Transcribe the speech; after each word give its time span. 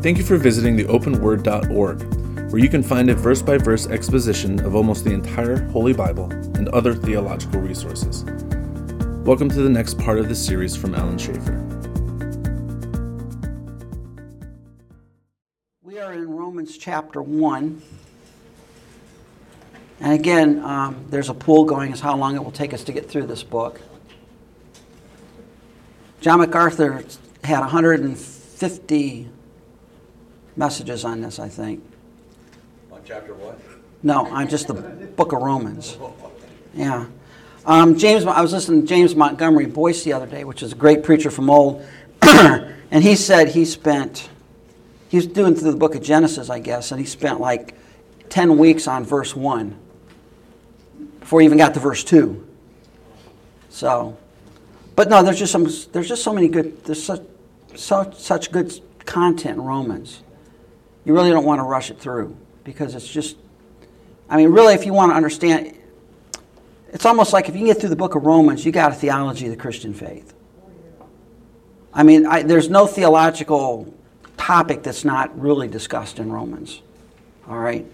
Thank 0.00 0.16
you 0.16 0.22
for 0.22 0.36
visiting 0.36 0.76
the 0.76 0.84
openword.org, 0.84 2.52
where 2.52 2.62
you 2.62 2.68
can 2.68 2.84
find 2.84 3.10
a 3.10 3.16
verse 3.16 3.42
by 3.42 3.58
verse 3.58 3.88
exposition 3.88 4.64
of 4.64 4.76
almost 4.76 5.04
the 5.04 5.10
entire 5.10 5.60
Holy 5.70 5.92
Bible 5.92 6.30
and 6.30 6.68
other 6.68 6.94
theological 6.94 7.60
resources. 7.60 8.22
Welcome 9.24 9.48
to 9.48 9.60
the 9.60 9.68
next 9.68 9.98
part 9.98 10.20
of 10.20 10.28
this 10.28 10.38
series 10.46 10.76
from 10.76 10.94
Alan 10.94 11.18
Schaefer. 11.18 11.64
We 15.82 15.98
are 15.98 16.12
in 16.12 16.30
Romans 16.30 16.78
chapter 16.78 17.20
1. 17.20 17.82
And 19.98 20.12
again, 20.12 20.60
um, 20.64 21.06
there's 21.08 21.28
a 21.28 21.34
pool 21.34 21.64
going 21.64 21.92
as 21.92 21.98
how 21.98 22.16
long 22.16 22.36
it 22.36 22.44
will 22.44 22.52
take 22.52 22.72
us 22.72 22.84
to 22.84 22.92
get 22.92 23.10
through 23.10 23.26
this 23.26 23.42
book. 23.42 23.80
John 26.20 26.38
MacArthur 26.38 27.02
had 27.42 27.60
150 27.62 29.28
messages 30.58 31.04
on 31.04 31.20
this, 31.20 31.38
I 31.38 31.48
think. 31.48 31.82
On 32.90 33.00
chapter 33.04 33.32
what? 33.34 33.58
No, 34.02 34.26
on 34.26 34.48
just 34.48 34.66
the 34.66 34.74
book 34.74 35.32
of 35.32 35.40
Romans. 35.40 35.96
Yeah. 36.74 37.06
Um, 37.64 37.96
James, 37.96 38.24
I 38.24 38.40
was 38.40 38.52
listening 38.52 38.82
to 38.82 38.86
James 38.86 39.14
Montgomery 39.14 39.66
Boice 39.66 40.04
the 40.04 40.12
other 40.12 40.26
day, 40.26 40.44
which 40.44 40.62
is 40.62 40.72
a 40.72 40.76
great 40.76 41.02
preacher 41.02 41.30
from 41.30 41.50
old, 41.50 41.84
and 42.22 43.02
he 43.04 43.14
said 43.14 43.48
he 43.48 43.64
spent, 43.64 44.28
he 45.08 45.16
was 45.16 45.26
doing 45.26 45.54
through 45.54 45.70
the 45.70 45.76
book 45.76 45.94
of 45.94 46.02
Genesis, 46.02 46.50
I 46.50 46.58
guess, 46.58 46.90
and 46.92 47.00
he 47.00 47.06
spent 47.06 47.40
like 47.40 47.74
10 48.28 48.58
weeks 48.58 48.86
on 48.86 49.04
verse 49.04 49.34
1 49.34 49.76
before 51.20 51.40
he 51.40 51.46
even 51.46 51.58
got 51.58 51.74
to 51.74 51.80
verse 51.80 52.04
2. 52.04 52.46
So, 53.70 54.16
but 54.96 55.08
no, 55.08 55.22
there's 55.22 55.38
just 55.38 55.52
some, 55.52 55.68
there's 55.92 56.08
just 56.08 56.24
so 56.24 56.32
many 56.32 56.48
good, 56.48 56.84
there's 56.84 57.02
such, 57.02 57.22
so, 57.74 58.10
such 58.16 58.50
good 58.50 58.80
content 59.04 59.58
in 59.58 59.64
Romans. 59.64 60.22
You 61.08 61.14
really 61.14 61.30
don't 61.30 61.46
want 61.46 61.58
to 61.58 61.62
rush 61.62 61.90
it 61.90 61.98
through 61.98 62.36
because 62.64 62.94
it's 62.94 63.08
just, 63.08 63.38
I 64.28 64.36
mean, 64.36 64.50
really, 64.50 64.74
if 64.74 64.84
you 64.84 64.92
want 64.92 65.10
to 65.10 65.16
understand, 65.16 65.74
it's 66.92 67.06
almost 67.06 67.32
like 67.32 67.48
if 67.48 67.56
you 67.56 67.64
get 67.64 67.80
through 67.80 67.88
the 67.88 67.96
book 67.96 68.14
of 68.14 68.26
Romans, 68.26 68.62
you 68.62 68.72
got 68.72 68.92
a 68.92 68.94
theology 68.94 69.46
of 69.46 69.50
the 69.50 69.56
Christian 69.56 69.94
faith. 69.94 70.34
I 71.94 72.02
mean, 72.02 72.26
I, 72.26 72.42
there's 72.42 72.68
no 72.68 72.86
theological 72.86 73.90
topic 74.36 74.82
that's 74.82 75.02
not 75.02 75.40
really 75.40 75.66
discussed 75.66 76.18
in 76.18 76.30
Romans. 76.30 76.82
All 77.48 77.58
right? 77.58 77.86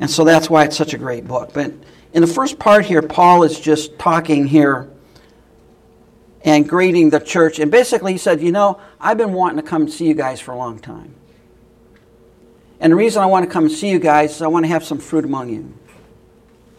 And 0.00 0.10
so 0.10 0.24
that's 0.24 0.50
why 0.50 0.64
it's 0.64 0.76
such 0.76 0.94
a 0.94 0.98
great 0.98 1.28
book. 1.28 1.52
But 1.54 1.72
in 2.12 2.22
the 2.22 2.26
first 2.26 2.58
part 2.58 2.84
here, 2.84 3.02
Paul 3.02 3.44
is 3.44 3.60
just 3.60 3.96
talking 4.00 4.48
here 4.48 4.90
and 6.44 6.68
greeting 6.68 7.10
the 7.10 7.20
church. 7.20 7.60
And 7.60 7.70
basically, 7.70 8.10
he 8.10 8.18
said, 8.18 8.40
You 8.40 8.50
know, 8.50 8.80
I've 9.00 9.16
been 9.16 9.32
wanting 9.32 9.58
to 9.58 9.62
come 9.62 9.86
see 9.88 10.08
you 10.08 10.14
guys 10.14 10.40
for 10.40 10.50
a 10.50 10.56
long 10.56 10.80
time. 10.80 11.14
And 12.80 12.92
the 12.92 12.96
reason 12.96 13.22
I 13.22 13.26
want 13.26 13.44
to 13.44 13.50
come 13.50 13.64
and 13.64 13.72
see 13.72 13.90
you 13.90 13.98
guys 13.98 14.36
is 14.36 14.42
I 14.42 14.46
want 14.46 14.64
to 14.64 14.68
have 14.68 14.84
some 14.84 14.98
fruit 14.98 15.24
among 15.24 15.50
you. 15.50 15.74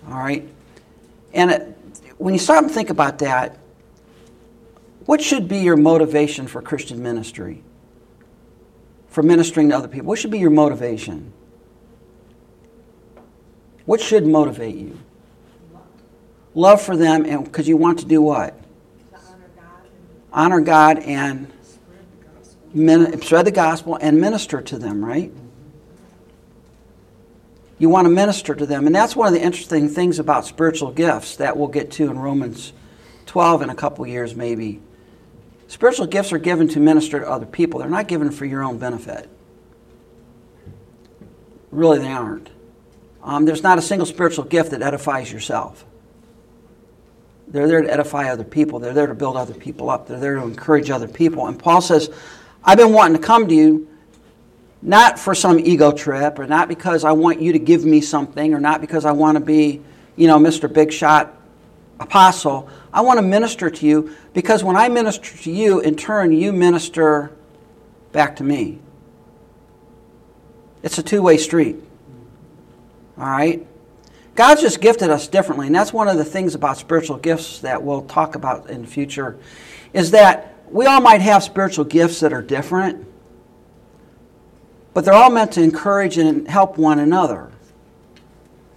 All 0.07 0.17
right? 0.17 0.47
And 1.33 1.51
it, 1.51 1.77
when 2.17 2.33
you 2.33 2.39
stop 2.39 2.63
and 2.63 2.71
think 2.71 2.89
about 2.89 3.19
that, 3.19 3.57
what 5.05 5.21
should 5.21 5.47
be 5.47 5.57
your 5.57 5.75
motivation 5.75 6.47
for 6.47 6.61
Christian 6.61 7.01
ministry? 7.01 7.63
For 9.09 9.23
ministering 9.23 9.69
to 9.69 9.75
other 9.75 9.87
people? 9.87 10.07
What 10.07 10.19
should 10.19 10.31
be 10.31 10.39
your 10.39 10.51
motivation? 10.51 11.33
What 13.85 13.99
should 13.99 14.25
motivate 14.25 14.75
you? 14.75 14.99
Love 16.53 16.81
for 16.81 16.95
them, 16.95 17.25
and 17.25 17.43
because 17.43 17.67
you 17.67 17.75
want 17.75 17.99
to 17.99 18.05
do 18.05 18.21
what? 18.21 18.55
Honor 20.31 20.61
God 20.61 20.99
and 20.99 21.51
spread 23.21 23.45
the 23.45 23.51
gospel 23.51 23.97
and 23.99 24.21
minister 24.21 24.61
to 24.61 24.77
them, 24.77 25.03
right? 25.03 25.31
You 27.79 27.89
want 27.89 28.05
to 28.05 28.09
minister 28.09 28.53
to 28.53 28.65
them. 28.65 28.85
And 28.85 28.93
that's 28.93 29.15
one 29.15 29.27
of 29.27 29.33
the 29.33 29.41
interesting 29.41 29.89
things 29.89 30.19
about 30.19 30.45
spiritual 30.45 30.91
gifts 30.91 31.37
that 31.37 31.57
we'll 31.57 31.69
get 31.69 31.91
to 31.93 32.11
in 32.11 32.19
Romans 32.19 32.73
12 33.25 33.63
in 33.63 33.69
a 33.69 33.75
couple 33.75 34.05
years, 34.05 34.35
maybe. 34.35 34.81
Spiritual 35.67 36.07
gifts 36.07 36.33
are 36.33 36.37
given 36.37 36.67
to 36.67 36.79
minister 36.79 37.19
to 37.19 37.29
other 37.29 37.45
people, 37.45 37.79
they're 37.79 37.89
not 37.89 38.07
given 38.07 38.31
for 38.31 38.45
your 38.45 38.63
own 38.63 38.77
benefit. 38.77 39.29
Really, 41.71 41.99
they 41.99 42.11
aren't. 42.11 42.49
Um, 43.23 43.45
there's 43.45 43.63
not 43.63 43.77
a 43.77 43.81
single 43.81 44.05
spiritual 44.05 44.45
gift 44.45 44.71
that 44.71 44.81
edifies 44.81 45.31
yourself. 45.31 45.85
They're 47.47 47.67
there 47.67 47.81
to 47.81 47.91
edify 47.91 48.29
other 48.29 48.43
people. 48.43 48.79
They're 48.79 48.93
there 48.93 49.07
to 49.07 49.15
build 49.15 49.35
other 49.35 49.53
people 49.53 49.89
up. 49.89 50.07
They're 50.07 50.19
there 50.19 50.35
to 50.35 50.43
encourage 50.43 50.89
other 50.89 51.07
people. 51.07 51.47
And 51.47 51.57
Paul 51.57 51.81
says, 51.81 52.09
I've 52.63 52.77
been 52.77 52.93
wanting 52.93 53.19
to 53.19 53.25
come 53.25 53.47
to 53.47 53.53
you 53.55 53.87
not 54.81 55.19
for 55.19 55.35
some 55.35 55.59
ego 55.59 55.91
trip 55.91 56.39
or 56.39 56.47
not 56.47 56.67
because 56.67 57.03
I 57.03 57.11
want 57.11 57.41
you 57.41 57.51
to 57.53 57.59
give 57.59 57.83
me 57.83 58.01
something 58.01 58.53
or 58.53 58.59
not 58.59 58.81
because 58.81 59.05
I 59.05 59.11
want 59.11 59.37
to 59.37 59.43
be, 59.43 59.81
you 60.15 60.27
know, 60.27 60.39
Mr. 60.39 60.71
Big 60.71 60.91
Shot 60.91 61.35
apostle. 61.99 62.69
I 62.93 63.01
want 63.01 63.17
to 63.17 63.21
minister 63.21 63.69
to 63.69 63.85
you 63.85 64.15
because 64.33 64.63
when 64.63 64.77
I 64.77 64.87
minister 64.87 65.37
to 65.37 65.51
you, 65.51 65.79
in 65.81 65.95
turn, 65.95 66.31
you 66.31 66.53
minister 66.53 67.31
back 68.11 68.37
to 68.37 68.43
me. 68.43 68.79
It's 70.81 70.97
a 70.97 71.03
two 71.03 71.21
way 71.21 71.37
street. 71.37 71.75
All 73.17 73.25
right? 73.25 73.65
God's 74.35 74.61
just 74.61 74.79
gifted 74.79 75.09
us 75.09 75.27
differently, 75.27 75.67
and 75.67 75.75
that's 75.75 75.91
one 75.91 76.07
of 76.07 76.15
the 76.15 76.23
things 76.23 76.55
about 76.55 76.77
spiritual 76.77 77.17
gifts 77.17 77.59
that 77.59 77.83
we'll 77.83 78.03
talk 78.03 78.35
about 78.35 78.69
in 78.69 78.83
the 78.83 78.87
future, 78.87 79.37
is 79.91 80.11
that 80.11 80.55
we 80.71 80.85
all 80.85 81.01
might 81.01 81.19
have 81.19 81.43
spiritual 81.43 81.83
gifts 81.83 82.21
that 82.21 82.31
are 82.31 82.41
different, 82.41 83.05
but 84.93 85.05
they're 85.05 85.13
all 85.13 85.29
meant 85.29 85.51
to 85.53 85.61
encourage 85.61 86.17
and 86.17 86.47
help 86.47 86.77
one 86.77 86.99
another. 86.99 87.51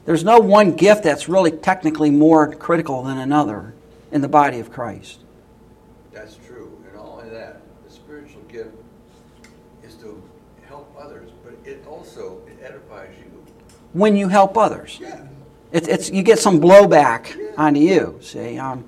There's 0.05 0.25
no 0.25 0.39
one 0.39 0.73
gift 0.73 1.05
that's 1.05 1.29
really 1.29 1.53
technically 1.53 2.11
more 2.11 2.55
critical 2.55 3.03
than 3.03 3.19
another 3.19 3.73
in 4.11 4.21
the 4.21 4.29
body 4.29 4.59
of 4.59 4.71
Christ. 4.73 5.21
That's 6.13 6.37
true. 6.37 6.77
And 6.89 6.99
all 6.99 7.21
of 7.21 7.31
that, 7.31 7.63
the 7.87 7.93
spiritual 7.93 8.43
gift 8.43 8.75
is 9.85 9.95
to 9.97 10.23
help 10.67 10.95
others, 11.01 11.31
but 11.45 11.55
it 11.65 11.85
also 11.87 12.43
it 12.49 12.59
edifies 12.63 13.15
you. 13.19 13.45
When 13.93 14.17
you 14.17 14.29
help 14.29 14.57
others. 14.57 14.99
Yeah. 15.01 15.27
It's, 15.71 15.89
it's, 15.89 16.11
you 16.11 16.23
get 16.23 16.39
some 16.39 16.61
blowback 16.61 17.35
onto 17.57 17.81
you. 17.81 18.19
See, 18.21 18.59
um, 18.59 18.85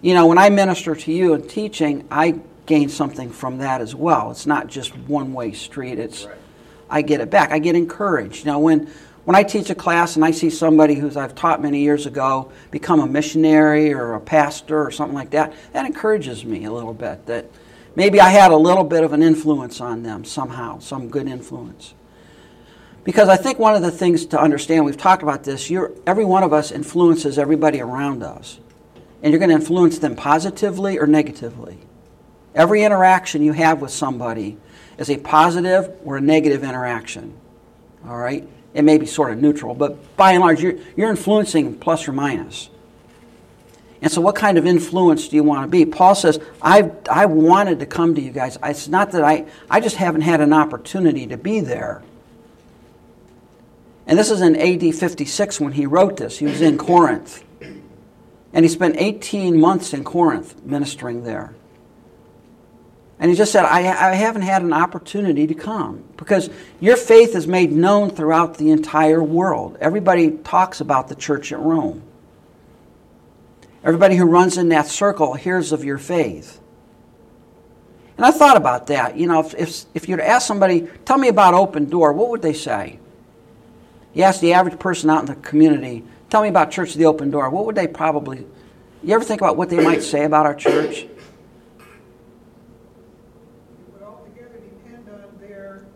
you 0.00 0.14
know, 0.14 0.26
when 0.26 0.38
I 0.38 0.48
minister 0.48 0.94
to 0.94 1.12
you 1.12 1.34
in 1.34 1.48
teaching, 1.48 2.06
I 2.10 2.38
gain 2.68 2.88
something 2.88 3.30
from 3.30 3.58
that 3.58 3.80
as 3.80 3.94
well. 3.94 4.30
It's 4.30 4.46
not 4.46 4.68
just 4.68 4.96
one 4.96 5.32
way 5.32 5.52
street. 5.52 5.98
It's 5.98 6.26
Right. 6.26 6.36
I 6.90 7.02
get 7.02 7.20
it 7.20 7.30
back. 7.30 7.50
I 7.50 7.58
get 7.58 7.74
encouraged. 7.74 8.46
Know, 8.46 8.60
when 8.60 8.88
when 9.24 9.34
I 9.34 9.42
teach 9.42 9.68
a 9.68 9.74
class 9.74 10.16
and 10.16 10.24
I 10.24 10.30
see 10.30 10.48
somebody 10.48 10.94
who's 10.94 11.16
I've 11.16 11.34
taught 11.34 11.60
many 11.60 11.80
years 11.80 12.06
ago 12.06 12.50
become 12.70 13.00
a 13.00 13.06
missionary 13.06 13.92
or 13.92 14.14
a 14.14 14.20
pastor 14.20 14.82
or 14.82 14.90
something 14.90 15.14
like 15.14 15.30
that, 15.30 15.52
that 15.72 15.84
encourages 15.84 16.44
me 16.44 16.64
a 16.64 16.72
little 16.72 16.94
bit. 16.94 17.26
That 17.26 17.50
maybe 17.94 18.20
I 18.20 18.30
had 18.30 18.52
a 18.52 18.56
little 18.56 18.84
bit 18.84 19.04
of 19.04 19.12
an 19.12 19.22
influence 19.22 19.80
on 19.80 20.02
them 20.02 20.24
somehow, 20.24 20.78
some 20.78 21.08
good 21.08 21.26
influence. 21.26 21.94
Because 23.04 23.28
I 23.28 23.36
think 23.36 23.58
one 23.58 23.74
of 23.74 23.82
the 23.82 23.90
things 23.90 24.26
to 24.26 24.40
understand, 24.40 24.84
we've 24.84 24.96
talked 24.96 25.22
about 25.22 25.44
this, 25.44 25.70
every 26.06 26.24
one 26.24 26.42
of 26.42 26.52
us 26.52 26.70
influences 26.70 27.38
everybody 27.38 27.80
around 27.80 28.22
us. 28.22 28.60
And 29.22 29.32
you're 29.32 29.38
going 29.38 29.50
to 29.50 29.54
influence 29.54 29.98
them 29.98 30.14
positively 30.14 30.98
or 30.98 31.06
negatively. 31.06 31.78
Every 32.58 32.82
interaction 32.82 33.42
you 33.42 33.52
have 33.52 33.80
with 33.80 33.92
somebody 33.92 34.58
is 34.98 35.08
a 35.08 35.16
positive 35.16 35.96
or 36.04 36.16
a 36.16 36.20
negative 36.20 36.64
interaction. 36.64 37.32
All 38.04 38.16
right? 38.16 38.46
It 38.74 38.82
may 38.82 38.98
be 38.98 39.06
sort 39.06 39.30
of 39.30 39.40
neutral, 39.40 39.76
but 39.76 40.16
by 40.16 40.32
and 40.32 40.40
large, 40.40 40.60
you're, 40.60 40.74
you're 40.96 41.08
influencing 41.08 41.78
plus 41.78 42.08
or 42.08 42.12
minus. 42.12 42.68
And 44.02 44.10
so, 44.10 44.20
what 44.20 44.34
kind 44.34 44.58
of 44.58 44.66
influence 44.66 45.28
do 45.28 45.36
you 45.36 45.44
want 45.44 45.62
to 45.62 45.68
be? 45.68 45.86
Paul 45.86 46.16
says, 46.16 46.40
I've, 46.60 46.92
I 47.10 47.26
wanted 47.26 47.80
to 47.80 47.86
come 47.86 48.16
to 48.16 48.20
you 48.20 48.32
guys. 48.32 48.58
It's 48.62 48.88
not 48.88 49.12
that 49.12 49.22
I, 49.24 49.46
I 49.70 49.80
just 49.80 49.96
haven't 49.96 50.20
had 50.22 50.40
an 50.40 50.52
opportunity 50.52 51.28
to 51.28 51.36
be 51.36 51.60
there. 51.60 52.02
And 54.06 54.18
this 54.18 54.30
is 54.30 54.40
in 54.40 54.56
AD 54.56 54.94
56 54.94 55.60
when 55.60 55.72
he 55.72 55.86
wrote 55.86 56.16
this. 56.16 56.38
He 56.38 56.46
was 56.46 56.60
in 56.60 56.76
Corinth. 56.76 57.44
And 57.60 58.64
he 58.64 58.68
spent 58.68 58.96
18 58.98 59.60
months 59.60 59.92
in 59.92 60.02
Corinth 60.02 60.60
ministering 60.64 61.24
there. 61.24 61.54
And 63.20 63.30
he 63.30 63.36
just 63.36 63.50
said, 63.50 63.64
I, 63.64 63.78
I 63.78 64.14
haven't 64.14 64.42
had 64.42 64.62
an 64.62 64.72
opportunity 64.72 65.46
to 65.46 65.54
come 65.54 66.04
because 66.16 66.50
your 66.78 66.96
faith 66.96 67.34
is 67.34 67.48
made 67.48 67.72
known 67.72 68.10
throughout 68.10 68.58
the 68.58 68.70
entire 68.70 69.22
world. 69.22 69.76
Everybody 69.80 70.30
talks 70.30 70.80
about 70.80 71.08
the 71.08 71.16
church 71.16 71.52
at 71.52 71.58
Rome. 71.58 72.02
Everybody 73.82 74.16
who 74.16 74.24
runs 74.24 74.58
in 74.58 74.68
that 74.68 74.86
circle 74.86 75.34
hears 75.34 75.72
of 75.72 75.84
your 75.84 75.98
faith. 75.98 76.60
And 78.16 78.26
I 78.26 78.32
thought 78.32 78.56
about 78.56 78.88
that. 78.88 79.16
You 79.16 79.28
know, 79.28 79.40
if, 79.40 79.54
if, 79.54 79.84
if 79.94 80.08
you'd 80.08 80.20
ask 80.20 80.46
somebody, 80.46 80.88
tell 81.04 81.18
me 81.18 81.28
about 81.28 81.54
Open 81.54 81.88
Door, 81.88 82.14
what 82.14 82.30
would 82.30 82.42
they 82.42 82.52
say? 82.52 82.98
You 84.12 84.24
ask 84.24 84.40
the 84.40 84.52
average 84.54 84.78
person 84.80 85.08
out 85.08 85.20
in 85.20 85.26
the 85.26 85.36
community, 85.36 86.02
tell 86.28 86.42
me 86.42 86.48
about 86.48 86.72
Church 86.72 86.92
of 86.92 86.98
the 86.98 87.06
Open 87.06 87.30
Door, 87.30 87.50
what 87.50 87.66
would 87.66 87.76
they 87.76 87.86
probably, 87.86 88.44
you 89.04 89.14
ever 89.14 89.22
think 89.22 89.40
about 89.40 89.56
what 89.56 89.70
they 89.70 89.82
might 89.82 90.02
say 90.02 90.24
about 90.24 90.46
our 90.46 90.54
church? 90.56 91.06
would 93.92 94.02
altogether 94.02 94.58
depend 94.58 95.08
on 95.08 95.38
their 95.38 95.86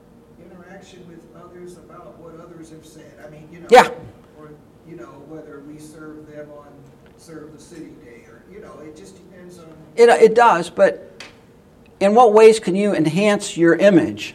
Yeah. 3.72 3.88
Or, 4.38 4.50
you 4.86 4.96
know, 4.96 5.06
whether 5.30 5.60
we 5.60 5.78
serve 5.78 6.30
them 6.30 6.50
on 6.50 6.66
Serve 7.16 7.54
the 7.54 7.58
City 7.58 7.92
Day, 8.04 8.26
or, 8.28 8.44
you 8.52 8.60
know, 8.60 8.78
it 8.80 8.94
just 8.94 9.16
depends 9.16 9.58
on, 9.58 9.72
It, 9.96 10.10
uh, 10.10 10.16
it 10.20 10.34
does, 10.34 10.68
but 10.68 11.24
in 12.00 12.14
what 12.14 12.34
ways 12.34 12.60
can 12.60 12.76
you 12.76 12.94
enhance 12.94 13.56
your 13.56 13.74
image? 13.74 14.34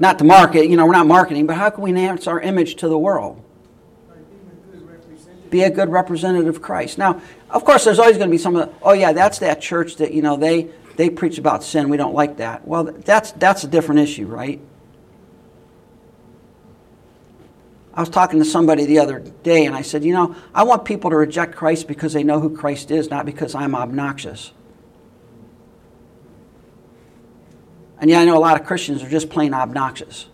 Not 0.00 0.18
to 0.18 0.24
market, 0.24 0.68
you 0.68 0.76
know, 0.76 0.84
we're 0.84 0.92
not 0.94 1.06
marketing, 1.06 1.46
but 1.46 1.56
how 1.56 1.70
can 1.70 1.84
we 1.84 1.90
enhance 1.90 2.26
our 2.26 2.40
image 2.40 2.74
to 2.76 2.88
the 2.88 2.98
world? 2.98 3.40
by 4.08 4.14
being 4.14 4.50
a 4.50 4.76
good 4.76 4.88
representative. 4.88 5.50
Be 5.50 5.62
a 5.62 5.70
good 5.70 5.90
representative 5.90 6.56
of 6.56 6.60
Christ. 6.60 6.98
Now, 6.98 7.22
of 7.50 7.64
course, 7.64 7.84
there's 7.84 8.00
always 8.00 8.16
going 8.16 8.30
to 8.30 8.34
be 8.34 8.38
some 8.38 8.56
of 8.56 8.68
the, 8.68 8.74
oh 8.82 8.94
yeah, 8.94 9.12
that's 9.12 9.38
that 9.38 9.60
church 9.60 9.94
that, 9.96 10.12
you 10.12 10.22
know, 10.22 10.36
they, 10.36 10.70
they 10.96 11.08
preach 11.08 11.38
about 11.38 11.62
sin. 11.62 11.88
We 11.88 11.98
don't 11.98 12.14
like 12.14 12.38
that. 12.38 12.66
Well, 12.66 12.82
that's, 12.82 13.30
that's 13.30 13.62
a 13.62 13.68
different 13.68 14.00
issue, 14.00 14.26
right? 14.26 14.60
I 17.98 18.00
was 18.00 18.10
talking 18.10 18.38
to 18.38 18.44
somebody 18.44 18.84
the 18.84 19.00
other 19.00 19.18
day 19.18 19.66
and 19.66 19.74
I 19.74 19.82
said, 19.82 20.04
you 20.04 20.12
know, 20.12 20.36
I 20.54 20.62
want 20.62 20.84
people 20.84 21.10
to 21.10 21.16
reject 21.16 21.56
Christ 21.56 21.88
because 21.88 22.12
they 22.12 22.22
know 22.22 22.38
who 22.38 22.56
Christ 22.56 22.92
is, 22.92 23.10
not 23.10 23.26
because 23.26 23.56
I'm 23.56 23.74
obnoxious. 23.74 24.52
And 28.00 28.08
yeah, 28.08 28.20
I 28.20 28.24
know 28.24 28.38
a 28.38 28.38
lot 28.38 28.60
of 28.60 28.64
Christians 28.64 29.02
are 29.02 29.10
just 29.10 29.28
plain 29.28 29.52
obnoxious. 29.52 30.28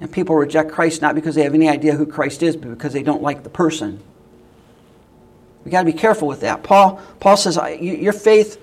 And 0.00 0.10
people 0.10 0.34
reject 0.34 0.72
Christ 0.72 1.02
not 1.02 1.14
because 1.14 1.34
they 1.34 1.42
have 1.42 1.52
any 1.52 1.68
idea 1.68 1.94
who 1.94 2.06
Christ 2.06 2.42
is, 2.42 2.56
but 2.56 2.70
because 2.70 2.94
they 2.94 3.02
don't 3.02 3.20
like 3.20 3.42
the 3.42 3.50
person. 3.50 4.02
We 5.66 5.70
got 5.70 5.80
to 5.80 5.84
be 5.84 5.92
careful 5.92 6.26
with 6.26 6.40
that. 6.40 6.62
Paul, 6.62 7.02
Paul 7.20 7.36
says, 7.36 7.58
Your 7.82 8.14
faith, 8.14 8.58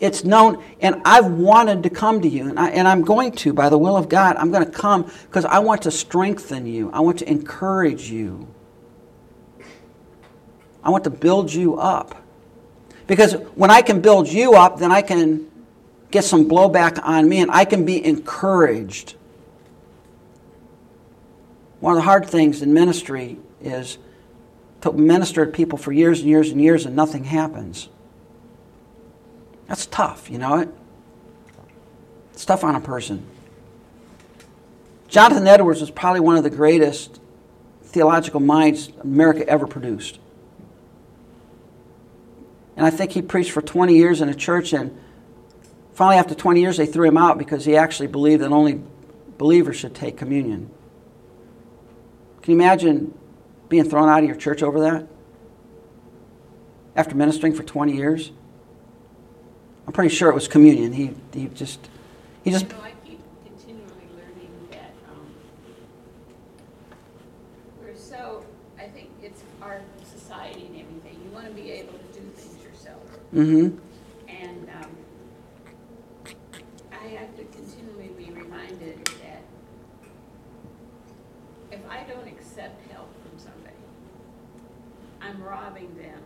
it's 0.00 0.24
known, 0.24 0.62
and 0.80 1.00
I've 1.04 1.26
wanted 1.26 1.82
to 1.84 1.90
come 1.90 2.20
to 2.22 2.28
you, 2.28 2.48
and, 2.48 2.58
I, 2.58 2.70
and 2.70 2.86
I'm 2.86 3.02
going 3.02 3.32
to, 3.32 3.52
by 3.52 3.68
the 3.68 3.78
will 3.78 3.96
of 3.96 4.08
God. 4.08 4.36
I'm 4.36 4.50
going 4.50 4.64
to 4.64 4.70
come 4.70 5.10
because 5.24 5.44
I 5.44 5.58
want 5.60 5.82
to 5.82 5.90
strengthen 5.90 6.66
you, 6.66 6.90
I 6.92 7.00
want 7.00 7.18
to 7.20 7.30
encourage 7.30 8.10
you, 8.10 8.48
I 10.82 10.90
want 10.90 11.04
to 11.04 11.10
build 11.10 11.52
you 11.52 11.76
up. 11.76 12.20
Because 13.06 13.34
when 13.54 13.70
I 13.70 13.82
can 13.82 14.00
build 14.00 14.28
you 14.28 14.54
up, 14.54 14.78
then 14.78 14.90
I 14.90 15.02
can 15.02 15.50
get 16.10 16.24
some 16.24 16.48
blowback 16.48 16.98
on 17.02 17.28
me, 17.28 17.40
and 17.40 17.50
I 17.50 17.64
can 17.64 17.84
be 17.84 18.04
encouraged. 18.04 19.14
One 21.80 21.92
of 21.92 21.96
the 21.96 22.04
hard 22.04 22.26
things 22.26 22.62
in 22.62 22.72
ministry 22.72 23.38
is 23.60 23.98
to 24.80 24.92
minister 24.92 25.46
to 25.46 25.52
people 25.52 25.78
for 25.78 25.92
years 25.92 26.20
and 26.20 26.28
years 26.28 26.50
and 26.50 26.60
years 26.60 26.86
and 26.86 26.94
nothing 26.94 27.24
happens. 27.24 27.88
That's 29.66 29.86
tough, 29.86 30.30
you 30.30 30.38
know 30.38 30.58
it? 30.58 30.68
It's 32.32 32.44
tough 32.44 32.64
on 32.64 32.74
a 32.74 32.80
person. 32.80 33.26
Jonathan 35.08 35.46
Edwards 35.46 35.80
was 35.80 35.90
probably 35.90 36.20
one 36.20 36.36
of 36.36 36.42
the 36.42 36.50
greatest 36.50 37.20
theological 37.82 38.40
minds 38.40 38.90
America 39.00 39.48
ever 39.48 39.66
produced. 39.66 40.18
And 42.76 42.84
I 42.84 42.90
think 42.90 43.12
he 43.12 43.22
preached 43.22 43.52
for 43.52 43.62
20 43.62 43.94
years 43.94 44.20
in 44.20 44.28
a 44.28 44.34
church, 44.34 44.72
and 44.72 44.98
finally, 45.92 46.16
after 46.16 46.34
20 46.34 46.60
years, 46.60 46.76
they 46.76 46.86
threw 46.86 47.06
him 47.06 47.16
out 47.16 47.38
because 47.38 47.64
he 47.64 47.76
actually 47.76 48.08
believed 48.08 48.42
that 48.42 48.50
only 48.50 48.80
believers 49.38 49.76
should 49.76 49.94
take 49.94 50.16
communion. 50.16 50.70
Can 52.42 52.52
you 52.52 52.58
imagine 52.58 53.16
being 53.68 53.88
thrown 53.88 54.08
out 54.08 54.18
of 54.18 54.28
your 54.28 54.36
church 54.36 54.62
over 54.62 54.80
that? 54.80 55.06
After 56.96 57.14
ministering 57.14 57.54
for 57.54 57.62
20 57.62 57.94
years? 57.94 58.32
I'm 59.86 59.92
pretty 59.92 60.14
sure 60.14 60.30
it 60.30 60.34
was 60.34 60.48
communion. 60.48 60.92
He, 60.92 61.10
he 61.32 61.46
just, 61.48 61.88
he 62.42 62.50
just, 62.50 62.66
You 62.66 62.72
know, 62.72 62.78
I 62.82 62.92
keep 63.06 63.20
continually 63.44 64.08
learning 64.16 64.50
that, 64.70 64.92
um, 65.10 65.26
we're 67.82 67.94
so, 67.96 68.44
I 68.78 68.86
think 68.86 69.10
it's 69.22 69.42
our 69.60 69.80
society 70.04 70.66
and 70.66 70.80
everything, 70.80 71.20
you 71.22 71.30
wanna 71.32 71.50
be 71.50 71.70
able 71.70 71.92
to 71.92 72.20
do 72.20 72.26
things 72.34 72.64
yourself. 72.64 73.02
mm-hmm, 73.34 73.76
And, 74.28 74.68
um, 74.82 74.90
I 76.92 77.06
have 77.08 77.36
to 77.36 77.44
continually 77.44 78.08
be 78.16 78.30
reminded 78.32 79.04
that 79.04 79.42
if 81.70 81.80
I 81.90 82.04
don't 82.04 82.26
accept 82.26 82.90
help 82.90 83.10
from 83.22 83.38
somebody, 83.38 83.74
I'm 85.20 85.42
robbing 85.42 85.94
them 85.96 86.20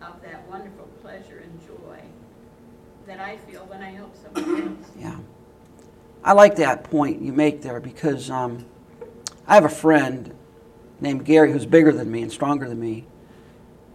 of 0.00 0.22
that 0.22 0.48
wonderful 0.48 0.86
pleasure 1.02 1.42
and 1.42 1.60
joy 1.66 1.98
that 3.08 3.20
I 3.20 3.38
feel 3.38 3.64
when 3.64 3.80
I 3.80 3.90
help 3.90 4.14
somebody 4.22 4.64
else. 4.64 4.90
yeah. 5.00 5.16
I 6.22 6.34
like 6.34 6.56
that 6.56 6.84
point 6.84 7.22
you 7.22 7.32
make 7.32 7.62
there 7.62 7.80
because 7.80 8.28
um, 8.30 8.66
I 9.46 9.54
have 9.54 9.64
a 9.64 9.70
friend 9.70 10.34
named 11.00 11.24
Gary 11.24 11.50
who's 11.50 11.64
bigger 11.64 11.90
than 11.90 12.10
me 12.10 12.20
and 12.20 12.30
stronger 12.30 12.68
than 12.68 12.78
me. 12.78 13.06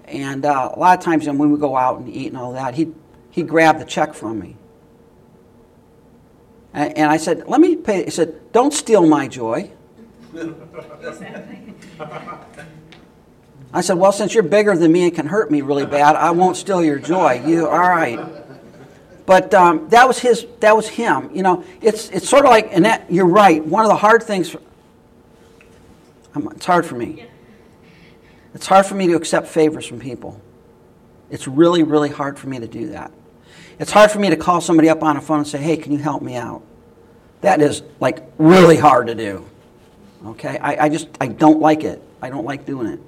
And 0.05 0.43
uh, 0.45 0.71
a 0.73 0.79
lot 0.79 0.97
of 0.97 1.05
times 1.05 1.27
when 1.27 1.37
we 1.37 1.47
would 1.47 1.59
go 1.59 1.77
out 1.77 1.99
and 1.99 2.09
eat 2.09 2.27
and 2.27 2.37
all 2.37 2.53
that, 2.53 2.73
he'd, 2.73 2.95
he'd 3.29 3.47
grab 3.47 3.77
the 3.77 3.85
check 3.85 4.15
from 4.15 4.39
me. 4.39 4.57
And, 6.73 6.97
and 6.97 7.11
I 7.11 7.17
said, 7.17 7.47
let 7.47 7.61
me 7.61 7.75
pay. 7.75 8.05
He 8.05 8.09
said, 8.09 8.51
don't 8.51 8.73
steal 8.73 9.05
my 9.05 9.27
joy. 9.27 9.71
I 13.75 13.81
said, 13.81 13.93
well, 13.93 14.11
since 14.11 14.33
you're 14.33 14.41
bigger 14.41 14.75
than 14.75 14.91
me 14.91 15.03
and 15.03 15.13
can 15.13 15.27
hurt 15.27 15.51
me 15.51 15.61
really 15.61 15.85
bad, 15.85 16.15
I 16.15 16.31
won't 16.31 16.57
steal 16.57 16.83
your 16.83 16.97
joy. 16.97 17.43
You, 17.45 17.67
all 17.67 17.77
right. 17.77 18.19
But 19.25 19.53
um, 19.53 19.87
that 19.89 20.07
was 20.07 20.19
his, 20.19 20.45
that 20.59 20.75
was 20.75 20.87
him. 20.87 21.29
You 21.33 21.43
know, 21.43 21.63
it's, 21.81 22.09
it's 22.09 22.27
sort 22.27 22.43
of 22.45 22.51
like, 22.51 22.69
and 22.71 22.83
that, 22.85 23.11
you're 23.11 23.25
right. 23.25 23.63
One 23.63 23.85
of 23.85 23.89
the 23.89 23.95
hard 23.95 24.23
things, 24.23 24.49
for, 24.49 24.59
it's 26.35 26.65
hard 26.65 26.85
for 26.85 26.95
me. 26.95 27.25
It's 28.53 28.67
hard 28.67 28.85
for 28.85 28.95
me 28.95 29.07
to 29.07 29.15
accept 29.15 29.47
favors 29.47 29.85
from 29.85 29.99
people. 29.99 30.41
It's 31.29 31.47
really, 31.47 31.83
really 31.83 32.09
hard 32.09 32.37
for 32.37 32.47
me 32.47 32.59
to 32.59 32.67
do 32.67 32.89
that. 32.89 33.11
It's 33.79 33.91
hard 33.91 34.11
for 34.11 34.19
me 34.19 34.29
to 34.29 34.35
call 34.35 34.61
somebody 34.61 34.89
up 34.89 35.01
on 35.03 35.17
a 35.17 35.21
phone 35.21 35.39
and 35.39 35.47
say, 35.47 35.57
hey, 35.57 35.77
can 35.77 35.91
you 35.91 35.97
help 35.97 36.21
me 36.21 36.35
out? 36.35 36.61
That 37.41 37.61
is 37.61 37.81
like 37.99 38.19
really 38.37 38.77
hard 38.77 39.07
to 39.07 39.15
do. 39.15 39.49
Okay? 40.25 40.57
I, 40.59 40.85
I 40.85 40.89
just, 40.89 41.07
I 41.19 41.27
don't 41.27 41.59
like 41.59 41.83
it. 41.83 42.01
I 42.21 42.29
don't 42.29 42.45
like 42.45 42.65
doing 42.65 42.87
it. 42.87 42.99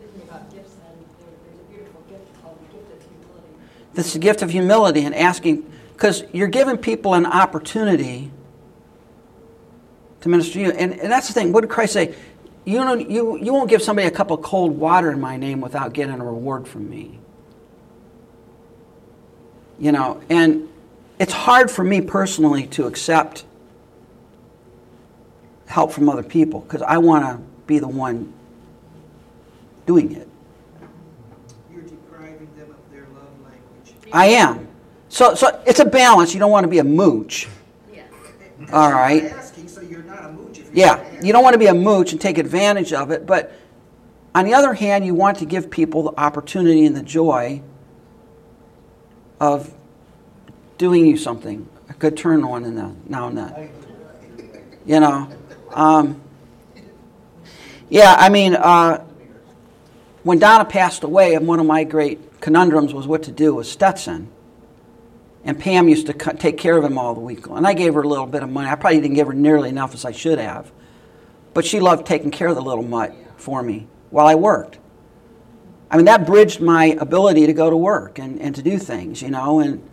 Speaking 0.00 0.28
about 0.28 0.50
gifts, 0.52 0.74
then, 0.74 0.94
there- 1.20 1.28
there's 1.44 1.60
a 1.60 1.72
beautiful 1.72 2.00
gift 2.08 2.42
called 2.42 2.58
the 2.60 2.74
gift 2.76 2.92
of 2.92 3.02
humility. 3.10 3.54
This 3.96 4.16
gift 4.16 4.42
of 4.42 4.50
humility 4.50 5.04
and 5.04 5.14
asking, 5.14 5.68
because 5.92 6.22
you're 6.32 6.46
giving 6.46 6.76
people 6.76 7.14
an 7.14 7.26
opportunity 7.26 8.30
to 10.20 10.28
minister 10.28 10.52
to 10.54 10.60
you. 10.60 10.70
And, 10.70 10.92
and 10.92 11.10
that's 11.10 11.26
the 11.28 11.34
thing. 11.34 11.52
What 11.52 11.62
did 11.62 11.70
Christ 11.70 11.94
say? 11.94 12.14
You, 12.64 12.84
know, 12.84 12.94
you, 12.94 13.36
you 13.38 13.52
won't 13.52 13.68
give 13.70 13.82
somebody 13.82 14.06
a 14.06 14.10
cup 14.10 14.30
of 14.30 14.42
cold 14.42 14.76
water 14.76 15.10
in 15.10 15.20
my 15.20 15.36
name 15.36 15.60
without 15.60 15.92
getting 15.92 16.20
a 16.20 16.24
reward 16.24 16.68
from 16.68 16.88
me. 16.88 17.18
You 19.78 19.92
know, 19.92 20.20
and 20.28 20.68
it's 21.18 21.32
hard 21.32 21.70
for 21.70 21.84
me 21.84 22.00
personally 22.00 22.66
to 22.68 22.86
accept 22.86 23.44
help 25.66 25.92
from 25.92 26.08
other 26.08 26.22
people 26.22 26.60
because 26.60 26.82
I 26.82 26.98
want 26.98 27.24
to 27.24 27.42
be 27.66 27.78
the 27.78 27.88
one 27.88 28.32
doing 29.86 30.12
it. 30.12 30.28
You're 31.72 31.82
depriving 31.82 32.48
them 32.56 32.70
of 32.70 32.92
their 32.92 33.06
love 33.14 33.28
language. 33.44 33.94
I 34.12 34.26
am. 34.26 34.68
So, 35.08 35.34
so 35.34 35.62
it's 35.66 35.80
a 35.80 35.84
balance. 35.84 36.34
You 36.34 36.40
don't 36.40 36.50
want 36.50 36.64
to 36.64 36.68
be 36.68 36.78
a 36.78 36.84
mooch. 36.84 37.48
Yeah. 37.92 38.02
All 38.72 38.90
right. 38.92 39.24
Asking, 39.24 39.68
so 39.68 39.80
you're 39.80 40.02
not 40.02 40.24
a 40.24 40.32
mooch 40.32 40.58
if 40.58 40.74
Yeah, 40.74 41.04
you 41.22 41.32
don't 41.32 41.42
want 41.42 41.54
to 41.54 41.58
be 41.58 41.66
a 41.66 41.74
mooch 41.74 42.12
and 42.12 42.20
take 42.20 42.38
advantage 42.38 42.92
of 42.92 43.10
it, 43.10 43.26
but 43.26 43.52
on 44.34 44.44
the 44.44 44.54
other 44.54 44.74
hand, 44.74 45.06
you 45.06 45.14
want 45.14 45.38
to 45.38 45.46
give 45.46 45.70
people 45.70 46.02
the 46.02 46.20
opportunity 46.20 46.84
and 46.84 46.94
the 46.94 47.02
joy 47.02 47.62
of 49.40 49.72
doing 50.78 51.06
you 51.06 51.16
something, 51.16 51.66
a 51.88 51.94
good 51.94 52.16
turn 52.16 52.44
on 52.44 52.64
in 52.64 52.74
the, 52.74 52.94
now 53.06 53.28
and 53.28 53.38
then. 53.38 53.70
You 54.84 55.00
know, 55.00 55.28
um, 55.72 56.20
yeah, 57.88 58.14
I 58.16 58.28
mean, 58.28 58.54
uh, 58.54 59.04
when 60.22 60.38
Donna 60.38 60.64
passed 60.64 61.04
away, 61.04 61.36
one 61.38 61.60
of 61.60 61.66
my 61.66 61.84
great 61.84 62.20
conundrums 62.40 62.92
was 62.94 63.06
what 63.06 63.22
to 63.24 63.32
do 63.32 63.54
with 63.54 63.66
Stetson. 63.66 64.28
And 65.44 65.58
Pam 65.58 65.88
used 65.88 66.06
to 66.06 66.12
take 66.12 66.58
care 66.58 66.76
of 66.76 66.84
him 66.84 66.98
all 66.98 67.14
the 67.14 67.20
week. 67.20 67.46
And 67.46 67.66
I 67.66 67.72
gave 67.72 67.94
her 67.94 68.02
a 68.02 68.08
little 68.08 68.26
bit 68.26 68.42
of 68.42 68.50
money. 68.50 68.68
I 68.68 68.74
probably 68.74 69.00
didn't 69.00 69.14
give 69.14 69.28
her 69.28 69.32
nearly 69.32 69.68
enough 69.68 69.94
as 69.94 70.04
I 70.04 70.10
should 70.10 70.38
have. 70.38 70.72
But 71.54 71.64
she 71.64 71.78
loved 71.78 72.04
taking 72.04 72.30
care 72.30 72.48
of 72.48 72.56
the 72.56 72.62
little 72.62 72.82
mutt 72.82 73.14
for 73.36 73.62
me 73.62 73.86
while 74.10 74.26
I 74.26 74.34
worked. 74.34 74.78
I 75.90 75.96
mean, 75.96 76.06
that 76.06 76.26
bridged 76.26 76.60
my 76.60 76.96
ability 76.98 77.46
to 77.46 77.52
go 77.52 77.70
to 77.70 77.76
work 77.76 78.18
and, 78.18 78.40
and 78.40 78.54
to 78.56 78.62
do 78.62 78.76
things, 78.76 79.22
you 79.22 79.30
know, 79.30 79.60
and 79.60 79.88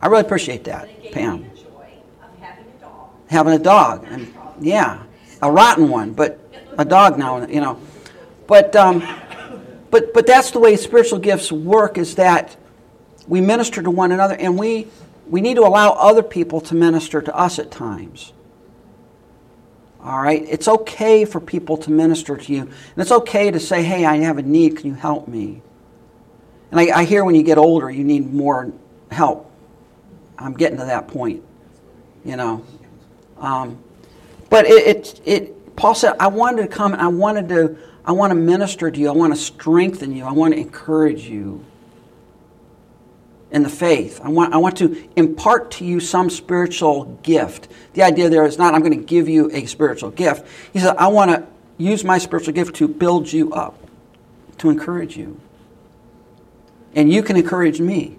I 0.00 0.06
really 0.06 0.22
appreciate 0.22 0.64
that, 0.64 0.82
But 0.82 0.90
it 0.90 1.02
gave 1.02 1.12
Pam. 1.12 1.42
me 1.42 1.48
the 1.54 1.60
joy 1.60 1.88
of 2.22 2.38
having 2.40 2.64
a 2.64 2.80
dog. 2.80 3.10
Having 3.28 3.52
a 3.52 3.58
dog, 3.58 4.06
and 4.08 4.34
yeah, 4.60 5.02
a 5.42 5.50
rotten 5.52 5.88
one, 5.90 6.12
but 6.12 6.40
a 6.78 6.84
dog 6.84 7.18
now, 7.18 7.46
you 7.46 7.60
know. 7.60 7.78
But, 8.46 8.74
um, 8.76 9.02
but, 9.90 10.12
but 10.12 10.26
that's 10.26 10.50
the 10.50 10.58
way 10.58 10.76
spiritual 10.76 11.18
gifts 11.18 11.50
work 11.52 11.98
is 11.98 12.16
that 12.16 12.56
we 13.26 13.40
minister 13.40 13.82
to 13.82 13.90
one 13.90 14.12
another 14.12 14.34
and 14.34 14.58
we, 14.58 14.88
we 15.28 15.40
need 15.40 15.54
to 15.54 15.62
allow 15.62 15.90
other 15.90 16.22
people 16.22 16.60
to 16.62 16.74
minister 16.74 17.20
to 17.20 17.36
us 17.36 17.58
at 17.58 17.70
times. 17.70 18.32
All 20.00 20.20
right? 20.20 20.44
It's 20.48 20.68
okay 20.68 21.24
for 21.24 21.40
people 21.40 21.76
to 21.78 21.90
minister 21.90 22.36
to 22.36 22.52
you. 22.52 22.62
And 22.62 22.72
it's 22.96 23.10
okay 23.10 23.50
to 23.50 23.58
say, 23.58 23.82
hey, 23.82 24.04
I 24.04 24.18
have 24.18 24.38
a 24.38 24.42
need. 24.42 24.76
Can 24.76 24.90
you 24.90 24.94
help 24.94 25.26
me? 25.26 25.62
And 26.70 26.78
I, 26.78 27.00
I 27.00 27.04
hear 27.04 27.24
when 27.24 27.34
you 27.34 27.42
get 27.42 27.58
older, 27.58 27.90
you 27.90 28.04
need 28.04 28.32
more 28.32 28.72
help. 29.10 29.50
I'm 30.38 30.54
getting 30.54 30.78
to 30.78 30.84
that 30.84 31.08
point, 31.08 31.42
you 32.24 32.36
know. 32.36 32.64
Um, 33.38 33.82
but 34.50 34.66
it, 34.66 34.86
it, 34.86 35.20
it, 35.24 35.76
Paul 35.76 35.94
said, 35.94 36.14
I 36.20 36.28
wanted 36.28 36.62
to 36.62 36.68
come 36.68 36.92
and 36.92 37.02
I 37.02 37.08
wanted 37.08 37.48
to, 37.48 37.76
I 38.06 38.12
want 38.12 38.30
to 38.30 38.34
minister 38.36 38.90
to 38.90 39.00
you. 39.00 39.08
I 39.08 39.12
want 39.12 39.34
to 39.34 39.40
strengthen 39.40 40.14
you. 40.14 40.24
I 40.24 40.32
want 40.32 40.54
to 40.54 40.60
encourage 40.60 41.26
you 41.26 41.64
in 43.50 43.62
the 43.62 43.68
faith. 43.68 44.20
I 44.22 44.28
want, 44.28 44.54
I 44.54 44.58
want 44.58 44.76
to 44.78 45.08
impart 45.16 45.70
to 45.72 45.84
you 45.84 45.98
some 45.98 46.30
spiritual 46.30 47.04
gift. 47.22 47.68
The 47.94 48.02
idea 48.02 48.28
there 48.28 48.44
is 48.44 48.58
not, 48.58 48.74
I'm 48.74 48.80
going 48.80 48.96
to 48.98 49.04
give 49.04 49.28
you 49.28 49.50
a 49.52 49.66
spiritual 49.66 50.10
gift. 50.10 50.46
He 50.72 50.78
said, 50.78 50.96
I 50.96 51.08
want 51.08 51.30
to 51.32 51.46
use 51.78 52.04
my 52.04 52.18
spiritual 52.18 52.54
gift 52.54 52.76
to 52.76 52.88
build 52.88 53.32
you 53.32 53.52
up, 53.52 53.76
to 54.58 54.70
encourage 54.70 55.16
you. 55.16 55.40
And 56.94 57.12
you 57.12 57.22
can 57.22 57.36
encourage 57.36 57.80
me. 57.80 58.18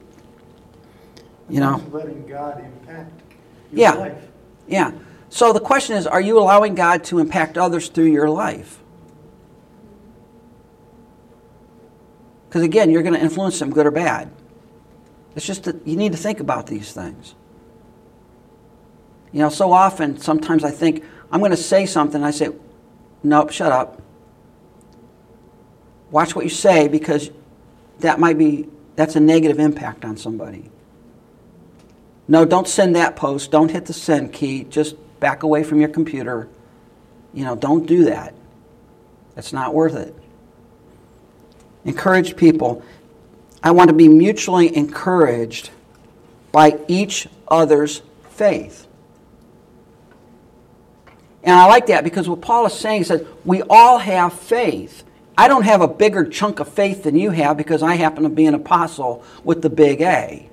You 1.50 1.62
know? 1.62 1.82
Letting 1.92 2.28
God 2.28 2.64
impact 2.64 3.22
your 3.72 3.82
Yeah. 3.82 3.92
life. 3.94 4.24
Yeah. 4.68 4.92
So 5.30 5.54
the 5.54 5.60
question 5.60 5.96
is 5.96 6.06
are 6.06 6.22
you 6.22 6.40
allowing 6.40 6.76
God 6.76 7.04
to 7.06 7.20
impact 7.20 7.58
others 7.58 7.90
through 7.90 8.06
your 8.06 8.30
life? 8.30 8.80
Because 12.48 12.64
again, 12.64 12.90
you're 12.90 13.04
going 13.04 13.14
to 13.14 13.22
influence 13.22 13.60
them, 13.60 13.72
good 13.72 13.86
or 13.86 13.92
bad. 13.92 14.32
It's 15.36 15.46
just 15.46 15.64
that 15.66 15.86
you 15.86 15.96
need 15.96 16.14
to 16.14 16.18
think 16.18 16.40
about 16.40 16.68
these 16.68 16.94
things. 16.94 17.36
You 19.32 19.40
know, 19.40 19.50
so 19.50 19.72
often, 19.72 20.18
sometimes 20.18 20.64
I 20.64 20.72
think, 20.72 21.04
I'm 21.32 21.40
going 21.40 21.52
to 21.52 21.58
say 21.58 21.86
something, 21.86 22.24
I 22.24 22.32
say, 22.32 22.50
nope, 23.24 23.52
shut 23.52 23.72
up. 23.72 24.02
Watch 26.10 26.36
what 26.36 26.46
you 26.46 26.50
say 26.50 26.88
because 26.88 27.30
that 28.00 28.20
might 28.20 28.38
be, 28.38 28.68
that's 28.96 29.16
a 29.16 29.20
negative 29.20 29.60
impact 29.60 30.06
on 30.06 30.18
somebody. 30.18 30.72
No, 32.28 32.46
don't 32.46 32.68
send 32.68 32.96
that 32.96 33.16
post. 33.16 33.52
Don't 33.52 33.70
hit 33.70 33.86
the 33.86 33.94
send 33.94 34.34
key. 34.34 34.64
Just 34.64 34.96
back 35.20 35.44
away 35.44 35.64
from 35.64 35.80
your 35.80 35.90
computer. 35.90 36.50
You 37.34 37.46
know, 37.46 37.56
don't 37.56 37.86
do 37.86 38.06
that. 38.06 38.34
It's 39.36 39.54
not 39.54 39.74
worth 39.74 39.96
it. 39.96 40.16
Encourage 41.86 42.36
people. 42.36 42.84
I 43.64 43.72
want 43.72 43.90
to 43.90 43.96
be 43.96 44.08
mutually 44.08 44.76
encouraged 44.76 45.72
by 46.52 46.80
each 46.88 47.28
other's 47.48 48.02
faith. 48.30 48.88
And 51.44 51.56
I 51.56 51.66
like 51.68 51.88
that 51.88 52.04
because 52.04 52.28
what 52.28 52.42
Paul 52.42 52.66
is 52.66 52.74
saying 52.74 53.02
is 53.02 53.08
that 53.08 53.26
we 53.46 53.62
all 53.64 54.00
have 54.00 54.34
faith. 54.34 55.04
I 55.38 55.48
don't 55.48 55.64
have 55.64 55.82
a 55.82 55.88
bigger 55.88 56.26
chunk 56.26 56.60
of 56.60 56.68
faith 56.68 57.04
than 57.04 57.16
you 57.16 57.32
have 57.32 57.58
because 57.58 57.84
I 57.84 57.96
happen 57.96 58.24
to 58.24 58.30
be 58.30 58.46
an 58.46 58.54
apostle 58.54 59.24
with 59.44 59.62
the 59.62 59.70
big 59.70 60.02
A. 60.02 60.50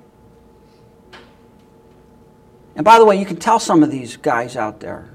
And 2.75 2.85
by 2.85 2.99
the 2.99 3.05
way, 3.05 3.17
you 3.19 3.25
can 3.25 3.37
tell 3.37 3.59
some 3.59 3.83
of 3.83 3.91
these 3.91 4.17
guys 4.17 4.55
out 4.55 4.79
there 4.79 5.09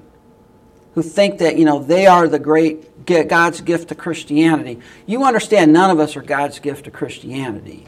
who 0.95 1.03
think 1.03 1.39
that, 1.39 1.57
you 1.57 1.65
know, 1.65 1.79
they 1.79 2.07
are 2.07 2.29
the 2.29 2.39
great 2.39 3.07
God's 3.07 3.61
gift 3.61 3.89
to 3.89 3.95
Christianity. 3.95 4.81
You 5.07 5.25
understand 5.25 5.73
none 5.73 5.91
of 5.91 6.01
us 6.01 6.17
are 6.17 6.23
God's 6.23 6.59
gift 6.59 6.85
to 6.85 6.91
Christianity. 6.91 7.87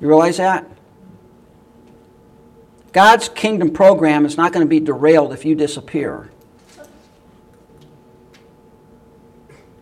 You 0.00 0.08
realize 0.08 0.36
that? 0.36 0.68
God's 2.92 3.28
kingdom 3.28 3.70
program 3.72 4.24
is 4.24 4.36
not 4.36 4.52
going 4.52 4.64
to 4.64 4.68
be 4.68 4.80
derailed 4.80 5.32
if 5.32 5.44
you 5.44 5.54
disappear. 5.54 6.30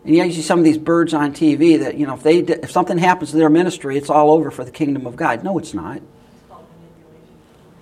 And 0.04 0.16
yet 0.16 0.26
you 0.26 0.32
see 0.32 0.42
some 0.42 0.58
of 0.58 0.64
these 0.64 0.78
birds 0.78 1.14
on 1.14 1.32
TV 1.32 1.78
that, 1.80 1.96
you 1.96 2.06
know, 2.06 2.14
if, 2.14 2.22
they, 2.22 2.38
if 2.38 2.70
something 2.70 2.98
happens 2.98 3.30
to 3.30 3.36
their 3.36 3.50
ministry, 3.50 3.96
it's 3.96 4.10
all 4.10 4.30
over 4.30 4.50
for 4.50 4.64
the 4.64 4.70
kingdom 4.70 5.06
of 5.06 5.14
God. 5.14 5.44
No, 5.44 5.58
it's 5.58 5.74
not. 5.74 6.00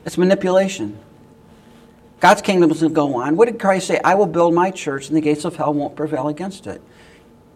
It's 0.05 0.19
manipulation. 0.19 0.99
God's 2.21 2.43
kingdom 2.43 2.71
is 2.71 2.81
going 2.81 2.93
to 2.93 2.95
go 2.95 3.17
on. 3.17 3.37
What 3.37 3.47
did 3.47 3.59
Christ 3.59 3.87
say? 3.87 3.99
I 4.05 4.15
will 4.15 4.27
build 4.27 4.55
my 4.55 4.71
church, 4.71 5.09
and 5.09 5.17
the 5.17 5.23
gates 5.23 5.47
of 5.47 5.57
hell 5.57 5.73
won't 5.73 5.97
prevail 5.97 6.29
against 6.29 6.67
it. 6.67 6.83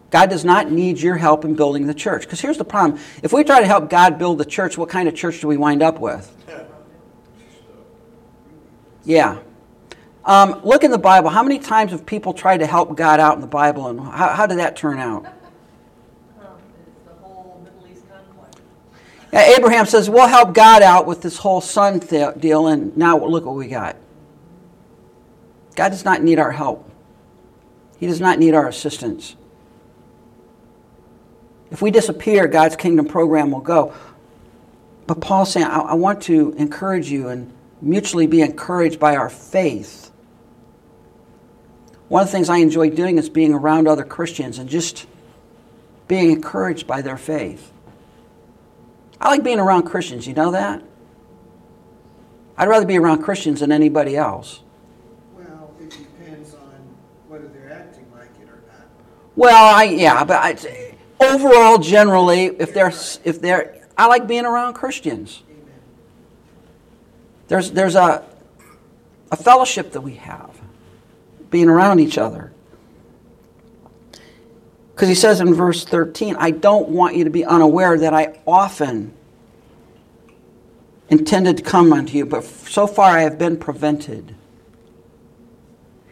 God 0.09 0.29
does 0.29 0.43
not 0.43 0.71
need 0.71 0.99
your 0.99 1.17
help 1.17 1.45
in 1.45 1.55
building 1.55 1.87
the 1.87 1.93
church. 1.93 2.23
Because 2.23 2.41
here's 2.41 2.57
the 2.57 2.65
problem 2.65 2.99
if 3.21 3.31
we 3.31 3.43
try 3.43 3.59
to 3.59 3.67
help 3.67 3.89
God 3.89 4.17
build 4.17 4.39
the 4.39 4.45
church, 4.45 4.77
what 4.77 4.89
kind 4.89 5.07
of 5.07 5.15
church 5.15 5.41
do 5.41 5.47
we 5.47 5.57
wind 5.57 5.83
up 5.83 5.99
with? 5.99 6.31
Yeah. 9.03 9.39
Um, 10.23 10.61
look 10.63 10.83
in 10.83 10.89
the 10.89 10.97
Bible. 10.97 11.29
How 11.29 11.43
many 11.43 11.59
times 11.59 11.91
have 11.91 12.05
people 12.05 12.33
tried 12.33 12.57
to 12.57 12.65
help 12.65 12.97
God 12.97 13.19
out 13.19 13.35
in 13.35 13.41
the 13.41 13.47
Bible, 13.47 13.87
and 13.87 13.99
how, 13.99 14.29
how 14.29 14.47
did 14.47 14.57
that 14.57 14.75
turn 14.75 14.97
out? 14.97 15.27
The 17.05 17.11
whole 17.21 17.61
Middle 17.63 17.91
East 17.91 18.03
conflict. 18.09 18.59
Abraham 19.31 19.85
says, 19.85 20.09
We'll 20.09 20.27
help 20.27 20.55
God 20.55 20.81
out 20.81 21.05
with 21.05 21.21
this 21.21 21.37
whole 21.37 21.61
son 21.61 21.99
th- 21.99 22.39
deal, 22.39 22.65
and 22.65 22.97
now 22.97 23.23
look 23.23 23.45
what 23.45 23.55
we 23.55 23.67
got. 23.67 23.97
God 25.75 25.89
does 25.89 26.05
not 26.05 26.23
need 26.23 26.39
our 26.39 26.51
help, 26.51 26.89
He 27.97 28.07
does 28.07 28.21
not 28.21 28.39
need 28.39 28.53
our 28.53 28.67
assistance. 28.67 29.35
If 31.71 31.81
we 31.81 31.91
disappear, 31.91 32.47
God's 32.47 32.75
kingdom 32.75 33.05
program 33.05 33.51
will 33.51 33.59
go. 33.59 33.93
But 35.07 35.19
Paul's 35.19 35.51
saying, 35.51 35.65
I, 35.65 35.79
I 35.79 35.93
want 35.95 36.21
to 36.23 36.53
encourage 36.53 37.09
you 37.09 37.27
and 37.27 37.51
mutually 37.81 38.27
be 38.27 38.41
encouraged 38.41 38.99
by 38.99 39.15
our 39.15 39.29
faith. 39.29 40.11
One 42.07 42.21
of 42.21 42.27
the 42.27 42.31
things 42.31 42.49
I 42.49 42.57
enjoy 42.57 42.91
doing 42.91 43.17
is 43.17 43.29
being 43.29 43.53
around 43.53 43.87
other 43.87 44.03
Christians 44.03 44.59
and 44.59 44.69
just 44.69 45.07
being 46.07 46.31
encouraged 46.31 46.87
by 46.87 47.01
their 47.01 47.17
faith. 47.17 47.71
I 49.19 49.29
like 49.29 49.43
being 49.43 49.59
around 49.59 49.83
Christians, 49.83 50.27
you 50.27 50.33
know 50.33 50.51
that? 50.51 50.83
I'd 52.57 52.69
rather 52.69 52.85
be 52.85 52.97
around 52.97 53.23
Christians 53.23 53.59
than 53.59 53.71
anybody 53.71 54.15
else. 54.15 54.61
Well, 59.35 59.75
I 59.75 59.83
yeah, 59.83 60.23
but 60.23 60.37
I, 60.37 60.95
overall, 61.19 61.77
generally, 61.77 62.45
if 62.45 62.73
they're 62.73 62.93
if 63.23 63.41
they're, 63.41 63.75
I 63.97 64.07
like 64.07 64.27
being 64.27 64.45
around 64.45 64.73
Christians. 64.73 65.43
There's 67.47 67.71
there's 67.71 67.95
a 67.95 68.23
a 69.31 69.35
fellowship 69.35 69.91
that 69.91 70.01
we 70.01 70.15
have, 70.15 70.59
being 71.49 71.69
around 71.69 71.99
each 71.99 72.17
other. 72.17 72.51
Because 74.93 75.09
he 75.09 75.15
says 75.15 75.41
in 75.41 75.53
verse 75.53 75.83
13, 75.83 76.37
I 76.39 76.51
don't 76.51 76.87
want 76.87 77.17
you 77.17 77.25
to 77.25 77.29
be 77.29 77.43
unaware 77.43 77.97
that 77.97 78.13
I 78.13 78.39
often 78.47 79.13
intended 81.09 81.57
to 81.57 81.63
come 81.63 81.91
unto 81.91 82.17
you, 82.17 82.25
but 82.25 82.45
so 82.45 82.87
far 82.87 83.11
I 83.11 83.21
have 83.21 83.37
been 83.37 83.57
prevented. 83.57 84.35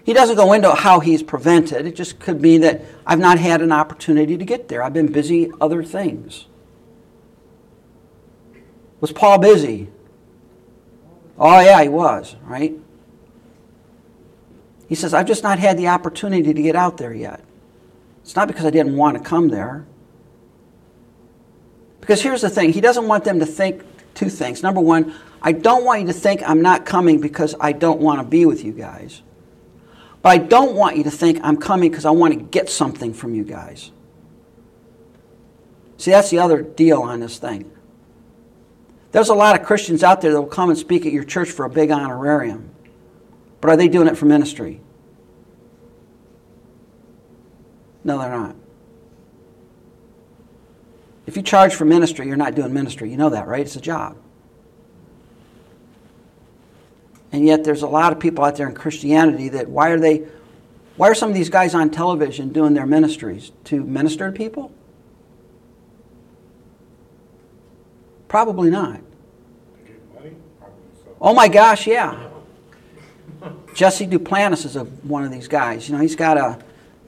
He 0.03 0.11
doesn't 0.11 0.35
go 0.35 0.51
into 0.51 0.71
how 0.73 0.99
he's 0.99 1.23
prevented. 1.23 1.85
It 1.85 1.95
just 1.95 2.19
could 2.19 2.41
be 2.41 2.57
that 2.57 2.83
I've 3.05 3.19
not 3.19 3.39
had 3.39 3.61
an 3.61 3.71
opportunity 3.71 4.37
to 4.37 4.45
get 4.45 4.67
there. 4.67 4.83
I've 4.83 4.93
been 4.93 5.11
busy 5.11 5.49
other 5.61 5.81
things. 5.81 6.45
Was 8.99 9.11
Paul 9.11 9.37
busy? 9.37 9.89
Oh, 11.37 11.59
yeah, 11.59 11.81
he 11.81 11.89
was, 11.89 12.35
right? 12.43 12.73
He 14.87 14.95
says, 14.95 15.13
I've 15.13 15.25
just 15.25 15.43
not 15.43 15.57
had 15.57 15.77
the 15.77 15.87
opportunity 15.87 16.53
to 16.53 16.61
get 16.61 16.75
out 16.75 16.97
there 16.97 17.13
yet. 17.13 17.43
It's 18.21 18.35
not 18.35 18.47
because 18.47 18.65
I 18.65 18.69
didn't 18.69 18.95
want 18.95 19.17
to 19.17 19.23
come 19.23 19.49
there. 19.49 19.85
Because 21.99 22.21
here's 22.21 22.41
the 22.41 22.49
thing 22.49 22.73
He 22.73 22.81
doesn't 22.81 23.07
want 23.07 23.23
them 23.23 23.39
to 23.39 23.45
think 23.45 23.83
two 24.13 24.29
things. 24.29 24.61
Number 24.61 24.81
one, 24.81 25.15
I 25.41 25.53
don't 25.53 25.85
want 25.85 26.01
you 26.01 26.07
to 26.07 26.13
think 26.13 26.41
I'm 26.47 26.61
not 26.61 26.85
coming 26.85 27.19
because 27.19 27.55
I 27.59 27.71
don't 27.71 27.99
want 27.99 28.19
to 28.19 28.27
be 28.27 28.45
with 28.45 28.63
you 28.63 28.73
guys. 28.73 29.21
But 30.23 30.29
I 30.29 30.37
don't 30.37 30.73
want 30.75 30.97
you 30.97 31.03
to 31.03 31.11
think 31.11 31.39
I'm 31.43 31.57
coming 31.57 31.91
because 31.91 32.05
I 32.05 32.11
want 32.11 32.33
to 32.33 32.39
get 32.39 32.69
something 32.69 33.13
from 33.13 33.35
you 33.35 33.43
guys. 33.43 33.91
See, 35.97 36.11
that's 36.11 36.31
the 36.31 36.39
other 36.39 36.61
deal 36.61 37.01
on 37.01 37.19
this 37.19 37.37
thing. 37.37 37.69
There's 39.11 39.29
a 39.29 39.35
lot 39.35 39.59
of 39.59 39.65
Christians 39.65 40.01
out 40.01 40.21
there 40.21 40.31
that 40.31 40.41
will 40.41 40.47
come 40.47 40.69
and 40.69 40.79
speak 40.79 41.05
at 41.05 41.11
your 41.11 41.25
church 41.25 41.51
for 41.51 41.65
a 41.65 41.69
big 41.69 41.91
honorarium. 41.91 42.71
But 43.61 43.71
are 43.71 43.77
they 43.77 43.87
doing 43.87 44.07
it 44.07 44.17
for 44.17 44.25
ministry? 44.25 44.81
No, 48.03 48.17
they're 48.17 48.31
not. 48.31 48.55
If 51.27 51.35
you 51.37 51.43
charge 51.43 51.75
for 51.75 51.85
ministry, 51.85 52.27
you're 52.27 52.37
not 52.37 52.55
doing 52.55 52.73
ministry. 52.73 53.11
You 53.11 53.17
know 53.17 53.29
that, 53.29 53.47
right? 53.47 53.61
It's 53.61 53.75
a 53.75 53.81
job. 53.81 54.17
And 57.33 57.45
yet 57.45 57.63
there's 57.63 57.81
a 57.81 57.87
lot 57.87 58.13
of 58.13 58.19
people 58.19 58.45
out 58.45 58.55
there 58.55 58.69
in 58.69 58.75
Christianity 58.75 59.49
that 59.49 59.67
why 59.67 59.89
are 59.89 59.99
they 59.99 60.27
why 60.95 61.09
are 61.09 61.15
some 61.15 61.29
of 61.29 61.35
these 61.35 61.49
guys 61.49 61.73
on 61.73 61.89
television 61.89 62.49
doing 62.49 62.75
their 62.75 62.85
ministries? 62.85 63.51
To 63.65 63.83
minister 63.83 64.31
to 64.31 64.37
people? 64.37 64.71
Probably 68.27 68.69
not. 68.69 69.01
Oh 71.19 71.33
my 71.33 71.47
gosh, 71.47 71.87
yeah. 71.87 72.29
Jesse 73.73 74.05
Duplantis 74.05 74.65
is 74.65 74.75
a, 74.75 74.83
one 74.83 75.23
of 75.23 75.31
these 75.31 75.47
guys. 75.47 75.89
You 75.89 75.95
know, 75.95 76.01
he's 76.01 76.15
got 76.15 76.37
a 76.37 76.59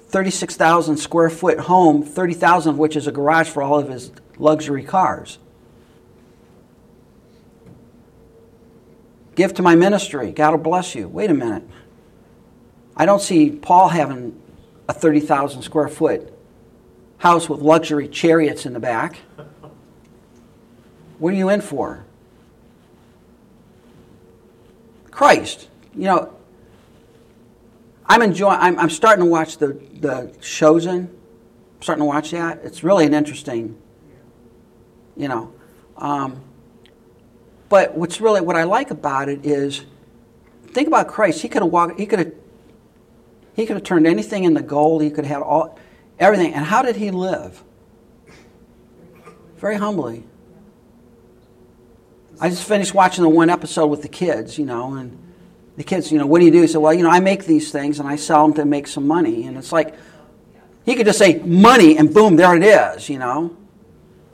36,000 0.08 0.98
square 0.98 1.30
foot 1.30 1.60
home, 1.60 2.02
30,000 2.02 2.72
of 2.72 2.78
which 2.80 2.96
is 2.96 3.06
a 3.06 3.12
garage 3.12 3.50
for 3.50 3.62
all 3.62 3.78
of 3.78 3.90
his 3.90 4.12
luxury 4.38 4.84
cars. 4.84 5.38
Give 9.36 9.54
to 9.56 9.62
my 9.62 9.76
ministry. 9.76 10.32
God 10.32 10.52
will 10.52 10.60
bless 10.60 10.96
you. 10.96 11.08
Wait 11.08 11.30
a 11.30 11.34
minute. 11.34 11.64
I 12.96 13.06
don't 13.06 13.22
see 13.22 13.52
Paul 13.52 13.90
having 13.90 14.42
a 14.88 14.94
30,000 14.94 15.62
square 15.62 15.90
foot 15.90 16.32
house 17.18 17.50
with 17.50 17.60
luxury 17.60 18.08
chariots 18.08 18.66
in 18.66 18.74
the 18.74 18.80
back. 18.80 19.20
What 21.20 21.34
are 21.34 21.38
you 21.38 21.50
in 21.50 21.62
for? 21.62 22.06
Christ. 25.12 25.70
You 25.96 26.04
know, 26.04 26.34
I'm 28.06 28.22
enjoying. 28.22 28.60
I'm, 28.60 28.78
I'm 28.78 28.90
starting 28.90 29.24
to 29.24 29.32
watch 29.32 29.58
the 29.58 29.82
the 29.94 30.36
Chosen. 30.42 31.08
I'm 31.08 31.82
starting 31.82 32.02
to 32.02 32.06
watch 32.06 32.32
that. 32.32 32.60
It's 32.64 32.84
really 32.84 33.06
an 33.06 33.14
interesting. 33.14 33.78
You 35.16 35.30
know, 35.30 35.54
um, 35.98 36.42
but 37.70 37.96
what's 37.98 38.22
really 38.22 38.42
what 38.42 38.56
I 38.56 38.64
like 38.64 38.92
about 38.92 39.30
it 39.30 39.46
is, 39.46 39.86
think 40.68 40.88
about 40.88 41.08
Christ. 41.08 41.42
He 41.42 41.50
could 41.50 41.62
have 41.62 41.72
walked. 41.72 42.00
He 42.00 42.06
could 42.06 42.20
have. 42.20 42.34
He 43.56 43.66
could 43.66 43.78
have 43.78 43.84
turned 43.84 44.06
anything 44.06 44.44
into 44.44 44.62
gold. 44.62 45.02
He 45.02 45.10
could 45.10 45.24
have 45.26 45.38
had 45.38 45.42
all, 45.42 45.80
everything. 46.20 46.54
And 46.54 46.66
how 46.66 46.82
did 46.82 46.98
he 46.98 47.10
live? 47.10 47.64
Very 49.58 49.78
humbly. 49.78 50.26
I 52.42 52.50
just 52.50 52.68
finished 52.68 52.94
watching 52.94 53.24
the 53.24 53.30
one 53.30 53.50
episode 53.50 53.88
with 53.88 54.02
the 54.02 54.10
kids, 54.10 54.58
you 54.60 54.66
know, 54.66 54.96
and 54.96 55.18
the 55.78 55.86
kids, 55.86 56.12
you 56.12 56.18
know, 56.18 56.26
what 56.26 56.40
do 56.40 56.46
you 56.46 56.52
do? 56.52 56.62
He 56.62 56.68
said, 56.68 56.80
well, 56.82 56.94
you 56.94 57.02
know, 57.02 57.10
I 57.10 57.22
make 57.22 57.46
these 57.46 57.72
things 57.72 58.00
and 58.00 58.10
I 58.10 58.18
sell 58.18 58.46
them 58.46 58.56
to 58.56 58.66
make 58.66 58.88
some 58.88 59.08
money. 59.08 59.46
And 59.46 59.58
it's 59.58 59.72
like, 59.72 59.96
he 60.86 60.96
could 60.96 61.06
just 61.06 61.18
say 61.18 61.40
money 61.40 61.98
and 61.98 62.14
boom, 62.14 62.36
there 62.36 62.56
it 62.56 62.64
is, 62.64 63.08
you 63.08 63.20
know. 63.20 63.56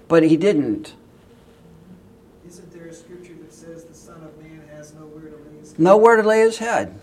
But 0.08 0.24
he 0.24 0.36
didn't. 0.36 0.96
Isn't 2.48 2.74
there 2.74 2.88
a 2.88 2.94
scripture 2.94 3.36
that 3.44 3.54
says 3.54 3.86
the 3.86 3.94
Son 3.94 4.24
of 4.24 4.36
Man 4.42 4.64
has 4.74 4.94
nowhere 5.78 6.18
to 6.18 6.24
lay 6.24 6.42
his? 6.42 6.58
Head. 6.58 7.00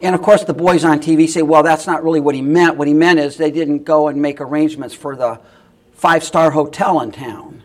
And 0.00 0.14
of 0.14 0.20
course, 0.20 0.44
the 0.44 0.54
boys 0.54 0.84
on 0.84 1.00
TV 1.00 1.26
say, 1.28 1.40
well, 1.42 1.62
that's 1.62 1.86
not 1.86 2.04
really 2.04 2.20
what 2.20 2.34
he 2.34 2.42
meant. 2.42 2.76
What 2.76 2.86
he 2.88 2.94
meant 2.94 3.18
is 3.18 3.38
they 3.38 3.50
didn't 3.50 3.84
go 3.84 4.08
and 4.08 4.20
make 4.20 4.38
arrangements 4.38 4.94
for 4.94 5.16
the 5.16 5.40
five 5.94 6.22
star 6.22 6.50
hotel 6.50 7.00
in 7.00 7.10
town. 7.10 7.62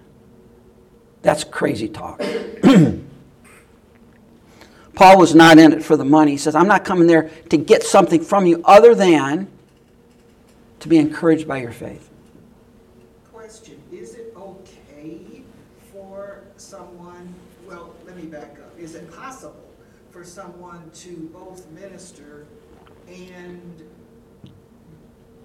That's 1.21 1.43
crazy 1.43 1.89
talk. 1.89 2.21
Paul 4.95 5.17
was 5.17 5.35
not 5.35 5.57
in 5.57 5.73
it 5.73 5.83
for 5.83 5.97
the 5.97 6.05
money. 6.05 6.31
He 6.31 6.37
says, 6.37 6.55
I'm 6.55 6.67
not 6.67 6.85
coming 6.85 7.07
there 7.07 7.29
to 7.49 7.57
get 7.57 7.83
something 7.83 8.21
from 8.21 8.45
you 8.45 8.61
other 8.63 8.95
than 8.95 9.49
to 10.79 10.87
be 10.87 10.97
encouraged 10.97 11.47
by 11.47 11.57
your 11.57 11.71
faith. 11.71 12.09
Question, 13.33 13.81
is 13.91 14.15
it 14.15 14.33
okay 14.37 15.43
for 15.91 16.43
someone, 16.55 17.33
well, 17.67 17.93
let 18.05 18.15
me 18.15 18.23
back 18.23 18.57
up. 18.59 18.79
Is 18.79 18.95
it 18.95 19.11
possible 19.11 19.55
for 20.19 20.25
someone 20.25 20.91
to 20.93 21.29
both 21.33 21.65
minister 21.71 22.45
and 23.07 23.81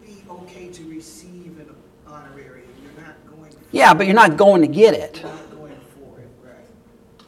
be 0.05 0.17
okay 0.29 0.69
to 0.69 0.91
receive 0.91 1.61
an 1.61 1.73
honorarium? 2.09 2.67
You're 2.83 3.05
not 3.07 3.15
going, 3.31 3.55
Yeah, 3.71 3.95
but 3.95 4.07
you're 4.07 4.17
not 4.17 4.37
going 4.37 4.63
to 4.63 4.67
get 4.67 4.95
it. 4.95 5.21
you're 5.21 5.31
not 5.31 5.51
going 5.53 5.77
for 5.95 6.19
it, 6.19 6.29
right? 6.43 6.57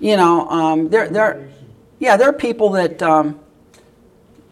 You 0.01 0.17
know, 0.17 0.49
um, 0.49 0.89
there, 0.89 1.09
there, 1.09 1.49
yeah, 2.01 2.17
there 2.17 2.29
are 2.29 2.33
people 2.33 2.71
that, 2.71 3.01
um, 3.01 3.39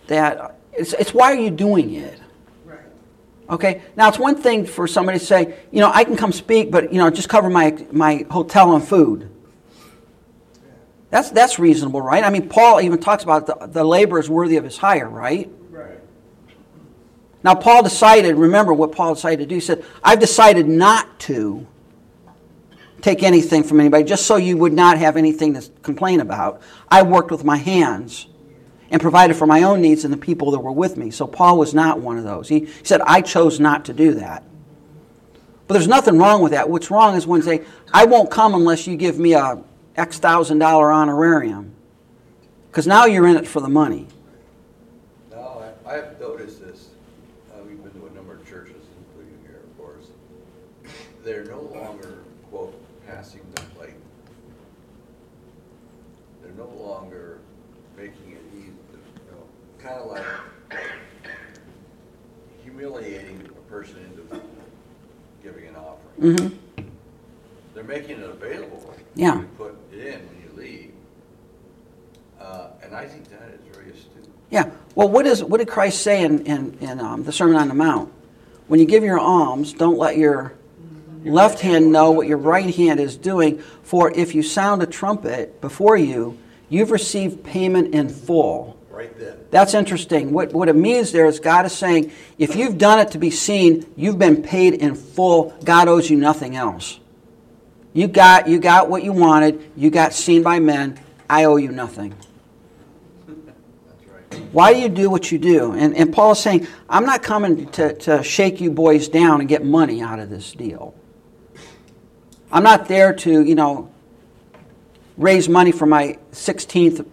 that, 0.07 0.57
it's, 0.72 0.92
it's 0.92 1.12
why 1.12 1.33
are 1.33 1.40
you 1.40 1.50
doing 1.50 1.94
it? 1.94 2.20
Right. 2.64 2.78
Okay. 3.50 3.83
Now 3.96 4.09
it's 4.09 4.20
one 4.20 4.37
thing 4.37 4.66
for 4.66 4.87
somebody 4.87 5.18
to 5.18 5.24
say, 5.24 5.57
you 5.72 5.80
know, 5.80 5.90
I 5.92 6.04
can 6.04 6.16
come 6.16 6.30
speak, 6.30 6.70
but 6.70 6.92
you 6.92 6.98
know, 7.00 7.11
just 7.11 7.28
cover 7.28 7.50
my 7.50 7.76
my 7.90 8.24
hotel 8.30 8.72
and 8.76 8.87
food. 8.87 9.33
That's 11.14 11.31
that's 11.31 11.61
reasonable, 11.61 12.03
right? 12.03 12.24
I 12.24 12.31
mean, 12.31 12.48
Paul 12.48 12.81
even 12.81 12.98
talks 12.98 13.22
about 13.22 13.46
the, 13.46 13.68
the 13.68 13.85
labor 13.85 14.18
is 14.18 14.29
worthy 14.29 14.57
of 14.57 14.64
his 14.64 14.77
hire, 14.77 15.09
right? 15.09 15.48
Right. 15.70 16.00
Now 17.44 17.55
Paul 17.55 17.85
decided. 17.85 18.35
Remember 18.35 18.74
what 18.74 18.90
Paul 18.90 19.14
decided 19.14 19.38
to 19.38 19.46
do. 19.46 19.55
He 19.55 19.61
said, 19.61 19.85
"I've 20.03 20.18
decided 20.18 20.66
not 20.66 21.20
to 21.20 21.68
take 23.00 23.22
anything 23.22 23.62
from 23.62 23.79
anybody, 23.79 24.03
just 24.03 24.27
so 24.27 24.35
you 24.35 24.57
would 24.57 24.72
not 24.72 24.98
have 24.98 25.16
anything 25.16 25.55
to 25.55 25.62
complain 25.83 26.18
about. 26.18 26.61
I 26.88 27.03
worked 27.03 27.31
with 27.31 27.44
my 27.44 27.59
hands." 27.59 28.27
and 28.90 29.00
provided 29.00 29.35
for 29.35 29.46
my 29.46 29.62
own 29.62 29.81
needs 29.81 30.05
and 30.05 30.12
the 30.12 30.18
people 30.18 30.53
that 30.53 30.61
were 30.61 30.70
with 30.70 30.96
me. 30.96 31.11
So 31.11 31.27
Paul 31.27 31.59
was 31.59 31.74
not 31.74 31.98
one 31.98 32.16
of 32.16 32.22
those. 32.22 32.48
He, 32.48 32.61
he 32.61 32.85
said, 32.85 33.00
I 33.00 33.22
chose 33.22 33.59
not 33.59 33.87
to 33.87 33.92
do 33.92 34.14
that. 34.14 34.44
But 35.66 35.74
there's 35.74 35.88
nothing 35.88 36.16
wrong 36.16 36.42
with 36.42 36.53
that. 36.53 36.68
What's 36.68 36.92
wrong 36.92 37.16
is 37.16 37.27
when 37.27 37.40
they 37.40 37.59
say, 37.59 37.64
I 37.92 38.05
won't 38.05 38.31
come 38.31 38.55
unless 38.55 38.87
you 38.87 38.96
give 38.96 39.18
me 39.18 39.33
a 39.33 39.64
X 39.96 40.18
thousand 40.18 40.59
dollar 40.59 40.90
honorarium. 40.92 41.72
Because 42.70 42.87
now 42.87 43.04
you're 43.07 43.26
in 43.26 43.37
it 43.37 43.46
for 43.46 43.61
the 43.61 43.68
money. 43.68 44.09
No, 45.30 45.62
I- 45.87 45.90
I 45.90 45.94
have 45.96 46.20
noticed 46.20 46.61
this, 46.61 46.88
uh, 47.52 47.62
we've 47.66 47.80
been 47.83 47.92
to 48.00 48.07
a 48.07 48.11
number 48.11 48.35
of 48.35 48.48
churches, 48.48 48.83
including 48.98 49.38
here, 49.46 49.61
of 49.62 49.78
course. 49.78 50.09
They're 51.24 51.44
no 51.44 51.61
longer, 51.61 52.18
quote, 52.50 52.74
passing 53.07 53.40
the 53.54 53.62
plate. 53.76 53.94
They're 56.42 56.52
no 56.57 56.68
longer 56.83 57.38
making 57.96 58.33
it 58.33 58.42
easy, 58.57 58.66
you 58.92 59.30
know, 59.30 59.44
kind 59.78 59.94
of 60.00 60.11
like 60.11 60.24
humiliating 62.62 63.48
a 63.57 63.70
person 63.70 63.96
into 64.04 64.40
giving 65.42 65.68
an 65.68 65.76
offering. 65.76 66.37
hmm 66.38 66.83
They're 67.74 67.85
making 67.85 68.18
it 68.20 68.28
available. 68.28 68.94
Yeah. 69.14 69.40
You 69.40 69.48
put 69.57 69.83
in 69.98 70.20
when 70.26 70.42
you 70.42 70.50
leave. 70.57 70.92
Uh, 72.40 72.68
And 72.83 72.94
I 72.94 73.07
think 73.07 73.28
that 73.30 73.48
is 73.54 73.74
very 73.74 73.90
astute. 73.90 74.28
Yeah. 74.50 74.70
Well, 74.94 75.09
what, 75.09 75.26
is, 75.26 75.42
what 75.42 75.59
did 75.59 75.68
Christ 75.68 76.02
say 76.02 76.22
in, 76.22 76.46
in, 76.46 76.78
in 76.80 77.00
um, 77.00 77.24
the 77.24 77.33
Sermon 77.33 77.57
on 77.57 77.68
the 77.68 77.74
Mount? 77.74 78.12
When 78.68 78.80
you 78.80 78.87
give 78.87 79.02
your 79.04 79.18
alms, 79.18 79.72
don't 79.72 79.98
let 79.98 80.16
your 80.16 80.54
left 81.24 81.61
hand 81.61 81.90
know 81.90 82.11
what 82.11 82.26
your 82.26 82.38
right 82.38 82.74
hand 82.74 83.00
is 83.00 83.16
doing, 83.16 83.59
for 83.83 84.11
if 84.11 84.35
you 84.35 84.42
sound 84.42 84.83
a 84.83 84.87
trumpet 84.87 85.61
before 85.61 85.96
you, 85.96 86.38
you've 86.68 86.90
received 86.90 87.42
payment 87.42 87.94
in 87.94 88.09
full. 88.09 88.78
Right 88.90 89.18
then. 89.18 89.38
That's 89.50 89.74
interesting. 89.74 90.33
What, 90.33 90.52
what 90.52 90.68
it 90.68 90.76
means 90.76 91.12
there 91.12 91.26
is 91.26 91.40
God 91.40 91.66
is 91.66 91.72
saying, 91.72 92.12
if 92.38 92.54
you've 92.57 92.78
done 92.78 93.00
it 93.00 93.11
to 93.12 93.18
be 93.18 93.30
seen, 93.30 93.87
you've 93.96 94.18
been 94.18 94.42
paid 94.42 94.74
in 94.74 94.94
full. 94.94 95.54
God 95.64 95.88
owes 95.88 96.09
you 96.09 96.16
nothing 96.16 96.57
else. 96.57 97.00
You 97.94 98.09
got, 98.09 98.48
you 98.48 98.59
got 98.59 98.90
what 98.90 99.04
you 99.04 99.12
wanted. 99.12 99.70
You 99.76 99.88
got 99.88 100.12
seen 100.12 100.42
by 100.42 100.59
men. 100.59 101.00
I 101.30 101.44
owe 101.44 101.57
you 101.57 101.70
nothing. 101.70 102.14
Why 104.50 104.74
do 104.74 104.80
you 104.80 104.88
do 104.88 105.09
what 105.09 105.33
you 105.33 105.38
do? 105.38 105.72
And, 105.72 105.96
and 105.96 106.12
Paul 106.12 106.33
is 106.33 106.40
saying, 106.40 106.66
I'm 106.88 107.07
not 107.07 107.22
coming 107.22 107.66
to, 107.72 107.94
to 107.94 108.22
shake 108.22 108.61
you 108.61 108.70
boys 108.70 109.09
down 109.09 109.40
and 109.40 109.48
get 109.48 109.64
money 109.64 110.02
out 110.02 110.18
of 110.18 110.28
this 110.28 110.52
deal. 110.52 110.94
I'm 112.50 112.64
not 112.64 112.88
there 112.88 113.14
to, 113.14 113.42
you 113.42 113.54
know, 113.54 113.90
raise 115.16 115.48
money 115.48 115.72
for 115.72 115.87
my 115.87 116.18
16th 116.33 117.07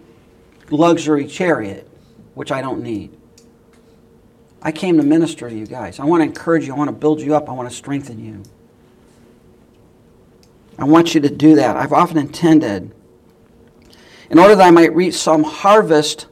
luxury 0.70 1.26
chariot, 1.26 1.88
which 2.34 2.50
I 2.50 2.60
don't 2.60 2.82
need. 2.82 3.16
I 4.60 4.72
came 4.72 4.96
to 4.96 5.02
minister 5.02 5.48
to 5.48 5.54
you 5.54 5.66
guys. 5.66 5.98
I 6.00 6.04
want 6.04 6.20
to 6.20 6.24
encourage 6.24 6.66
you. 6.66 6.74
I 6.74 6.76
want 6.76 6.88
to 6.88 6.96
build 6.96 7.20
you 7.20 7.34
up. 7.34 7.48
I 7.48 7.52
want 7.52 7.68
to 7.68 7.74
strengthen 7.74 8.24
you. 8.24 8.42
I 10.82 10.84
want 10.84 11.14
you 11.14 11.20
to 11.20 11.30
do 11.30 11.54
that. 11.54 11.76
I've 11.76 11.92
often 11.92 12.18
intended, 12.18 12.92
in 14.28 14.38
order 14.40 14.56
that 14.56 14.66
I 14.66 14.72
might 14.72 14.92
reach 14.92 15.14
some 15.14 15.44
harvest 15.44 16.26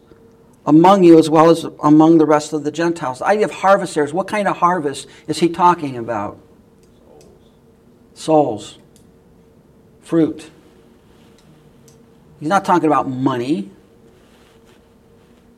among 0.67 1.05
you 1.05 1.21
as 1.21 1.31
well 1.31 1.51
as 1.51 1.65
among 1.85 2.19
the 2.19 2.27
rest 2.27 2.53
of 2.53 2.65
the 2.65 2.73
Gentiles. 2.73 3.21
The 3.21 3.27
idea 3.27 3.45
of 3.45 3.53
harvest 3.53 3.95
there 3.95 4.03
is 4.03 4.13
what 4.13 4.27
kind 4.27 4.49
of 4.49 4.57
harvest 4.57 5.07
is 5.29 5.39
he 5.39 5.49
talking 5.49 5.97
about? 5.97 6.41
Souls. 8.15 8.79
Fruit. 10.01 10.51
He's 12.41 12.49
not 12.49 12.65
talking 12.65 12.89
about 12.89 13.09
money. 13.09 13.71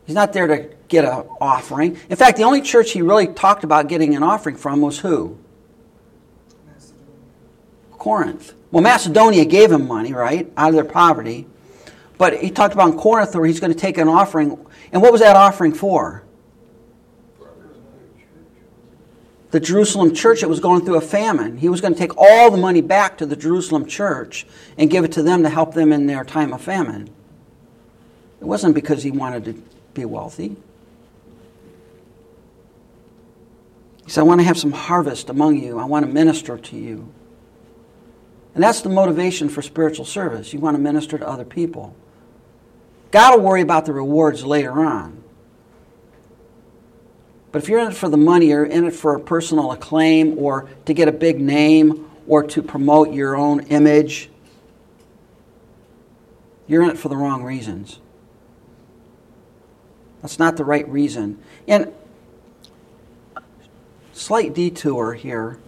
He's 0.05 0.14
not 0.14 0.35
there 0.35 0.46
to 0.48 0.68
get 0.88 1.07
an 1.07 1.24
offering. 1.40 1.96
In 2.11 2.16
fact, 2.16 2.37
the 2.37 2.42
only 2.42 2.61
church 2.61 2.90
he 2.90 3.00
really 3.00 3.28
talked 3.28 3.64
about 3.64 3.88
getting 3.88 4.14
an 4.14 4.22
offering 4.22 4.57
from 4.57 4.83
was 4.83 4.98
who? 4.98 5.38
Corinth. 8.02 8.54
Well, 8.72 8.82
Macedonia 8.82 9.44
gave 9.44 9.70
him 9.70 9.86
money, 9.86 10.12
right, 10.12 10.52
out 10.56 10.70
of 10.70 10.74
their 10.74 10.84
poverty. 10.84 11.46
But 12.18 12.40
he 12.40 12.50
talked 12.50 12.74
about 12.74 12.90
in 12.90 12.98
Corinth 12.98 13.32
where 13.32 13.46
he's 13.46 13.60
going 13.60 13.72
to 13.72 13.78
take 13.78 13.96
an 13.96 14.08
offering. 14.08 14.58
And 14.90 15.00
what 15.00 15.12
was 15.12 15.20
that 15.20 15.36
offering 15.36 15.72
for? 15.72 16.24
The 19.52 19.60
Jerusalem 19.60 20.12
church, 20.12 20.42
it 20.42 20.48
was 20.48 20.58
going 20.58 20.84
through 20.84 20.96
a 20.96 21.00
famine. 21.00 21.58
He 21.58 21.68
was 21.68 21.80
going 21.80 21.92
to 21.92 21.98
take 21.98 22.16
all 22.16 22.50
the 22.50 22.56
money 22.56 22.80
back 22.80 23.18
to 23.18 23.26
the 23.26 23.36
Jerusalem 23.36 23.86
church 23.86 24.48
and 24.76 24.90
give 24.90 25.04
it 25.04 25.12
to 25.12 25.22
them 25.22 25.44
to 25.44 25.48
help 25.48 25.72
them 25.72 25.92
in 25.92 26.06
their 26.06 26.24
time 26.24 26.52
of 26.52 26.60
famine. 26.60 27.08
It 28.40 28.44
wasn't 28.46 28.74
because 28.74 29.04
he 29.04 29.12
wanted 29.12 29.44
to 29.44 29.62
be 29.94 30.04
wealthy. 30.06 30.56
He 34.04 34.10
said, 34.10 34.22
I 34.22 34.24
want 34.24 34.40
to 34.40 34.44
have 34.44 34.58
some 34.58 34.72
harvest 34.72 35.30
among 35.30 35.62
you. 35.62 35.78
I 35.78 35.84
want 35.84 36.04
to 36.04 36.10
minister 36.10 36.58
to 36.58 36.76
you. 36.76 37.12
And 38.54 38.62
that's 38.62 38.82
the 38.82 38.88
motivation 38.88 39.48
for 39.48 39.62
spiritual 39.62 40.04
service. 40.04 40.52
You 40.52 40.60
want 40.60 40.76
to 40.76 40.82
minister 40.82 41.18
to 41.18 41.26
other 41.26 41.44
people. 41.44 41.96
God 43.10 43.36
will 43.36 43.44
worry 43.44 43.62
about 43.62 43.86
the 43.86 43.92
rewards 43.92 44.44
later 44.44 44.72
on. 44.72 45.22
But 47.50 47.62
if 47.62 47.68
you're 47.68 47.78
in 47.80 47.88
it 47.88 47.94
for 47.94 48.08
the 48.08 48.16
money 48.16 48.52
or 48.52 48.64
in 48.64 48.84
it 48.84 48.94
for 48.94 49.14
a 49.14 49.20
personal 49.20 49.72
acclaim 49.72 50.38
or 50.38 50.68
to 50.86 50.94
get 50.94 51.08
a 51.08 51.12
big 51.12 51.38
name 51.38 52.10
or 52.26 52.42
to 52.44 52.62
promote 52.62 53.12
your 53.12 53.36
own 53.36 53.60
image, 53.66 54.30
you're 56.66 56.82
in 56.82 56.90
it 56.90 56.98
for 56.98 57.10
the 57.10 57.16
wrong 57.16 57.42
reasons. 57.44 58.00
That's 60.22 60.38
not 60.38 60.56
the 60.56 60.64
right 60.64 60.88
reason. 60.88 61.38
And 61.68 61.92
slight 64.12 64.54
detour 64.54 65.14
here, 65.14 65.58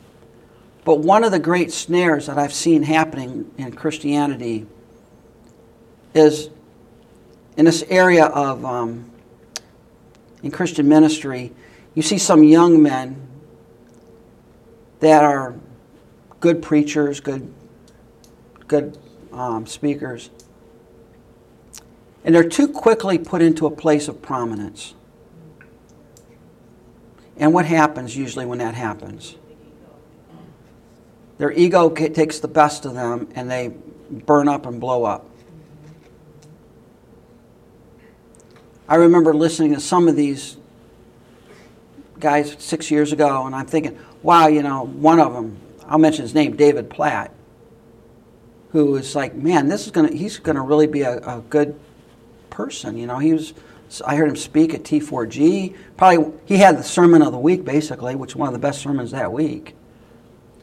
but 0.84 1.00
one 1.00 1.24
of 1.24 1.32
the 1.32 1.38
great 1.38 1.72
snares 1.72 2.26
that 2.26 2.38
I've 2.38 2.52
seen 2.52 2.82
happening 2.82 3.50
in 3.56 3.72
Christianity 3.72 4.66
is 6.14 6.50
in 7.56 7.64
this 7.64 7.82
area 7.88 8.26
of 8.26 8.64
um, 8.64 9.10
in 10.42 10.50
Christian 10.50 10.88
ministry, 10.88 11.52
you 11.94 12.02
see 12.02 12.18
some 12.18 12.44
young 12.44 12.82
men 12.82 13.28
that 15.00 15.24
are 15.24 15.54
good 16.40 16.62
preachers, 16.62 17.20
good 17.20 17.52
good 18.66 18.98
um, 19.32 19.66
speakers, 19.66 20.30
and 22.24 22.34
they're 22.34 22.48
too 22.48 22.68
quickly 22.68 23.18
put 23.18 23.40
into 23.40 23.66
a 23.66 23.70
place 23.70 24.08
of 24.08 24.20
prominence. 24.20 24.94
And 27.36 27.52
what 27.52 27.64
happens 27.66 28.16
usually 28.16 28.46
when 28.46 28.58
that 28.58 28.74
happens? 28.74 29.36
Their 31.38 31.52
ego 31.52 31.90
takes 31.90 32.38
the 32.38 32.48
best 32.48 32.84
of 32.84 32.94
them 32.94 33.28
and 33.34 33.50
they 33.50 33.72
burn 34.10 34.48
up 34.48 34.66
and 34.66 34.80
blow 34.80 35.04
up. 35.04 35.28
I 38.86 38.96
remember 38.96 39.34
listening 39.34 39.74
to 39.74 39.80
some 39.80 40.08
of 40.08 40.16
these 40.16 40.58
guys 42.20 42.54
six 42.58 42.90
years 42.90 43.12
ago, 43.12 43.46
and 43.46 43.54
I'm 43.54 43.66
thinking, 43.66 43.98
wow, 44.22 44.46
you 44.46 44.62
know, 44.62 44.84
one 44.84 45.18
of 45.18 45.32
them, 45.32 45.58
I'll 45.86 45.98
mention 45.98 46.22
his 46.22 46.34
name, 46.34 46.54
David 46.54 46.90
Platt, 46.90 47.32
who 48.70 48.86
was 48.86 49.14
like, 49.14 49.34
man, 49.34 49.68
this 49.68 49.86
is 49.86 49.90
gonna, 49.90 50.12
he's 50.12 50.38
gonna 50.38 50.62
really 50.62 50.86
be 50.86 51.00
a, 51.00 51.18
a 51.18 51.40
good 51.48 51.78
person. 52.50 52.96
You 52.96 53.06
know, 53.06 53.18
he 53.18 53.32
was. 53.32 53.52
I 54.04 54.16
heard 54.16 54.28
him 54.28 54.36
speak 54.36 54.74
at 54.74 54.82
T4G. 54.82 55.76
Probably 55.96 56.32
he 56.46 56.56
had 56.56 56.78
the 56.78 56.82
sermon 56.82 57.22
of 57.22 57.32
the 57.32 57.38
week, 57.38 57.64
basically, 57.64 58.16
which 58.16 58.34
was 58.34 58.36
one 58.36 58.48
of 58.48 58.52
the 58.52 58.58
best 58.58 58.80
sermons 58.80 59.10
that 59.12 59.32
week. 59.32 59.76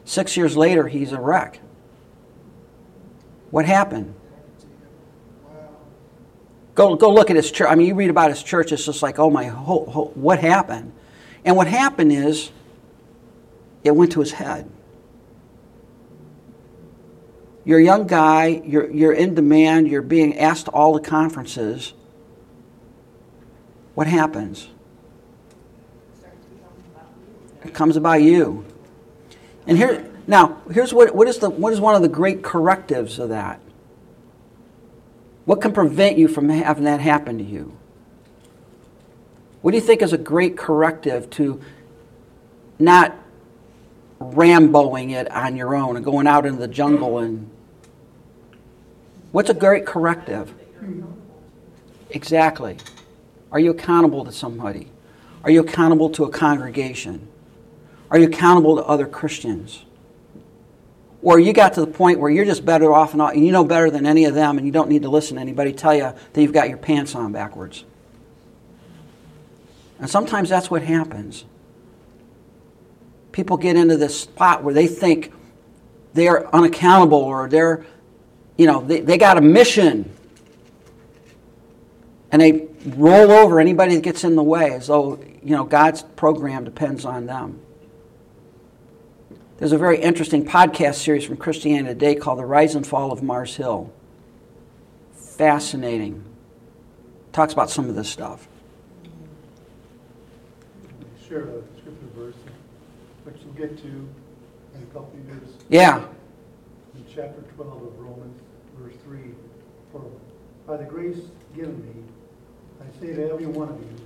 Six 0.04 0.36
years 0.36 0.56
later, 0.56 0.88
he's 0.88 1.12
a 1.12 1.20
wreck. 1.20 1.60
What 3.50 3.64
happened? 3.64 4.14
Go, 6.74 6.96
go 6.96 7.12
look 7.12 7.30
at 7.30 7.36
his 7.36 7.50
church. 7.50 7.68
I 7.68 7.74
mean, 7.74 7.86
you 7.86 7.94
read 7.94 8.10
about 8.10 8.30
his 8.30 8.42
church, 8.42 8.72
it's 8.72 8.86
just 8.86 9.02
like, 9.02 9.18
oh 9.18 9.30
my, 9.30 9.44
ho, 9.44 9.84
ho, 9.84 10.10
what 10.14 10.38
happened? 10.38 10.92
And 11.44 11.56
what 11.56 11.66
happened 11.66 12.12
is, 12.12 12.50
it 13.84 13.90
went 13.90 14.12
to 14.12 14.20
his 14.20 14.32
head. 14.32 14.70
You're 17.64 17.78
a 17.78 17.84
young 17.84 18.06
guy, 18.06 18.62
you're, 18.64 18.90
you're 18.90 19.12
in 19.12 19.34
demand, 19.34 19.88
you're 19.88 20.02
being 20.02 20.38
asked 20.38 20.64
to 20.64 20.70
all 20.72 20.94
the 20.94 21.00
conferences. 21.00 21.92
What 23.94 24.06
happens? 24.06 24.68
It 27.64 27.74
comes 27.74 27.96
about 27.96 28.22
you. 28.22 28.64
And 29.66 29.78
here 29.78 30.10
now, 30.26 30.62
here's 30.70 30.94
what, 30.94 31.14
what 31.14 31.28
is 31.28 31.38
the 31.38 31.50
what 31.50 31.72
is 31.72 31.80
one 31.80 31.94
of 31.94 32.02
the 32.02 32.08
great 32.08 32.42
correctives 32.42 33.18
of 33.18 33.30
that? 33.30 33.60
What 35.44 35.60
can 35.60 35.72
prevent 35.72 36.18
you 36.18 36.28
from 36.28 36.48
having 36.48 36.84
that 36.84 37.00
happen 37.00 37.38
to 37.38 37.44
you? 37.44 37.76
What 39.60 39.72
do 39.72 39.76
you 39.76 39.82
think 39.82 40.02
is 40.02 40.12
a 40.12 40.18
great 40.18 40.56
corrective 40.56 41.30
to 41.30 41.60
not 42.78 43.16
ramboing 44.20 45.10
it 45.12 45.30
on 45.30 45.56
your 45.56 45.74
own 45.74 45.96
and 45.96 46.04
going 46.04 46.26
out 46.26 46.46
into 46.46 46.58
the 46.58 46.68
jungle 46.68 47.18
and 47.18 47.50
what's 49.32 49.50
a 49.50 49.54
great 49.54 49.86
corrective? 49.86 50.54
Exactly. 52.10 52.76
Are 53.50 53.58
you 53.58 53.70
accountable 53.70 54.24
to 54.24 54.32
somebody? 54.32 54.88
Are 55.44 55.50
you 55.50 55.60
accountable 55.60 56.10
to 56.10 56.24
a 56.24 56.30
congregation? 56.30 57.28
Are 58.12 58.18
you 58.18 58.26
accountable 58.26 58.76
to 58.76 58.84
other 58.84 59.06
Christians? 59.06 59.84
Or 61.22 61.40
you 61.40 61.54
got 61.54 61.72
to 61.74 61.80
the 61.80 61.86
point 61.86 62.20
where 62.20 62.30
you're 62.30 62.44
just 62.44 62.62
better 62.62 62.92
off 62.92 63.14
and 63.14 63.22
all, 63.22 63.32
you 63.32 63.52
know 63.52 63.64
better 63.64 63.90
than 63.90 64.04
any 64.04 64.26
of 64.26 64.34
them 64.34 64.58
and 64.58 64.66
you 64.66 64.72
don't 64.72 64.90
need 64.90 65.02
to 65.02 65.08
listen 65.08 65.36
to 65.36 65.40
anybody 65.40 65.72
tell 65.72 65.94
you 65.94 66.12
that 66.32 66.42
you've 66.42 66.52
got 66.52 66.68
your 66.68 66.76
pants 66.76 67.14
on 67.14 67.32
backwards. 67.32 67.84
And 69.98 70.10
sometimes 70.10 70.50
that's 70.50 70.70
what 70.70 70.82
happens. 70.82 71.46
People 73.30 73.56
get 73.56 73.76
into 73.76 73.96
this 73.96 74.20
spot 74.20 74.62
where 74.62 74.74
they 74.74 74.88
think 74.88 75.32
they're 76.12 76.54
unaccountable 76.54 77.16
or 77.16 77.48
they're, 77.48 77.86
you 78.58 78.66
know, 78.66 78.82
they, 78.82 79.00
they 79.00 79.16
got 79.16 79.38
a 79.38 79.40
mission. 79.40 80.14
And 82.30 82.42
they 82.42 82.68
roll 82.84 83.30
over 83.30 83.58
anybody 83.58 83.94
that 83.94 84.02
gets 84.02 84.22
in 84.22 84.36
the 84.36 84.42
way 84.42 84.72
as 84.72 84.88
though, 84.88 85.18
you 85.42 85.56
know, 85.56 85.64
God's 85.64 86.02
program 86.02 86.64
depends 86.64 87.06
on 87.06 87.24
them. 87.24 87.62
There's 89.62 89.70
a 89.70 89.78
very 89.78 90.00
interesting 90.00 90.44
podcast 90.44 90.96
series 90.96 91.22
from 91.22 91.36
Christianity 91.36 91.94
Today 91.94 92.16
called 92.16 92.40
The 92.40 92.44
Rise 92.44 92.74
and 92.74 92.84
Fall 92.84 93.12
of 93.12 93.22
Mars 93.22 93.54
Hill. 93.54 93.92
Fascinating. 95.14 96.24
Talks 97.30 97.52
about 97.52 97.70
some 97.70 97.88
of 97.88 97.94
this 97.94 98.08
stuff. 98.08 98.48
Share 101.28 101.42
a 101.42 101.62
scripture 101.78 102.08
verse, 102.16 102.34
which 103.22 103.36
we'll 103.44 103.54
get 103.54 103.78
to 103.78 103.86
in 103.86 104.82
a 104.82 104.86
couple 104.86 105.12
of 105.16 105.28
years. 105.28 105.54
Yeah. 105.68 106.06
In 106.96 107.04
chapter 107.06 107.42
12 107.54 107.82
of 107.84 107.98
Romans, 108.00 108.40
verse 108.76 108.96
3, 109.04 109.20
For 109.92 110.02
by 110.66 110.76
the 110.76 110.86
grace 110.86 111.20
given 111.54 111.80
me, 111.86 112.02
I 112.80 113.00
say 113.00 113.14
to 113.14 113.30
every 113.30 113.46
one 113.46 113.68
of 113.68 113.78
you, 113.78 113.96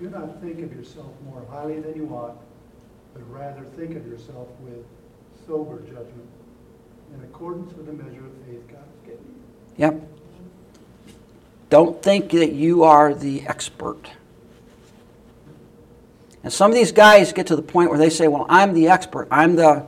do 0.00 0.08
not 0.08 0.40
think 0.40 0.62
of 0.62 0.74
yourself 0.74 1.12
more 1.26 1.44
highly 1.50 1.80
than 1.80 1.94
you 1.96 2.08
ought, 2.08 2.38
but 3.14 3.22
rather 3.30 3.64
think 3.76 3.96
of 3.96 4.06
yourself 4.06 4.48
with 4.60 4.84
sober 5.46 5.80
judgment, 5.80 6.28
in 7.14 7.22
accordance 7.22 7.72
with 7.74 7.86
the 7.86 7.92
measure 7.92 8.26
of 8.26 8.32
faith 8.46 8.66
God 8.68 8.78
has 8.78 9.06
given 9.06 9.24
you. 9.24 9.42
Yep. 9.78 10.08
Don't 11.70 12.02
think 12.02 12.30
that 12.32 12.52
you 12.52 12.84
are 12.84 13.14
the 13.14 13.46
expert. 13.46 14.10
And 16.42 16.52
some 16.52 16.70
of 16.70 16.74
these 16.74 16.92
guys 16.92 17.32
get 17.32 17.46
to 17.46 17.56
the 17.56 17.62
point 17.62 17.88
where 17.88 17.98
they 17.98 18.10
say, 18.10 18.28
Well, 18.28 18.46
I'm 18.48 18.74
the 18.74 18.88
expert, 18.88 19.28
I'm 19.30 19.56
the 19.56 19.86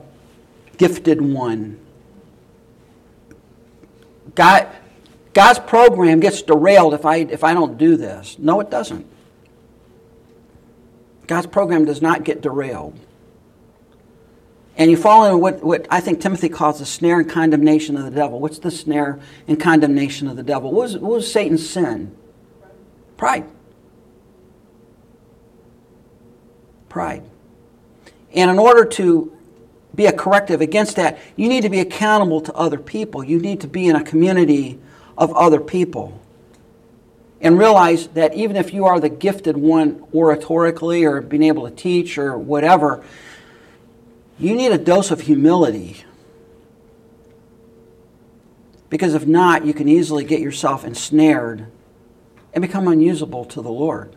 gifted 0.79 1.21
one. 1.21 1.81
God, 4.35 4.69
God's 5.33 5.59
program 5.59 6.21
gets 6.21 6.43
derailed 6.43 6.95
if 6.95 7.07
I, 7.07 7.17
if 7.17 7.45
I 7.45 7.55
don't 7.55 7.79
do 7.79 7.97
this. 7.97 8.39
No, 8.39 8.61
it 8.61 8.71
doesn't. 8.71 9.07
God's 11.27 11.47
program 11.47 11.85
does 11.85 12.01
not 12.01 12.25
get 12.25 12.41
derailed. 12.41 12.99
And 14.77 14.91
you 14.91 14.97
fall 14.97 15.25
into 15.25 15.39
what, 15.39 15.65
what 15.65 15.87
I 15.91 16.01
think 16.01 16.21
Timothy 16.21 16.51
calls 16.51 16.81
the 16.81 16.87
snare 16.87 17.21
and 17.21 17.31
condemnation 17.31 17.97
of 17.97 18.05
the 18.05 18.11
devil. 18.11 18.41
What's 18.41 18.59
the 18.59 18.71
snare 18.71 19.19
and 19.49 19.59
condemnation 19.59 20.29
of 20.29 20.37
the 20.37 20.43
devil? 20.43 20.71
What 20.71 20.83
was, 20.83 20.99
what 20.99 21.13
was 21.13 21.33
Satan's 21.33 21.69
sin? 21.69 22.15
Pride. 23.17 23.47
Pride. 26.91 27.23
And 28.35 28.51
in 28.51 28.59
order 28.59 28.85
to 28.85 29.33
be 29.95 30.05
a 30.05 30.13
corrective 30.13 30.61
against 30.61 30.97
that, 30.97 31.19
you 31.37 31.49
need 31.49 31.63
to 31.63 31.71
be 31.71 31.81
accountable 31.81 32.43
to 32.43 32.53
other 32.53 32.79
people. 32.79 33.25
You 33.25 33.39
need 33.39 33.63
to 33.63 33.69
be 33.69 33.89
in 33.89 33.97
a 33.97 34.05
community 34.05 34.79
of 35.17 35.35
other 35.35 35.59
people. 35.59 36.21
And 37.41 37.59
realize 37.59 38.09
that 38.09 38.35
even 38.35 38.57
if 38.57 38.75
you 38.75 38.85
are 38.85 39.01
the 39.01 39.09
gifted 39.09 39.57
one 39.57 40.01
oratorically 40.13 41.09
or 41.09 41.23
being 41.23 41.45
able 41.45 41.69
to 41.69 41.75
teach 41.75 42.19
or 42.19 42.37
whatever, 42.37 43.03
you 44.39 44.55
need 44.55 44.73
a 44.73 44.79
dose 44.79 45.11
of 45.11 45.21
humility. 45.21 46.05
Because 48.89 49.15
if 49.15 49.27
not, 49.27 49.65
you 49.65 49.75
can 49.75 49.89
easily 49.89 50.25
get 50.25 50.41
yourself 50.41 50.85
ensnared 50.85 51.67
and 52.53 52.63
become 52.63 52.89
unusable 52.89 53.45
to 53.47 53.63
the 53.63 53.71
Lord. 53.71 54.15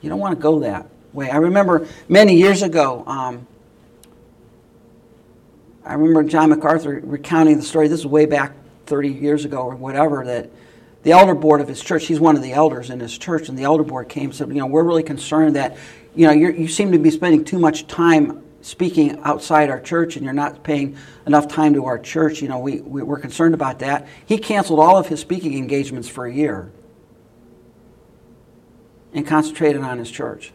You 0.00 0.10
don't 0.10 0.18
want 0.18 0.36
to 0.36 0.42
go 0.42 0.60
that 0.60 0.86
way. 1.12 1.30
I 1.30 1.36
remember 1.36 1.86
many 2.08 2.36
years 2.36 2.62
ago, 2.62 3.04
um, 3.06 3.46
I 5.84 5.94
remember 5.94 6.24
John 6.24 6.50
MacArthur 6.50 7.00
recounting 7.04 7.56
the 7.56 7.62
story. 7.62 7.88
This 7.88 8.00
is 8.00 8.06
way 8.06 8.26
back 8.26 8.52
30 8.86 9.10
years 9.10 9.44
ago 9.44 9.62
or 9.62 9.76
whatever, 9.76 10.24
that 10.24 10.50
the 11.04 11.12
elder 11.12 11.34
board 11.34 11.60
of 11.60 11.68
his 11.68 11.82
church. 11.82 12.06
He's 12.06 12.20
one 12.20 12.36
of 12.36 12.42
the 12.42 12.52
elders 12.52 12.90
in 12.90 12.98
his 12.98 13.16
church, 13.16 13.48
and 13.48 13.56
the 13.56 13.64
elder 13.64 13.82
board 13.82 14.08
came 14.08 14.24
and 14.24 14.34
said, 14.34 14.48
you 14.48 14.54
know, 14.54 14.66
we're 14.66 14.82
really 14.82 15.02
concerned 15.02 15.56
that, 15.56 15.76
you 16.14 16.26
know, 16.26 16.32
you 16.32 16.66
seem 16.68 16.92
to 16.92 16.98
be 16.98 17.10
spending 17.10 17.44
too 17.44 17.58
much 17.58 17.86
time 17.86 18.43
speaking 18.64 19.20
outside 19.24 19.68
our 19.68 19.80
church, 19.80 20.16
and 20.16 20.24
you're 20.24 20.32
not 20.32 20.62
paying 20.62 20.96
enough 21.26 21.48
time 21.48 21.74
to 21.74 21.84
our 21.84 21.98
church. 21.98 22.40
You 22.40 22.48
know, 22.48 22.58
we, 22.58 22.80
we 22.80 23.02
we're 23.02 23.18
concerned 23.18 23.52
about 23.52 23.80
that. 23.80 24.08
He 24.24 24.38
canceled 24.38 24.80
all 24.80 24.96
of 24.96 25.06
his 25.08 25.20
speaking 25.20 25.56
engagements 25.58 26.08
for 26.08 26.24
a 26.26 26.32
year 26.32 26.72
and 29.12 29.26
concentrated 29.26 29.82
on 29.82 29.98
his 29.98 30.10
church. 30.10 30.52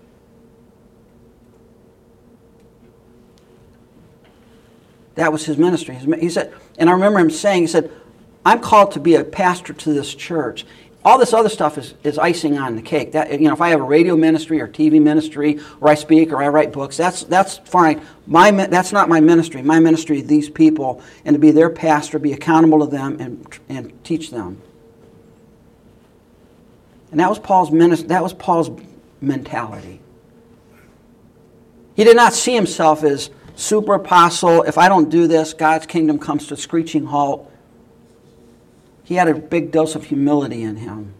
That 5.13 5.31
was 5.31 5.45
his 5.45 5.57
ministry. 5.57 5.95
He 6.19 6.29
said, 6.29 6.53
and 6.77 6.89
I 6.89 6.93
remember 6.93 7.19
him 7.19 7.29
saying, 7.29 7.63
he 7.63 7.67
said, 7.67 7.91
I'm 8.45 8.59
called 8.59 8.93
to 8.93 8.99
be 8.99 9.15
a 9.15 9.23
pastor 9.23 9.73
to 9.73 9.93
this 9.93 10.15
church. 10.15 10.65
All 11.03 11.17
this 11.17 11.33
other 11.33 11.47
stuff 11.47 11.77
is, 11.77 11.93
is 12.03 12.17
icing 12.17 12.57
on 12.57 12.75
the 12.75 12.81
cake. 12.81 13.13
That, 13.13 13.31
you 13.31 13.47
know, 13.47 13.53
if 13.53 13.61
I 13.61 13.69
have 13.69 13.79
a 13.79 13.83
radio 13.83 14.17
ministry 14.17 14.59
or 14.59 14.67
TV 14.67 15.01
ministry, 15.01 15.59
or 15.79 15.89
I 15.89 15.95
speak 15.95 16.33
or 16.33 16.43
I 16.43 16.49
write 16.49 16.73
books, 16.73 16.97
that's, 16.97 17.23
that's 17.23 17.57
fine. 17.59 18.01
My, 18.27 18.51
that's 18.51 18.91
not 18.91 19.07
my 19.07 19.21
ministry. 19.21 19.61
My 19.61 19.79
ministry 19.79 20.19
is 20.19 20.27
these 20.27 20.49
people, 20.49 21.01
and 21.23 21.33
to 21.35 21.39
be 21.39 21.51
their 21.51 21.69
pastor, 21.69 22.19
be 22.19 22.33
accountable 22.33 22.79
to 22.79 22.85
them, 22.85 23.17
and, 23.19 23.59
and 23.69 24.03
teach 24.03 24.29
them. 24.29 24.61
And 27.11 27.19
that 27.19 27.29
was 27.29 27.39
Paul's 27.39 27.71
ministry, 27.71 28.09
that 28.09 28.21
was 28.21 28.33
Paul's 28.33 28.69
mentality. 29.21 30.01
He 31.95 32.03
did 32.03 32.15
not 32.15 32.33
see 32.33 32.53
himself 32.53 33.03
as 33.03 33.29
super 33.55 33.95
apostle. 33.95 34.63
If 34.63 34.77
I 34.77 34.89
don't 34.89 35.09
do 35.09 35.27
this, 35.27 35.53
God's 35.53 35.85
kingdom 35.85 36.19
comes 36.19 36.47
to 36.47 36.57
screeching 36.57 37.05
halt. 37.05 37.48
He 39.09 39.15
had 39.15 39.27
a 39.27 39.33
big 39.33 39.71
dose 39.71 39.95
of 39.95 40.03
humility 40.03 40.61
in 40.61 40.75
him. 40.75 41.15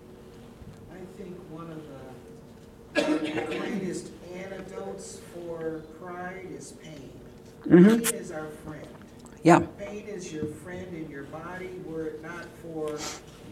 I 0.94 0.98
think 1.18 1.36
one 1.50 1.72
of 1.72 1.82
the 2.94 3.32
greatest 3.58 4.12
antidotes 4.32 5.20
for 5.34 5.82
pride 6.00 6.50
is 6.56 6.74
pain. 6.74 7.10
Mhm. 7.66 8.04
Pain 8.12 8.20
is 8.22 8.32
our 8.32 8.46
friend. 8.64 8.88
Yeah. 9.42 9.62
Pain 9.80 10.06
is 10.08 10.32
your 10.32 10.46
friend 10.46 10.86
in 10.96 11.10
your 11.10 11.24
body, 11.24 11.82
were 11.84 12.06
it 12.06 12.22
not 12.22 12.46
for, 12.62 13.00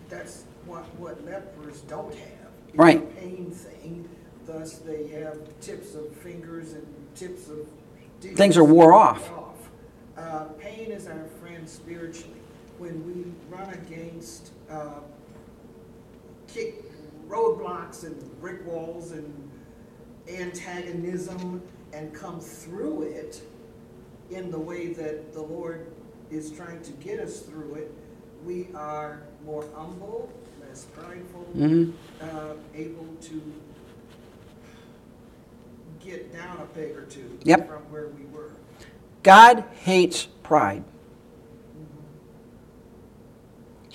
that's 0.07 0.43
what, 0.67 0.83
what 0.99 1.25
lepers 1.25 1.81
don't 1.87 2.13
have. 2.13 2.51
It's 2.67 2.77
Right. 2.77 3.19
Pain 3.19 3.49
thing, 3.49 4.07
thus 4.45 4.75
they 4.77 5.07
have 5.07 5.39
tips 5.61 5.95
of 5.95 6.11
fingers 6.17 6.73
and 6.73 6.85
tips 7.15 7.49
of. 7.49 7.67
Things 8.21 8.55
are 8.55 8.63
wore 8.63 8.93
off. 8.93 9.31
Uh, 10.15 10.43
pain 10.59 10.91
is 10.91 11.07
our 11.07 11.25
friend 11.41 11.67
spiritually. 11.67 12.35
When 12.77 13.05
we 13.05 13.31
run 13.55 13.73
against, 13.73 14.51
uh, 14.69 14.99
kick 16.47 16.83
roadblocks 17.27 18.03
and 18.03 18.39
brick 18.39 18.65
walls 18.65 19.11
and 19.11 19.49
antagonism 20.29 21.61
and 21.93 22.13
come 22.13 22.39
through 22.39 23.03
it 23.03 23.41
in 24.29 24.51
the 24.51 24.59
way 24.59 24.87
that 24.93 25.33
the 25.33 25.41
Lord 25.41 25.87
is 26.29 26.51
trying 26.51 26.81
to 26.83 26.91
get 26.93 27.19
us 27.19 27.39
through 27.41 27.75
it, 27.75 27.91
we 28.45 28.67
are 28.75 29.23
more 29.45 29.65
humble, 29.75 30.29
less 30.61 30.85
prideful, 30.85 31.47
Mhm. 31.55 31.93
uh, 32.21 32.53
able 32.75 33.07
to 33.21 33.41
get 35.99 36.31
down 36.31 36.57
a 36.61 36.65
peg 36.67 36.95
or 36.95 37.05
two 37.05 37.37
Yep. 37.43 37.67
from 37.67 37.81
where 37.91 38.07
we 38.07 38.25
were. 38.25 38.51
God 39.23 39.63
hates 39.79 40.27
pride. 40.43 40.83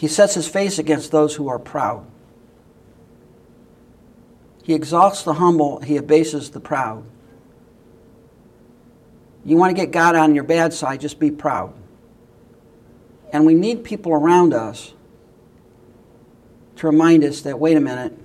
He 0.02 0.08
sets 0.08 0.34
his 0.34 0.48
face 0.48 0.80
against 0.80 1.12
those 1.12 1.36
who 1.36 1.46
are 1.46 1.60
proud. 1.60 2.04
He 4.64 4.74
exalts 4.74 5.22
the 5.22 5.34
humble, 5.34 5.78
he 5.78 5.96
abases 5.96 6.50
the 6.50 6.58
proud. 6.58 7.04
You 9.44 9.56
want 9.56 9.70
to 9.70 9.80
get 9.80 9.92
God 9.92 10.16
on 10.16 10.34
your 10.34 10.42
bad 10.42 10.74
side, 10.74 11.00
just 11.00 11.20
be 11.20 11.30
proud. 11.30 11.72
And 13.32 13.46
we 13.46 13.54
need 13.54 13.84
people 13.84 14.10
around 14.10 14.52
us 14.52 14.92
to 16.74 16.88
remind 16.88 17.22
us 17.22 17.42
that, 17.42 17.60
wait 17.60 17.76
a 17.76 17.80
minute, 17.80 18.18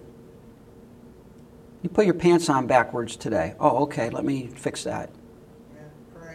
you 1.83 1.89
put 1.89 2.05
your 2.05 2.15
pants 2.15 2.49
on 2.49 2.65
backwards 2.65 3.15
today. 3.15 3.53
Oh, 3.59 3.83
okay, 3.83 4.09
let 4.09 4.25
me 4.25 4.47
fix 4.47 4.83
that. 4.85 5.11
Yeah, 5.75 5.83
before 6.11 6.33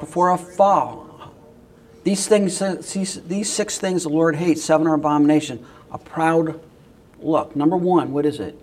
Before 0.00 0.30
a 0.30 0.36
fall. 0.36 1.07
These 2.04 2.26
things, 2.26 2.58
these, 2.58 3.52
six 3.52 3.78
things 3.78 4.04
the 4.04 4.08
Lord 4.08 4.36
hates, 4.36 4.62
seven 4.62 4.86
are 4.86 4.94
abomination. 4.94 5.64
A 5.90 5.98
proud 5.98 6.60
look. 7.20 7.54
Number 7.56 7.76
one, 7.76 8.12
what 8.12 8.24
is 8.24 8.40
it? 8.40 8.58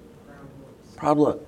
Proud. 0.95 1.17
Look. 1.17 1.47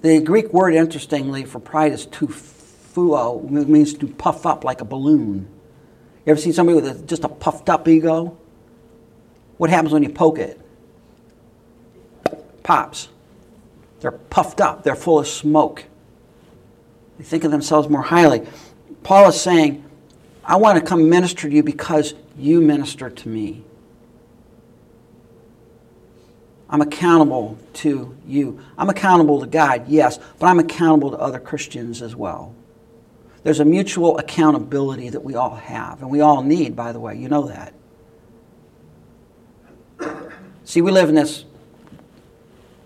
The 0.00 0.20
Greek 0.20 0.52
word, 0.52 0.74
interestingly, 0.74 1.44
for 1.44 1.58
pride 1.58 1.92
is 1.92 2.06
tufuo, 2.06 3.44
it 3.60 3.68
means 3.68 3.94
to 3.94 4.06
puff 4.06 4.46
up 4.46 4.64
like 4.64 4.80
a 4.80 4.84
balloon. 4.84 5.48
You 6.24 6.32
ever 6.32 6.40
seen 6.40 6.52
somebody 6.52 6.80
with 6.80 6.88
a, 6.88 7.02
just 7.04 7.24
a 7.24 7.28
puffed 7.28 7.68
up 7.68 7.88
ego? 7.88 8.36
What 9.56 9.70
happens 9.70 9.92
when 9.92 10.02
you 10.02 10.10
poke 10.10 10.38
it? 10.38 10.60
Pops. 12.62 13.08
They're 14.00 14.12
puffed 14.12 14.60
up, 14.60 14.84
they're 14.84 14.94
full 14.94 15.18
of 15.18 15.26
smoke. 15.26 15.84
They 17.18 17.24
think 17.24 17.42
of 17.42 17.50
themselves 17.50 17.88
more 17.88 18.02
highly. 18.02 18.46
Paul 19.08 19.30
is 19.30 19.40
saying, 19.40 19.82
I 20.44 20.56
want 20.56 20.78
to 20.78 20.84
come 20.84 21.08
minister 21.08 21.48
to 21.48 21.56
you 21.56 21.62
because 21.62 22.12
you 22.36 22.60
minister 22.60 23.08
to 23.08 23.28
me. 23.30 23.64
I'm 26.68 26.82
accountable 26.82 27.56
to 27.72 28.14
you. 28.26 28.60
I'm 28.76 28.90
accountable 28.90 29.40
to 29.40 29.46
God, 29.46 29.88
yes, 29.88 30.18
but 30.38 30.48
I'm 30.48 30.58
accountable 30.58 31.12
to 31.12 31.16
other 31.16 31.40
Christians 31.40 32.02
as 32.02 32.14
well. 32.14 32.54
There's 33.44 33.60
a 33.60 33.64
mutual 33.64 34.18
accountability 34.18 35.08
that 35.08 35.24
we 35.24 35.36
all 35.36 35.54
have, 35.54 36.02
and 36.02 36.10
we 36.10 36.20
all 36.20 36.42
need, 36.42 36.76
by 36.76 36.92
the 36.92 37.00
way. 37.00 37.16
You 37.16 37.30
know 37.30 37.48
that. 37.48 37.72
See, 40.64 40.82
we 40.82 40.90
live 40.92 41.08
in 41.08 41.14
this 41.14 41.46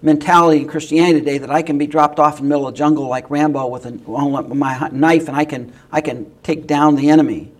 mentality 0.02 0.62
in 0.62 0.68
Christianity 0.68 1.20
today 1.20 1.38
that 1.38 1.50
I 1.50 1.62
can 1.62 1.78
be 1.78 1.86
dropped 1.86 2.18
off 2.18 2.38
in 2.38 2.44
the 2.44 2.48
middle 2.48 2.66
of 2.66 2.74
the 2.74 2.78
jungle 2.78 3.06
like 3.06 3.30
Rambo 3.30 3.68
with, 3.68 3.86
a, 3.86 3.92
with 3.92 4.58
my 4.58 4.88
knife 4.90 5.28
and 5.28 5.36
I 5.36 5.44
can, 5.44 5.72
I 5.90 6.00
can 6.00 6.32
take 6.42 6.66
down 6.66 6.96
the 6.96 7.08
enemy. 7.08 7.52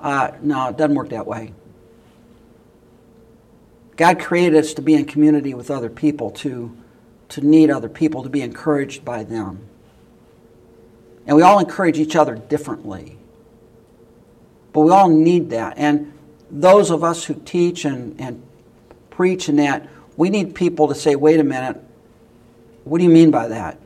Uh, 0.00 0.32
no, 0.42 0.68
it 0.68 0.76
doesn't 0.76 0.96
work 0.96 1.10
that 1.10 1.26
way. 1.26 1.52
God 3.96 4.18
created 4.18 4.56
us 4.56 4.74
to 4.74 4.82
be 4.82 4.94
in 4.94 5.04
community 5.04 5.54
with 5.54 5.70
other 5.70 5.90
people, 5.90 6.30
to, 6.30 6.74
to 7.28 7.40
need 7.42 7.70
other 7.70 7.88
people, 7.88 8.22
to 8.22 8.30
be 8.30 8.40
encouraged 8.40 9.04
by 9.04 9.24
them. 9.24 9.66
And 11.26 11.36
we 11.36 11.42
all 11.42 11.58
encourage 11.58 11.98
each 11.98 12.16
other 12.16 12.34
differently. 12.34 13.18
But 14.72 14.80
we 14.80 14.90
all 14.90 15.08
need 15.08 15.50
that. 15.50 15.76
And 15.76 16.12
those 16.50 16.90
of 16.90 17.04
us 17.04 17.24
who 17.24 17.34
teach 17.34 17.84
and, 17.84 18.18
and 18.20 18.42
preach 19.10 19.48
and 19.48 19.58
that, 19.58 19.86
we 20.16 20.30
need 20.30 20.54
people 20.54 20.88
to 20.88 20.94
say, 20.94 21.16
wait 21.16 21.40
a 21.40 21.44
minute, 21.44 21.82
what 22.84 22.98
do 22.98 23.04
you 23.04 23.10
mean 23.10 23.30
by 23.30 23.48
that? 23.48 23.78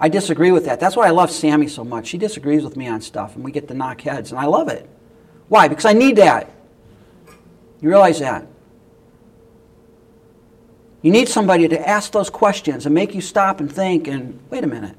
I 0.00 0.08
disagree 0.08 0.52
with 0.52 0.66
that. 0.66 0.78
That's 0.78 0.94
why 0.94 1.06
I 1.06 1.10
love 1.10 1.30
Sammy 1.30 1.66
so 1.66 1.84
much. 1.84 2.06
She 2.06 2.18
disagrees 2.18 2.62
with 2.62 2.76
me 2.76 2.86
on 2.86 3.00
stuff, 3.00 3.34
and 3.34 3.44
we 3.44 3.50
get 3.50 3.66
to 3.68 3.74
knock 3.74 4.00
heads, 4.00 4.30
and 4.30 4.38
I 4.38 4.44
love 4.44 4.68
it. 4.68 4.88
Why? 5.48 5.66
Because 5.66 5.84
I 5.84 5.92
need 5.92 6.16
that. 6.16 6.50
You 7.80 7.88
realize 7.88 8.20
that? 8.20 8.46
You 11.02 11.12
need 11.12 11.28
somebody 11.28 11.68
to 11.68 11.88
ask 11.88 12.12
those 12.12 12.28
questions 12.28 12.86
and 12.86 12.94
make 12.94 13.14
you 13.14 13.20
stop 13.20 13.60
and 13.60 13.72
think 13.72 14.08
and 14.08 14.38
wait 14.50 14.64
a 14.64 14.66
minute. 14.66 14.96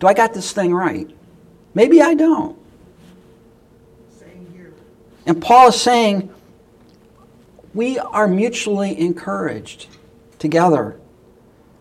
Do 0.00 0.08
I 0.08 0.14
got 0.14 0.34
this 0.34 0.52
thing 0.52 0.74
right? 0.74 1.08
Maybe 1.72 2.02
I 2.02 2.14
don't. 2.14 2.58
Same 4.18 4.52
here. 4.52 4.72
And 5.26 5.40
Paul 5.40 5.68
is 5.68 5.80
saying 5.80 6.33
we 7.74 7.98
are 7.98 8.28
mutually 8.28 8.98
encouraged 8.98 9.88
together. 10.38 10.98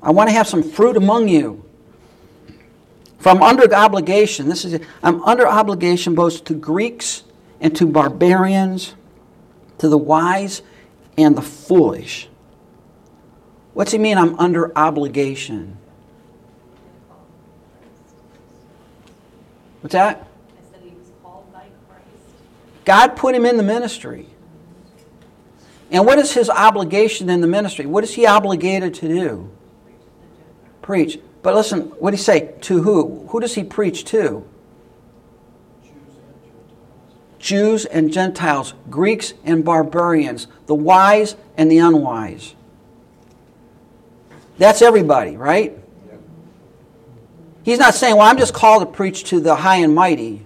I 0.01 0.11
want 0.11 0.29
to 0.29 0.33
have 0.33 0.47
some 0.47 0.63
fruit 0.63 0.97
among 0.97 1.27
you. 1.29 1.63
From 3.19 3.41
under 3.41 3.73
obligation, 3.73 4.49
this 4.49 4.65
is 4.65 4.81
I'm 5.01 5.23
under 5.23 5.47
obligation 5.47 6.13
both 6.13 6.43
to 6.45 6.53
Greeks 6.55 7.23
and 7.61 7.73
to 7.77 7.85
barbarians, 7.85 8.95
to 9.77 9.87
the 9.87 9.97
wise 9.97 10.61
and 11.17 11.37
the 11.37 11.41
foolish. 11.41 12.27
What's 13.73 13.91
he 13.91 13.97
mean 13.97 14.17
I'm 14.17 14.37
under 14.39 14.77
obligation? 14.77 15.77
What's 19.79 19.93
that? 19.93 20.27
I 20.27 20.71
said 20.71 20.81
he 20.83 20.89
was 20.89 21.11
called 21.21 21.51
by 21.53 21.67
Christ. 21.89 22.35
God 22.83 23.15
put 23.15 23.35
him 23.35 23.45
in 23.45 23.57
the 23.57 23.63
ministry. 23.63 24.27
And 25.93 26.07
what 26.07 26.17
is 26.17 26.33
his 26.33 26.49
obligation 26.49 27.29
in 27.29 27.39
the 27.39 27.47
ministry? 27.47 27.85
What 27.85 28.03
is 28.03 28.15
he 28.15 28.25
obligated 28.25 28.95
to 28.95 29.07
do? 29.07 29.51
Preach. 30.81 31.19
But 31.43 31.53
listen, 31.53 31.81
what 31.99 32.11
did 32.11 32.17
he 32.17 32.23
say? 32.23 32.55
To 32.61 32.81
who? 32.81 33.27
Who 33.29 33.39
does 33.39 33.53
he 33.53 33.63
preach 33.63 34.03
to? 34.05 34.43
Jews 37.37 37.85
and 37.85 38.11
Gentiles, 38.11 38.73
Greeks 38.89 39.33
and 39.43 39.63
barbarians, 39.63 40.47
the 40.65 40.73
wise 40.73 41.35
and 41.57 41.69
the 41.69 41.77
unwise. 41.77 42.55
That's 44.57 44.81
everybody, 44.81 45.37
right? 45.37 45.77
He's 47.63 47.79
not 47.79 47.93
saying, 47.93 48.15
well, 48.15 48.25
I'm 48.25 48.37
just 48.37 48.53
called 48.53 48.81
to 48.81 48.85
preach 48.87 49.25
to 49.25 49.39
the 49.39 49.55
high 49.55 49.77
and 49.77 49.93
mighty. 49.93 50.43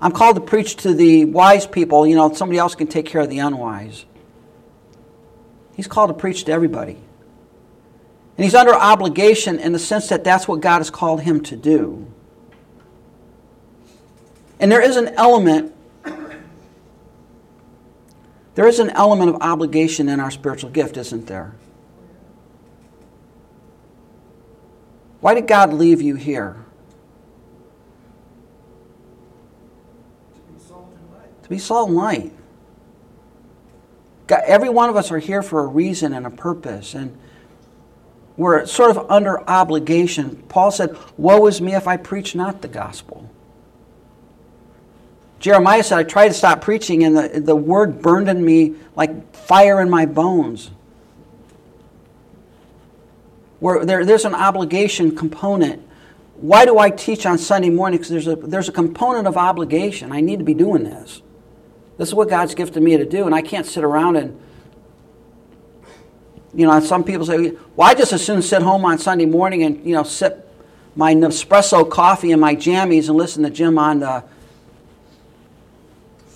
I'm 0.00 0.12
called 0.12 0.36
to 0.36 0.42
preach 0.42 0.76
to 0.76 0.94
the 0.94 1.24
wise 1.24 1.66
people. 1.66 2.06
You 2.06 2.14
know, 2.14 2.32
somebody 2.32 2.58
else 2.58 2.74
can 2.74 2.86
take 2.86 3.06
care 3.06 3.20
of 3.20 3.28
the 3.28 3.38
unwise. 3.38 4.04
He's 5.74 5.88
called 5.88 6.10
to 6.10 6.14
preach 6.14 6.44
to 6.44 6.52
everybody. 6.52 6.98
And 8.36 8.44
he's 8.44 8.54
under 8.54 8.74
obligation 8.74 9.58
in 9.58 9.72
the 9.72 9.78
sense 9.78 10.08
that 10.08 10.22
that's 10.22 10.46
what 10.46 10.60
God 10.60 10.78
has 10.78 10.90
called 10.90 11.22
him 11.22 11.42
to 11.44 11.56
do. 11.56 12.06
And 14.60 14.70
there 14.70 14.80
is 14.80 14.96
an 14.96 15.08
element 15.16 15.74
there 18.54 18.66
is 18.66 18.80
an 18.80 18.90
element 18.90 19.30
of 19.30 19.40
obligation 19.40 20.08
in 20.08 20.18
our 20.18 20.32
spiritual 20.32 20.70
gift, 20.70 20.96
isn't 20.96 21.28
there? 21.28 21.54
Why 25.20 25.34
did 25.34 25.46
God 25.46 25.72
leave 25.72 26.02
you 26.02 26.16
here? 26.16 26.64
To 31.42 31.48
be 31.48 31.58
salt 31.58 31.88
and 31.88 31.96
light. 31.96 32.32
God, 34.26 34.42
every 34.46 34.68
one 34.68 34.90
of 34.90 34.96
us 34.96 35.10
are 35.10 35.18
here 35.18 35.42
for 35.42 35.60
a 35.60 35.66
reason 35.66 36.12
and 36.12 36.26
a 36.26 36.30
purpose, 36.30 36.94
and 36.94 37.16
we're 38.36 38.66
sort 38.66 38.90
of 38.90 39.10
under 39.10 39.40
obligation. 39.48 40.36
Paul 40.48 40.70
said, 40.70 40.96
Woe 41.16 41.46
is 41.46 41.60
me 41.60 41.74
if 41.74 41.88
I 41.88 41.96
preach 41.96 42.34
not 42.34 42.60
the 42.60 42.68
gospel. 42.68 43.28
Jeremiah 45.40 45.82
said, 45.82 45.98
I 45.98 46.02
tried 46.02 46.28
to 46.28 46.34
stop 46.34 46.60
preaching, 46.60 47.04
and 47.04 47.16
the, 47.16 47.40
the 47.40 47.56
word 47.56 48.02
burned 48.02 48.28
in 48.28 48.44
me 48.44 48.74
like 48.94 49.34
fire 49.34 49.80
in 49.80 49.88
my 49.88 50.04
bones. 50.04 50.70
Where 53.60 53.84
there, 53.84 54.04
there's 54.04 54.24
an 54.24 54.34
obligation 54.34 55.16
component. 55.16 55.87
Why 56.40 56.64
do 56.64 56.78
I 56.78 56.90
teach 56.90 57.26
on 57.26 57.36
Sunday 57.36 57.70
morning? 57.70 57.98
Because 57.98 58.10
there's 58.10 58.26
a, 58.28 58.36
there's 58.36 58.68
a 58.68 58.72
component 58.72 59.26
of 59.26 59.36
obligation. 59.36 60.12
I 60.12 60.20
need 60.20 60.38
to 60.38 60.44
be 60.44 60.54
doing 60.54 60.84
this. 60.84 61.20
This 61.96 62.08
is 62.08 62.14
what 62.14 62.28
God's 62.28 62.54
gifted 62.54 62.82
me 62.82 62.96
to 62.96 63.04
do, 63.04 63.26
and 63.26 63.34
I 63.34 63.42
can't 63.42 63.66
sit 63.66 63.82
around 63.82 64.16
and, 64.16 64.40
you 66.54 66.64
know, 66.64 66.78
some 66.80 67.02
people 67.02 67.26
say, 67.26 67.56
well, 67.74 67.88
I 67.88 67.94
just 67.94 68.12
as 68.12 68.24
soon 68.24 68.40
sit 68.40 68.62
home 68.62 68.84
on 68.84 68.98
Sunday 68.98 69.26
morning 69.26 69.64
and, 69.64 69.84
you 69.84 69.94
know, 69.94 70.04
sip 70.04 70.48
my 70.94 71.12
Nespresso 71.14 71.88
coffee 71.88 72.32
and 72.32 72.40
my 72.40 72.54
jammies 72.54 73.08
and 73.08 73.16
listen 73.16 73.42
to 73.42 73.50
Jim 73.50 73.78
on 73.78 74.00
the 74.00 74.24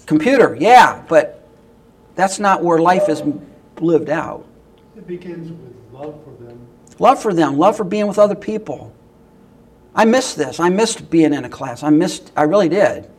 computer. 0.07 0.57
Yeah, 0.59 1.05
but 1.09 1.49
that's 2.17 2.39
not 2.39 2.63
where 2.63 2.79
life 2.79 3.09
is 3.09 3.23
lived 3.81 4.11
out. 4.11 4.45
It 4.97 5.07
begins 5.07 5.51
with 5.51 5.75
love 5.93 6.23
for 6.25 6.45
them. 6.45 6.67
Love 6.99 7.23
for 7.23 7.33
them, 7.33 7.57
love 7.57 7.77
for 7.77 7.85
being 7.85 8.07
with 8.09 8.19
other 8.19 8.35
people. 8.35 8.93
I 9.95 10.05
missed 10.05 10.37
this. 10.37 10.59
I 10.59 10.69
missed 10.69 11.11
being 11.11 11.35
in 11.35 11.45
a 11.45 11.49
class. 11.49 11.83
I 11.83 11.91
missed, 11.91 12.33
I 12.37 12.43
really 12.43 12.69
did. 12.69 13.11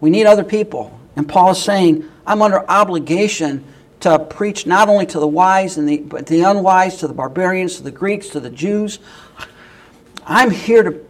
We 0.00 0.10
need 0.10 0.26
other 0.26 0.44
people. 0.44 0.98
And 1.16 1.28
Paul 1.28 1.50
is 1.50 1.62
saying, 1.62 2.08
I'm 2.26 2.42
under 2.42 2.68
obligation 2.70 3.64
to 4.00 4.18
preach 4.18 4.66
not 4.66 4.88
only 4.88 5.06
to 5.06 5.18
the 5.18 5.26
wise 5.26 5.76
and 5.76 5.88
the 5.88 5.98
but 5.98 6.26
the 6.26 6.42
unwise, 6.42 6.98
to 6.98 7.08
the 7.08 7.14
barbarians, 7.14 7.76
to 7.76 7.82
the 7.82 7.90
Greeks, 7.90 8.28
to 8.28 8.40
the 8.40 8.50
Jews. 8.50 9.00
I'm 10.24 10.50
here 10.50 10.82
to 10.84 11.04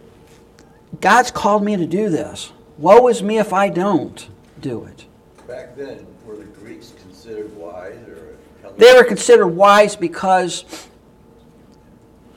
God's 0.99 1.29
called 1.29 1.63
me 1.63 1.77
to 1.77 1.85
do 1.85 2.09
this. 2.09 2.51
Woe 2.77 3.07
is 3.07 3.21
me 3.21 3.37
if 3.37 3.53
I 3.53 3.69
don't 3.69 4.27
do 4.59 4.85
it. 4.85 5.05
Back 5.47 5.75
then, 5.75 6.05
were 6.25 6.37
the 6.37 6.45
Greeks 6.45 6.93
considered 7.03 7.55
wise 7.55 7.95
or? 8.07 8.37
They 8.77 8.93
were 8.93 9.03
considered 9.03 9.47
wise 9.47 9.95
because 9.95 10.87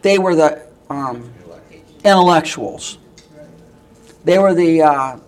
they 0.02 0.18
were 0.18 0.34
the 0.34 0.66
um, 0.90 1.32
intellectuals. 2.04 2.98
They 4.24 4.38
were 4.38 4.54
the 4.54 4.82
uh, 4.82 5.18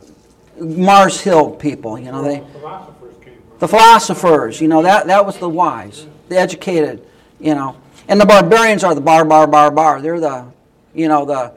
Mars 0.61 1.21
Hill 1.21 1.51
people, 1.51 1.99
you 1.99 2.13
know. 2.13 2.23
They, 2.23 2.41
Philosophers 2.53 3.15
came 3.25 3.43
the 3.59 3.69
philosophers, 3.69 4.61
you 4.61 4.69
know, 4.69 4.83
that, 4.83 5.07
that 5.07 5.25
was 5.25 5.39
the 5.39 5.49
wise, 5.49 6.07
the 6.29 6.37
educated, 6.37 7.05
you 7.41 7.55
know. 7.55 7.77
And 8.09 8.21
the 8.21 8.27
barbarians 8.27 8.85
are 8.85 8.95
the 8.95 9.01
bar, 9.01 9.25
bar, 9.25 9.47
bar, 9.47 9.71
bar. 9.71 10.03
They're 10.03 10.21
the, 10.21 10.47
you 10.95 11.09
know, 11.09 11.25
the, 11.25 11.53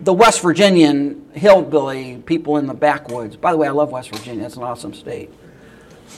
the 0.00 0.12
West 0.12 0.42
Virginian 0.42 1.30
hillbilly 1.34 2.18
people 2.26 2.56
in 2.56 2.66
the 2.66 2.74
backwoods. 2.74 3.36
By 3.36 3.52
the 3.52 3.58
way, 3.58 3.68
I 3.68 3.70
love 3.70 3.92
West 3.92 4.10
Virginia. 4.10 4.44
It's 4.44 4.56
an 4.56 4.62
awesome 4.62 4.94
state. 4.94 5.30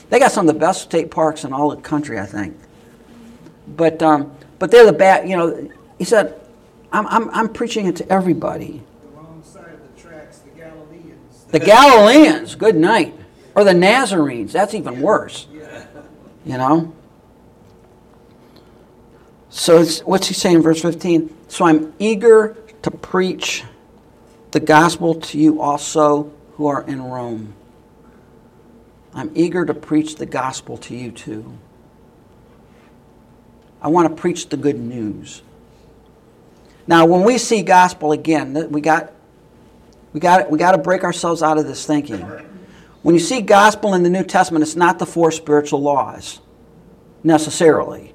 They 0.09 0.19
got 0.19 0.31
some 0.31 0.47
of 0.47 0.53
the 0.53 0.59
best 0.59 0.81
state 0.81 1.11
parks 1.11 1.43
in 1.43 1.53
all 1.53 1.69
the 1.69 1.81
country, 1.81 2.19
I 2.19 2.25
think. 2.25 2.57
But, 3.67 4.01
um, 4.01 4.35
but 4.59 4.71
they're 4.71 4.85
the 4.85 4.93
back, 4.93 5.27
you 5.27 5.37
know, 5.37 5.69
he 5.97 6.03
said, 6.03 6.39
I'm, 6.91 7.07
I'm, 7.07 7.29
I'm 7.31 7.49
preaching 7.49 7.87
it 7.87 7.95
to 7.97 8.11
everybody. 8.11 8.83
The 9.01 9.07
wrong 9.09 9.43
side 9.43 9.73
of 9.73 9.95
the 9.95 10.01
tracks, 10.01 10.39
the 10.39 10.51
Galileans. 10.51 11.45
The 11.49 11.59
Galileans, 11.59 12.55
good 12.55 12.75
night. 12.75 13.13
Or 13.55 13.63
the 13.63 13.73
Nazarenes, 13.73 14.53
that's 14.53 14.73
even 14.73 15.01
worse. 15.01 15.47
You 16.45 16.57
know? 16.57 16.93
So 19.49 19.79
it's, 19.79 19.99
what's 20.01 20.27
he 20.27 20.33
saying 20.33 20.57
in 20.57 20.61
verse 20.61 20.81
15? 20.81 21.35
So 21.47 21.65
I'm 21.65 21.93
eager 21.99 22.55
to 22.83 22.91
preach 22.91 23.63
the 24.51 24.59
gospel 24.59 25.15
to 25.15 25.37
you 25.37 25.61
also 25.61 26.31
who 26.53 26.67
are 26.67 26.83
in 26.83 27.01
Rome. 27.01 27.53
I'm 29.13 29.31
eager 29.33 29.65
to 29.65 29.73
preach 29.73 30.15
the 30.15 30.25
gospel 30.25 30.77
to 30.77 30.95
you 30.95 31.11
too. 31.11 31.57
I 33.81 33.87
want 33.87 34.09
to 34.09 34.21
preach 34.21 34.49
the 34.49 34.57
good 34.57 34.79
news. 34.79 35.41
Now, 36.87 37.05
when 37.05 37.23
we 37.23 37.37
see 37.37 37.61
gospel 37.63 38.13
again, 38.13 38.71
we 38.71 38.81
got 38.81 39.11
we 40.13 40.19
got 40.19 40.49
we 40.49 40.57
got 40.57 40.71
to 40.71 40.77
break 40.77 41.03
ourselves 41.03 41.43
out 41.43 41.57
of 41.57 41.67
this 41.67 41.85
thinking. 41.85 42.21
When 43.01 43.13
you 43.13 43.19
see 43.19 43.41
gospel 43.41 43.93
in 43.93 44.03
the 44.03 44.09
New 44.09 44.23
Testament, 44.23 44.63
it's 44.63 44.75
not 44.75 44.97
the 44.99 45.05
four 45.05 45.31
spiritual 45.31 45.81
laws 45.81 46.39
necessarily. 47.23 48.13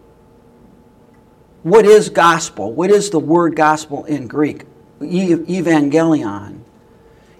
What 1.63 1.85
is 1.85 2.09
gospel? 2.09 2.73
What 2.73 2.91
is 2.91 3.11
the 3.11 3.21
word 3.21 3.55
gospel 3.55 4.05
in 4.05 4.27
Greek? 4.27 4.65
Evangelion. 5.01 6.61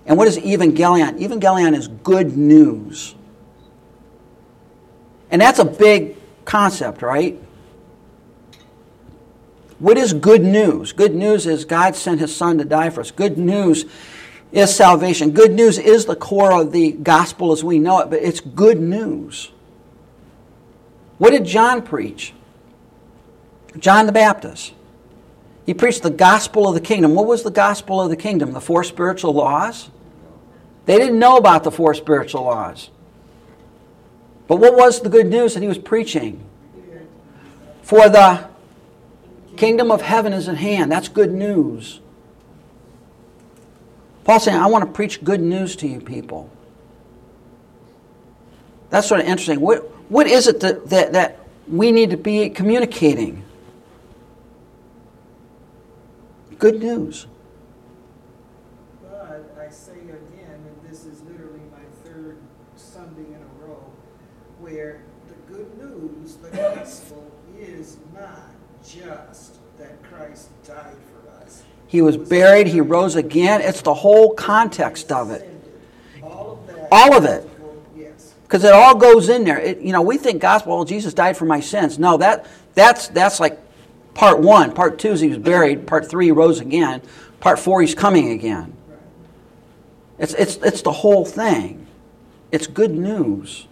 And 0.07 0.19
what 0.19 0.29
is 0.29 0.39
evangelion? 0.39 1.19
Evangelion 1.19 1.75
is 1.77 1.89
good 1.89 2.37
news. 2.37 3.15
And 5.31 5.41
that's 5.41 5.59
a 5.59 5.65
big 5.65 6.17
concept, 6.45 7.03
right? 7.03 7.41
What 9.83 9.99
is 9.99 10.13
good 10.13 10.45
news? 10.45 10.93
Good 10.93 11.13
news 11.13 11.45
is 11.45 11.65
God 11.65 11.97
sent 11.97 12.21
his 12.21 12.35
son 12.35 12.59
to 12.59 12.65
die 12.65 12.89
for 12.89 13.01
us. 13.01 13.11
Good 13.11 13.37
news 13.37 13.85
is 14.53 14.73
salvation. 14.73 15.33
Good 15.33 15.51
news 15.51 15.77
is 15.77 16.07
the 16.07 16.15
core 16.15 16.53
of 16.53 16.71
the 16.71 16.93
gospel 16.93 17.51
as 17.51 17.65
we 17.65 17.81
know 17.81 17.99
it, 17.99 18.09
but 18.09 18.23
it's 18.23 18.39
good 18.39 18.81
news. 18.81 19.51
What 21.19 21.31
did 21.31 21.45
John 21.45 21.83
preach? 21.83 22.33
John 23.77 24.07
the 24.07 24.13
Baptist. 24.13 24.73
He 25.67 25.75
preached 25.75 26.05
the 26.05 26.11
gospel 26.11 26.69
of 26.69 26.75
the 26.75 26.81
kingdom. 26.81 27.17
What 27.17 27.27
was 27.27 27.43
the 27.43 27.51
gospel 27.51 28.01
of 28.01 28.09
the 28.09 28.17
kingdom? 28.17 28.53
The 28.53 28.61
four 28.61 28.85
spiritual 28.85 29.33
laws? 29.33 29.91
They 30.87 30.97
didn't 30.97 31.19
know 31.19 31.37
about 31.37 31.65
the 31.65 31.73
four 31.73 31.93
spiritual 31.95 32.45
laws. 32.45 32.89
But 34.47 34.59
what 34.59 34.77
was 34.77 35.01
the 35.01 35.09
good 35.09 35.27
news 35.27 35.55
that 35.55 35.61
he 35.61 35.67
was 35.67 35.79
preaching? 35.79 36.45
For 37.83 38.09
the 38.09 38.52
kingdom 39.63 39.93
of 39.93 40.03
heaven 40.03 40.33
is 40.33 40.49
at 40.49 40.57
hand. 40.57 40.91
That's 40.91 41.07
good 41.07 41.33
news. 41.33 42.01
Paul's 44.25 44.43
saying, 44.43 44.59
I 44.59 44.67
want 44.67 44.85
to 44.85 44.91
preach 44.91 45.23
good 45.23 45.41
news 45.41 45.77
to 45.77 45.87
you 45.87 46.01
people. 46.01 46.51
That's 48.91 49.07
sort 49.07 49.21
of 49.21 49.27
interesting. 49.29 49.61
What, 49.61 49.85
what 50.11 50.27
is 50.27 50.49
it 50.49 50.59
that, 50.61 50.91
that, 50.91 51.13
that 51.13 51.39
we 51.69 51.93
need 51.93 52.11
to 52.11 52.17
be 52.17 52.51
communicating? 52.51 53.45
Good 56.59 56.81
news. 56.81 57.29
But 59.01 59.55
I 59.61 59.71
say 59.71 59.93
again, 59.93 60.19
and 60.49 60.91
this 60.91 61.05
is 61.05 61.23
literally 61.23 61.61
my 61.71 61.85
third 62.03 62.37
Sunday 62.75 63.29
in 63.29 63.41
a 63.41 63.65
row, 63.65 63.93
where 64.59 65.05
the 65.29 65.53
good 65.53 65.79
news, 65.79 66.35
the 66.39 66.51
gospel, 66.57 67.31
is 67.57 67.99
not 68.13 68.41
just 68.85 69.57
that 69.79 70.03
Christ 70.03 70.51
died 70.65 70.97
for 71.11 71.31
us. 71.43 71.63
He 71.93 72.01
was 72.01 72.17
buried, 72.17 72.69
he 72.69 72.81
rose 72.81 73.17
again. 73.17 73.61
It's 73.61 73.83
the 73.83 73.93
whole 73.93 74.33
context 74.33 75.13
of 75.13 75.31
it. 75.31 75.47
All 76.23 77.15
of 77.15 77.27
it. 77.27 77.47
Because 78.45 78.65
it 78.65 78.73
all 78.73 78.95
goes 78.95 79.29
in 79.29 79.45
there. 79.45 79.59
It, 79.59 79.81
you 79.81 79.93
know, 79.93 80.01
we 80.01 80.17
think 80.17 80.41
gospel, 80.41 80.75
well, 80.75 80.87
Jesus 80.87 81.13
died 81.13 81.37
for 81.37 81.45
my 81.45 81.61
sins. 81.61 81.99
No, 81.99 82.17
that 82.17 82.47
that's 82.73 83.09
that's 83.09 83.41
like 83.41 83.59
part 84.15 84.41
one. 84.41 84.73
Part 84.73 84.99
two 84.99 85.11
is 85.11 85.21
he 85.21 85.29
was 85.29 85.37
buried. 85.37 85.87
Part 85.87 86.09
three, 86.09 86.25
he 86.25 86.33
rose 86.33 86.61
again. 86.61 87.03
Part 87.41 87.59
four, 87.59 87.83
he's 87.83 87.95
coming 87.95 88.31
again. 88.31 88.75
It's, 90.19 90.33
it's, 90.33 90.57
it's 90.57 90.81
the 90.81 90.93
whole 90.93 91.27
thing. 91.27 91.87
It's 92.53 92.67
good 92.67 92.93
news. 92.93 93.67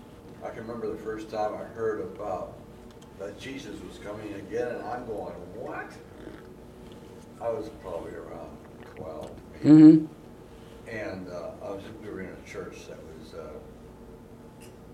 I 0.45 0.51
can 0.51 0.67
remember 0.67 0.93
the 0.93 0.99
first 0.99 1.31
time 1.31 1.55
I 1.55 1.65
heard 1.75 2.03
about 2.03 2.53
that 3.19 3.41
Jesus 3.41 3.81
was 3.81 3.97
coming 4.05 4.35
again, 4.35 4.69
and 4.69 4.83
I'm 4.83 5.07
going, 5.07 5.33
what? 5.55 5.91
I 7.41 7.49
was 7.51 7.69
probably 7.83 8.13
around 8.13 8.57
twelve. 8.97 9.31
maybe. 9.63 9.97
hmm 9.97 10.07
And 10.89 11.29
uh, 11.29 11.51
I 11.65 11.71
was, 11.71 11.83
we 12.03 12.11
were 12.11 12.21
in 12.21 12.29
a 12.29 12.49
church 12.49 12.87
that 12.89 12.99
was, 13.19 13.35
uh, 13.35 13.59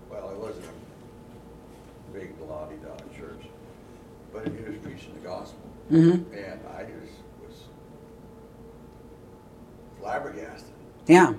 well, 0.09 0.29
it 0.29 0.37
wasn't 0.37 0.65
a 0.65 2.17
big 2.17 2.31
la-di-da 2.47 2.95
church, 3.17 3.43
but 4.33 4.45
he 4.47 4.63
was 4.63 4.75
preaching 4.81 5.13
the 5.15 5.27
gospel. 5.27 5.59
hmm 5.89 6.11
And 6.33 6.59
I 6.77 6.83
just 6.83 7.13
was 7.45 7.63
flabbergasted. 9.99 10.71
Yeah. 11.07 11.33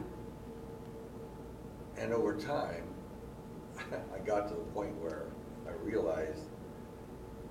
And 1.98 2.12
over 2.12 2.36
time, 2.36 2.84
I 3.78 4.18
got 4.26 4.48
to 4.48 4.54
the 4.54 4.60
point 4.74 4.94
where 5.00 5.24
I 5.66 5.72
realized 5.84 6.42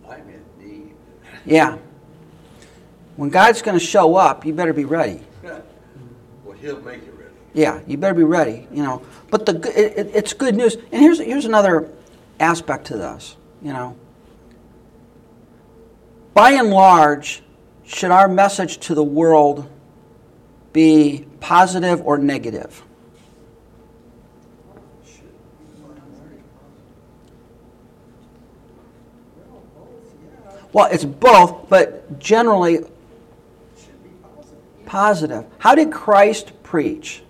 I'm 0.07 0.27
in 0.29 0.43
need. 0.57 0.93
Yeah. 1.45 1.77
When 3.17 3.29
God's 3.29 3.61
going 3.61 3.77
to 3.77 3.83
show 3.83 4.15
up, 4.15 4.45
you 4.45 4.53
better 4.53 4.73
be 4.73 4.85
ready. 4.85 5.19
Well, 5.43 5.63
he'll 6.61 6.79
make 6.81 7.03
you 7.05 7.11
ready. 7.11 7.33
Yeah, 7.53 7.81
you 7.87 7.97
better 7.97 8.13
be 8.13 8.23
ready, 8.23 8.67
you 8.71 8.83
know. 8.83 9.01
But 9.31 9.45
the 9.45 9.53
it, 9.77 9.97
it- 10.07 10.11
it's 10.15 10.33
good 10.33 10.55
news. 10.55 10.75
And 10.75 11.01
here's 11.01 11.19
here's 11.19 11.45
another 11.45 11.89
aspect 12.39 12.85
to 12.87 12.97
this, 12.97 13.35
you 13.61 13.73
know. 13.73 13.97
By 16.35 16.51
and 16.51 16.69
large, 16.69 17.41
should 17.83 18.11
our 18.11 18.27
message 18.27 18.77
to 18.81 18.93
the 18.93 19.03
world 19.03 19.67
be 20.71 21.25
positive 21.39 21.99
or 22.05 22.19
negative? 22.19 22.83
Well, 29.39 29.63
both, 29.75 30.13
yeah, 30.23 30.67
Well, 30.73 30.87
it's 30.91 31.05
both, 31.05 31.69
but 31.69 32.19
generally 32.19 32.79
positive. 34.87 35.45
How 35.59 35.75
did 35.75 35.91
Christ 35.91 36.51
preach? 36.63 37.21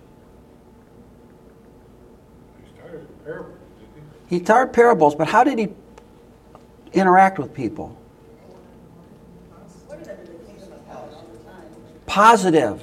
He 4.28 4.40
taught 4.40 4.72
parables, 4.72 5.14
but 5.14 5.26
how 5.28 5.44
did 5.44 5.58
he 5.58 5.68
interact 6.92 7.38
with 7.38 7.52
people? 7.52 7.96
Positive. 12.06 12.82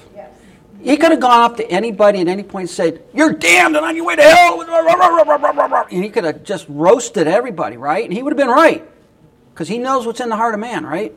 He 0.82 0.98
could 0.98 1.12
have 1.12 1.20
gone 1.20 1.44
up 1.44 1.58
to 1.58 1.68
anybody 1.72 2.20
at 2.22 2.28
any 2.28 2.44
point 2.44 2.64
and 2.64 2.70
said, 2.70 3.04
You're 3.12 3.34
damned 3.34 3.76
and 3.76 3.84
on 3.84 3.96
your 3.96 4.06
way 4.06 4.16
to 4.16 4.22
hell. 4.22 4.62
And 5.92 6.04
he 6.04 6.10
could 6.10 6.24
have 6.26 6.44
just 6.44 6.68
roasted 6.70 7.28
everybody, 7.28 7.76
right? 7.78 8.04
And 8.04 8.14
he 8.14 8.22
would 8.22 8.34
have 8.34 8.38
been 8.38 8.50
right. 8.50 8.88
Because 9.54 9.68
he 9.68 9.80
knows 9.80 10.06
what's 10.06 10.20
in 10.20 10.30
the 10.30 10.36
heart 10.36 10.54
of 10.54 10.60
man, 10.60 10.86
right? 10.86 11.14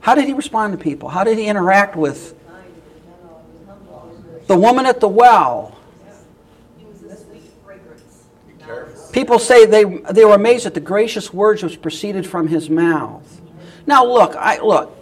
How 0.00 0.14
did 0.14 0.26
he 0.26 0.34
respond 0.34 0.78
to 0.78 0.82
people? 0.82 1.08
How 1.08 1.24
did 1.24 1.36
he 1.36 1.46
interact 1.46 1.96
with 1.96 2.34
Kind, 2.48 2.64
he 2.64 2.80
was 2.80 3.02
gentle, 3.02 3.42
he 3.50 3.58
was 3.58 3.66
humble, 3.66 4.12
he 4.28 4.34
was- 4.34 4.35
the 4.46 4.56
woman 4.56 4.86
at 4.86 5.00
the 5.00 5.08
well? 5.08 5.76
People 9.12 9.38
say 9.38 9.64
they, 9.64 9.84
they 9.84 10.26
were 10.26 10.34
amazed 10.34 10.66
at 10.66 10.74
the 10.74 10.80
gracious 10.80 11.32
words 11.32 11.62
which 11.62 11.80
proceeded 11.80 12.26
from 12.26 12.48
his 12.48 12.68
mouth. 12.68 13.40
Now, 13.86 14.04
look, 14.04 14.36
I, 14.36 14.60
look, 14.60 14.94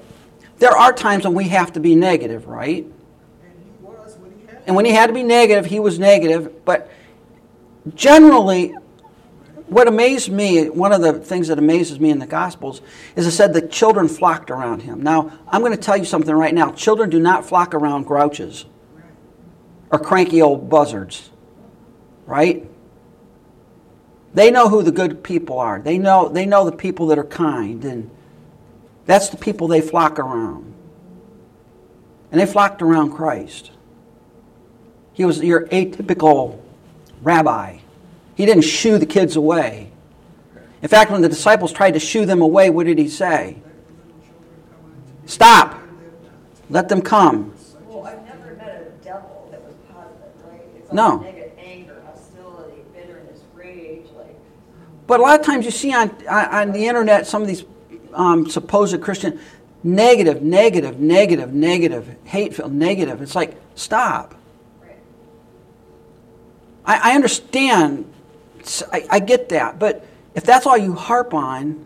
there 0.58 0.70
are 0.70 0.92
times 0.92 1.24
when 1.24 1.34
we 1.34 1.48
have 1.48 1.72
to 1.72 1.80
be 1.80 1.96
negative, 1.96 2.46
right? 2.46 2.84
And 2.84 2.92
when 4.22 4.32
he 4.38 4.46
had. 4.46 4.62
And 4.66 4.76
when 4.76 4.84
he 4.84 4.92
had 4.92 5.08
to 5.08 5.12
be 5.12 5.24
negative, 5.24 5.66
he 5.66 5.80
was 5.80 5.98
negative. 5.98 6.64
But 6.64 6.88
generally, 7.94 8.76
what 9.66 9.88
amazed 9.88 10.30
me, 10.30 10.68
one 10.68 10.92
of 10.92 11.00
the 11.00 11.14
things 11.14 11.48
that 11.48 11.58
amazes 11.58 11.98
me 11.98 12.10
in 12.10 12.20
the 12.20 12.26
Gospels, 12.26 12.82
is 13.16 13.26
it 13.26 13.32
said 13.32 13.52
the 13.52 13.66
children 13.66 14.06
flocked 14.06 14.48
around 14.48 14.82
him. 14.82 15.02
Now, 15.02 15.32
I'm 15.48 15.60
going 15.60 15.72
to 15.72 15.82
tell 15.82 15.96
you 15.96 16.04
something 16.04 16.32
right 16.32 16.54
now. 16.54 16.70
Children 16.70 17.10
do 17.10 17.18
not 17.18 17.44
flock 17.44 17.74
around 17.74 18.04
grouches 18.04 18.64
or 19.90 19.98
cranky 19.98 20.42
old 20.42 20.68
buzzards, 20.68 21.30
right? 22.26 22.68
They 24.34 24.50
know 24.50 24.68
who 24.68 24.82
the 24.82 24.92
good 24.92 25.22
people 25.22 25.58
are. 25.58 25.80
They 25.80 25.98
know, 25.98 26.28
they 26.28 26.46
know 26.46 26.64
the 26.64 26.76
people 26.76 27.06
that 27.08 27.18
are 27.18 27.24
kind, 27.24 27.84
and 27.84 28.10
that's 29.06 29.28
the 29.28 29.36
people 29.36 29.68
they 29.68 29.80
flock 29.80 30.18
around. 30.18 30.74
And 32.32 32.40
they 32.40 32.46
flocked 32.46 32.82
around 32.82 33.12
Christ. 33.12 33.70
He 35.12 35.24
was 35.24 35.40
your 35.40 35.68
atypical 35.68 36.60
rabbi. 37.22 37.78
He 38.34 38.44
didn't 38.46 38.64
shoo 38.64 38.98
the 38.98 39.06
kids 39.06 39.36
away. 39.36 39.92
In 40.82 40.88
fact, 40.88 41.10
when 41.10 41.22
the 41.22 41.28
disciples 41.28 41.72
tried 41.72 41.92
to 41.92 42.00
shoo 42.00 42.26
them 42.26 42.42
away, 42.42 42.68
what 42.68 42.86
did 42.86 42.98
he 42.98 43.08
say? 43.08 43.56
Stop. 45.26 45.80
Let 46.68 46.88
them 46.88 47.00
come. 47.00 47.54
Well, 47.86 48.04
I've 48.04 48.24
never 48.26 48.54
met 48.56 48.82
a 48.82 49.04
devil 49.04 49.48
that 49.50 49.62
was 49.62 49.74
positive, 49.92 50.32
right? 50.44 50.60
It's 50.76 50.83
all 50.83 50.83
No. 50.94 51.18
negative 51.18 51.52
anger, 51.58 52.00
hostility, 52.06 52.82
bitterness, 52.94 53.40
rage, 53.54 54.06
like, 54.16 54.36
But 55.06 55.20
a 55.20 55.22
lot 55.22 55.38
of 55.40 55.44
times 55.44 55.64
you 55.64 55.70
see 55.70 55.92
on, 55.92 56.10
on, 56.28 56.44
on 56.46 56.72
the 56.72 56.86
internet 56.86 57.26
some 57.26 57.42
of 57.42 57.48
these 57.48 57.64
um, 58.14 58.48
supposed 58.48 59.00
Christian 59.02 59.40
negative, 59.82 60.40
negative, 60.42 60.98
negative, 61.00 61.52
negative, 61.52 62.16
hateful, 62.24 62.68
negative. 62.70 63.20
It's 63.20 63.34
like, 63.34 63.56
stop. 63.74 64.34
right? 64.82 64.96
I, 66.86 67.12
I 67.12 67.14
understand. 67.14 68.10
I, 68.92 69.06
I 69.10 69.18
get 69.18 69.50
that. 69.50 69.78
But 69.78 70.06
if 70.34 70.44
that's 70.44 70.64
all 70.66 70.78
you 70.78 70.94
harp 70.94 71.34
on, 71.34 71.84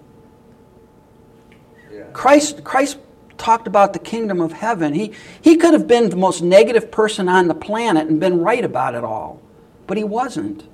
Yeah. 1.93 2.03
Christ, 2.13 2.63
Christ 2.63 2.99
talked 3.39 3.67
about 3.67 3.93
the 3.93 3.99
kingdom 3.99 4.41
of 4.41 4.53
heaven. 4.53 4.93
He, 4.95 5.13
he 5.41 5.57
could 5.57 5.73
have 5.73 5.87
been 5.87 6.11
the 6.11 6.17
most 6.17 6.43
negative 6.43 6.91
person 6.91 7.29
on 7.29 7.49
the 7.49 7.55
planet 7.55 8.09
and 8.09 8.21
been 8.21 8.41
right 8.41 8.65
about 8.65 8.95
it 8.95 9.05
all, 9.05 9.41
but 9.87 9.97
he 9.97 10.05
wasn't. 10.05 10.65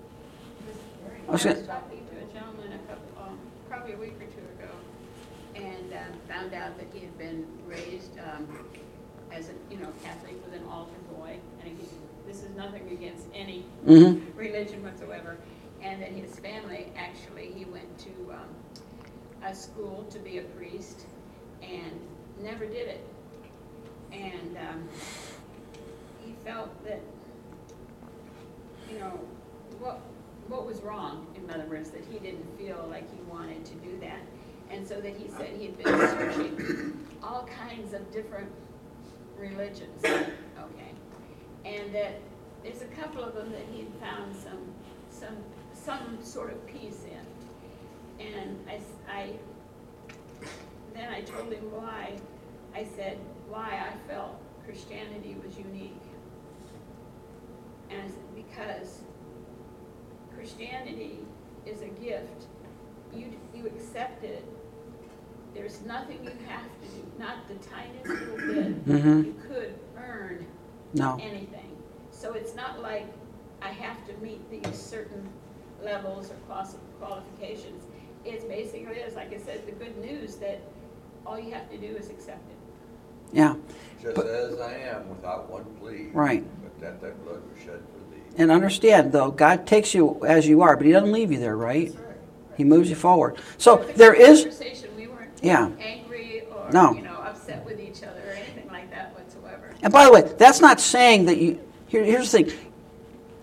I 1.29 1.33
was 1.33 1.45
gonna- 1.45 1.63
talking 1.63 1.99
to 2.11 2.17
a 2.17 2.33
gentleman 2.33 2.73
a 2.73 2.89
couple, 2.89 3.23
um, 3.23 3.39
probably 3.69 3.93
a 3.95 3.97
week 3.97 4.15
or 4.21 4.27
two 4.27 4.47
ago, 4.59 4.73
and 5.55 5.93
um, 5.93 6.19
found 6.29 6.55
out 6.55 6.77
that 6.79 6.87
he 6.93 7.01
had 7.01 7.17
been 7.19 7.47
raised 7.67 8.19
um, 8.19 8.47
as 9.33 9.49
a, 9.49 9.53
you 9.73 9.79
know, 9.81 9.89
Catholic 10.03 10.35
with 10.45 10.55
an 10.61 10.67
altar 10.69 10.93
boy, 11.17 11.37
and 11.63 11.69
he, 11.79 11.87
this 12.27 12.43
is 12.43 12.51
nothing 12.57 12.89
against 12.91 13.27
any 13.35 13.65
Mhm. 13.87 14.23
religion 14.37 14.83
whatsoever, 14.83 15.37
and 15.83 16.01
that 16.03 16.11
his 16.13 16.39
family, 16.39 16.87
actually, 16.97 17.53
he 17.55 17.65
went 17.67 17.99
to 17.99 18.11
um, 18.33 18.49
a 19.45 19.55
school 19.55 20.05
to 20.11 20.19
be 20.19 20.39
a 20.39 20.43
priest, 20.43 21.07
and 21.63 22.01
never 22.45 22.67
did 22.67 22.89
it. 22.89 23.07
And 24.13 24.57
um, 24.59 24.89
he 26.25 26.35
felt 26.45 26.71
that 26.85 27.01
you 28.91 28.99
know, 28.99 29.21
what, 29.79 30.01
what 30.49 30.67
was 30.67 30.83
wrong, 30.83 31.27
in 31.37 31.51
other 31.51 31.67
words, 31.67 31.91
that 31.91 32.05
he 32.11 32.19
didn't 32.19 32.47
feel 32.59 32.87
like 32.91 33.11
he 33.11 33.21
wanted 33.23 33.65
to 33.65 33.75
do 33.75 33.99
that. 34.01 34.21
And 34.71 34.87
so 34.87 35.01
that 35.01 35.17
he 35.17 35.29
said 35.29 35.51
he'd 35.59 35.77
been 35.79 35.99
searching 35.99 37.07
all 37.23 37.49
kinds 37.67 37.93
of 37.93 38.11
different 38.13 38.51
religions, 39.39 40.05
okay? 40.05 40.93
And 41.65 41.95
that 41.95 42.21
there's 42.63 42.83
a 42.83 42.87
couple 42.87 43.23
of 43.23 43.35
them 43.35 43.53
that 43.53 43.65
he'd 43.73 43.93
found 44.01 44.35
some, 44.35 44.59
some, 45.11 45.37
some 45.73 46.19
sort 46.23 46.53
of 46.53 46.67
peace 46.67 47.05
in. 47.05 48.27
And 48.27 48.59
I, 48.69 48.81
I, 49.13 49.33
then 50.95 51.13
I 51.13 51.21
told 51.23 51.53
him 51.53 51.71
why, 51.73 52.17
I 52.75 52.85
said, 52.85 53.19
why 53.49 53.81
I 53.89 54.09
felt 54.11 54.37
Christianity 54.65 55.37
was 55.45 55.57
unique. 55.59 56.01
And 57.91 58.01
I 58.03 58.07
said, 58.09 58.35
because 58.35 59.01
Christianity 60.37 61.19
is 61.67 61.81
a 61.83 61.89
gift. 61.89 62.47
You, 63.15 63.33
you 63.55 63.67
accept 63.67 64.25
it. 64.25 64.45
There's 65.55 65.81
nothing 65.83 66.19
you 66.25 66.31
have 66.49 66.65
to 66.65 66.89
do, 66.89 67.05
not 67.19 67.47
the 67.49 67.55
tiniest 67.55 68.07
little 68.09 68.37
bit. 68.55 68.87
Mhm. 68.87 69.25
You 69.27 69.35
could 69.47 69.75
earn 69.97 70.45
No. 70.95 71.17
anything. 71.21 71.77
So 72.11 72.33
it's 72.33 72.57
not 72.57 72.83
like 72.83 73.07
I 73.63 73.69
have 73.69 74.05
to 74.09 74.13
meet 74.15 74.51
these 74.51 74.77
certain 74.77 75.29
levels 75.83 76.31
or 76.31 76.35
quali- 76.49 76.79
qualifications. 76.99 77.85
It's 78.25 78.45
basically, 78.45 78.97
is 78.97 79.15
like 79.15 79.33
I 79.33 79.39
said, 79.39 79.65
the 79.67 79.73
good 79.73 79.97
news 79.99 80.37
that 80.37 80.61
all 81.25 81.39
you 81.39 81.53
have 81.53 81.71
to 81.71 81.79
do 81.79 81.87
is 81.97 82.11
accept 82.11 82.51
it. 82.51 82.57
Yeah. 83.35 83.55
Just 84.01 84.15
But- 84.15 84.27
as 84.27 84.59
I 84.61 84.73
am, 84.75 85.09
without 85.09 85.51
one 85.51 85.65
plea. 85.81 86.09
Right. 86.13 86.45
But 86.63 86.81
that 86.81 87.01
thy 87.03 87.11
blood 87.25 87.43
was 87.53 87.59
shed 87.63 87.81
for 87.93 88.15
thee. 88.15 88.23
And 88.39 88.51
understand, 88.51 89.13
though, 89.13 89.31
God 89.31 89.67
takes 89.67 89.93
you 89.95 90.21
as 90.27 90.47
you 90.47 90.63
are, 90.63 90.77
but 90.77 90.87
He 90.87 90.93
doesn't 90.93 91.13
leave 91.13 91.33
you 91.33 91.39
there, 91.39 91.57
right? 91.57 91.89
That's 91.89 91.99
right. 91.99 92.17
He 92.57 92.65
moves 92.65 92.89
you 92.89 92.97
forward. 92.97 93.37
So 93.59 93.77
the 93.77 93.93
there 93.95 94.15
is, 94.15 94.43
Conversation, 94.43 94.91
we 94.97 95.09
weren't 95.09 95.31
Yeah. 95.43 95.71
angry 95.81 96.45
or, 96.55 96.71
No. 96.73 96.93
you 96.95 97.03
know, 97.03 97.17
upset 97.27 97.65
with 97.67 97.81
each 97.81 98.03
other 98.03 98.21
or 98.29 98.33
anything 98.33 98.71
like 98.71 98.91
that 98.93 99.15
whatsoever. 99.15 99.71
and 99.83 99.93
by 99.93 100.05
the 100.05 100.13
way, 100.13 100.23
that's 100.39 100.61
not 100.61 100.81
saying 100.81 101.27
that 101.27 101.39
you, 101.39 101.59
here, 101.89 102.05
here's 102.05 102.31
the 102.31 102.45
thing. 102.45 102.53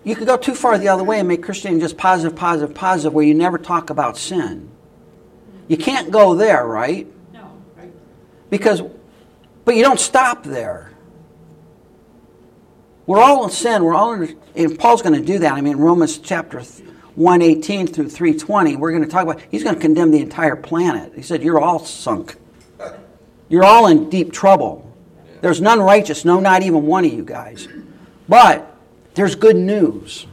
you 0.04 0.16
could 0.16 0.26
go 0.26 0.36
too 0.36 0.54
far 0.54 0.78
the 0.78 0.88
other 0.88 1.04
way 1.04 1.18
and 1.20 1.28
make 1.28 1.42
Christianity 1.42 1.80
just 1.82 1.96
positive, 1.96 2.34
positive, 2.36 2.74
positive, 2.74 3.12
where 3.14 3.24
you 3.24 3.34
never 3.34 3.56
talk 3.58 3.88
about 3.90 4.16
sin. 4.16 4.68
You 5.68 5.76
can't 5.76 6.10
go 6.10 6.34
there, 6.34 6.66
right? 6.66 7.06
No. 7.32 7.42
Because, 8.50 8.82
but 9.64 9.76
you 9.76 9.82
don't 9.82 10.00
stop 10.00 10.44
there. 10.44 10.92
We're 13.06 13.20
all 13.20 13.44
in 13.44 13.50
sin. 13.50 13.84
We're 13.84 13.94
all 13.94 14.14
in, 14.14 14.38
and 14.54 14.78
Paul's 14.78 15.02
going 15.02 15.20
to 15.20 15.26
do 15.26 15.40
that. 15.40 15.52
I 15.52 15.60
mean, 15.60 15.76
Romans 15.76 16.18
chapter 16.18 16.60
118 16.60 17.86
through 17.88 18.08
320, 18.08 18.76
we're 18.76 18.90
going 18.90 19.02
to 19.02 19.08
talk 19.08 19.24
about, 19.24 19.40
he's 19.50 19.62
going 19.62 19.74
to 19.74 19.80
condemn 19.80 20.10
the 20.10 20.20
entire 20.20 20.56
planet. 20.56 21.12
He 21.14 21.22
said, 21.22 21.42
You're 21.42 21.60
all 21.60 21.78
sunk. 21.78 22.36
You're 23.48 23.64
all 23.64 23.86
in 23.88 24.08
deep 24.08 24.32
trouble. 24.32 24.90
There's 25.42 25.60
none 25.60 25.80
righteous, 25.80 26.24
no, 26.24 26.40
not 26.40 26.62
even 26.62 26.86
one 26.86 27.04
of 27.04 27.12
you 27.12 27.24
guys. 27.24 27.68
But 28.28 28.76
there's 29.14 29.34
good 29.34 29.56
news. 29.56 30.26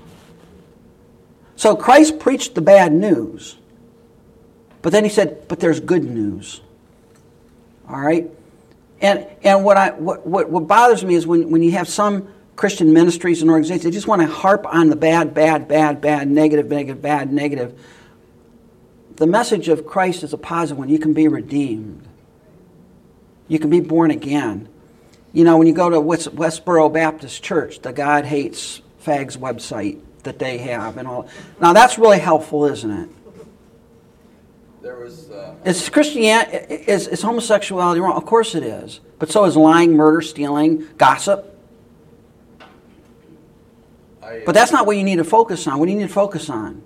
So 1.55 1.75
Christ 1.75 2.19
preached 2.19 2.55
the 2.55 2.61
bad 2.61 2.93
news. 2.93 3.57
But 4.81 4.93
then 4.93 5.03
he 5.03 5.09
said, 5.09 5.47
But 5.47 5.59
there's 5.59 5.79
good 5.79 6.03
news. 6.03 6.61
All 7.89 7.99
right? 7.99 8.29
And, 9.01 9.25
and 9.43 9.63
what, 9.63 9.77
I, 9.77 9.91
what, 9.91 10.25
what, 10.27 10.49
what 10.49 10.67
bothers 10.67 11.03
me 11.03 11.15
is 11.15 11.25
when, 11.25 11.49
when 11.49 11.63
you 11.63 11.71
have 11.71 11.87
some 11.87 12.27
Christian 12.55 12.91
ministries 12.91 13.41
and 13.41 13.49
organizations, 13.49 13.85
they 13.85 13.91
just 13.91 14.07
want 14.07 14.21
to 14.21 14.27
harp 14.27 14.65
on 14.65 14.89
the 14.89 14.95
bad, 14.95 15.33
bad, 15.33 15.67
bad, 15.67 16.01
bad, 16.01 16.29
negative, 16.29 16.67
negative, 16.69 17.01
bad, 17.01 17.31
negative. 17.31 17.79
The 19.15 19.27
message 19.27 19.69
of 19.69 19.85
Christ 19.85 20.23
is 20.23 20.33
a 20.33 20.37
positive 20.37 20.77
one. 20.77 20.89
You 20.89 20.99
can 20.99 21.13
be 21.13 21.27
redeemed, 21.27 22.07
you 23.47 23.59
can 23.59 23.69
be 23.69 23.79
born 23.79 24.11
again. 24.11 24.67
You 25.31 25.43
know, 25.43 25.57
when 25.57 25.67
you 25.67 25.73
go 25.73 25.91
to 25.91 26.01
West, 26.01 26.35
Westboro 26.35 26.91
Baptist 26.91 27.43
Church, 27.43 27.81
the 27.81 27.93
God 27.93 28.25
Hates 28.25 28.81
Fags 29.05 29.37
website 29.37 30.01
that 30.23 30.39
they 30.39 30.57
have 30.57 30.97
and 30.97 31.07
all. 31.07 31.29
Now, 31.61 31.71
that's 31.73 31.99
really 31.99 32.17
helpful, 32.17 32.65
isn't 32.65 32.89
it? 32.89 33.09
There 34.81 34.97
was, 34.97 35.29
uh, 35.29 35.55
Is 35.65 35.89
Christianity, 35.89 36.73
is, 36.73 37.07
is 37.07 37.21
homosexuality 37.21 37.99
wrong? 37.99 38.13
Of 38.13 38.25
course 38.25 38.55
it 38.55 38.63
is. 38.63 39.01
But 39.17 39.29
so 39.29 39.43
is 39.43 39.57
lying, 39.57 39.93
murder, 39.93 40.21
stealing, 40.21 40.87
gossip. 40.97 41.57
I, 44.23 44.43
But 44.45 44.53
that's 44.53 44.71
not 44.71 44.85
what 44.85 44.95
you 44.95 45.03
need 45.03 45.17
to 45.17 45.25
focus 45.25 45.67
on. 45.67 45.79
What 45.79 45.87
do 45.87 45.91
you 45.91 45.97
need 45.97 46.07
to 46.07 46.13
focus 46.13 46.49
on? 46.49 46.81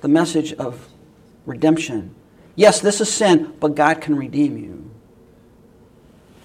The 0.00 0.08
message 0.08 0.52
of 0.54 0.88
redemption. 1.46 2.14
Yes, 2.56 2.80
this 2.80 3.00
is 3.00 3.12
sin, 3.12 3.54
but 3.60 3.74
God 3.74 4.00
can 4.00 4.16
redeem 4.16 4.58
you. 4.58 4.90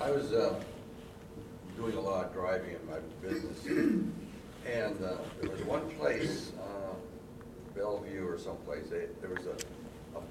I 0.01 0.11
was 0.11 0.32
uh, 0.32 0.55
doing 1.75 1.95
a 1.95 1.99
lot 1.99 2.25
of 2.25 2.34
driving 2.34 2.75
in 2.75 2.88
my 2.88 2.99
business, 3.21 3.65
and 3.65 5.03
uh, 5.03 5.17
there 5.41 5.49
was 5.49 5.61
one 5.63 5.89
place, 5.91 6.51
uh, 6.59 6.93
Bellevue 7.75 8.25
or 8.27 8.38
someplace, 8.38 8.88
they, 8.89 9.07
there 9.21 9.30
was 9.30 9.45
a 9.45 9.55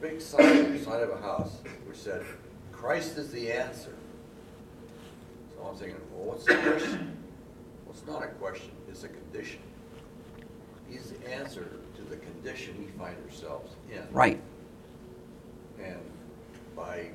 big 0.00 0.20
sign 0.20 0.66
on 0.66 0.72
the 0.72 0.84
side 0.84 1.02
of 1.02 1.10
a 1.10 1.20
house 1.20 1.58
which 1.86 1.96
said, 1.96 2.24
"Christ 2.72 3.18
is 3.18 3.30
the 3.30 3.52
answer." 3.52 3.94
So 5.54 5.66
I'm 5.66 5.76
thinking, 5.76 6.00
well, 6.12 6.28
what's 6.28 6.44
the 6.44 6.54
question? 6.56 7.16
Well, 7.84 7.94
it's 7.94 8.06
not 8.06 8.22
a 8.22 8.28
question; 8.28 8.70
it's 8.88 9.04
a 9.04 9.08
condition. 9.08 9.60
He's 10.88 11.10
the 11.10 11.30
answer 11.30 11.68
to 11.96 12.02
the 12.02 12.16
condition 12.16 12.76
we 12.78 12.86
find 12.98 13.16
ourselves 13.24 13.74
in. 13.90 14.02
Right. 14.10 14.40
And 15.82 16.00
by 16.74 17.08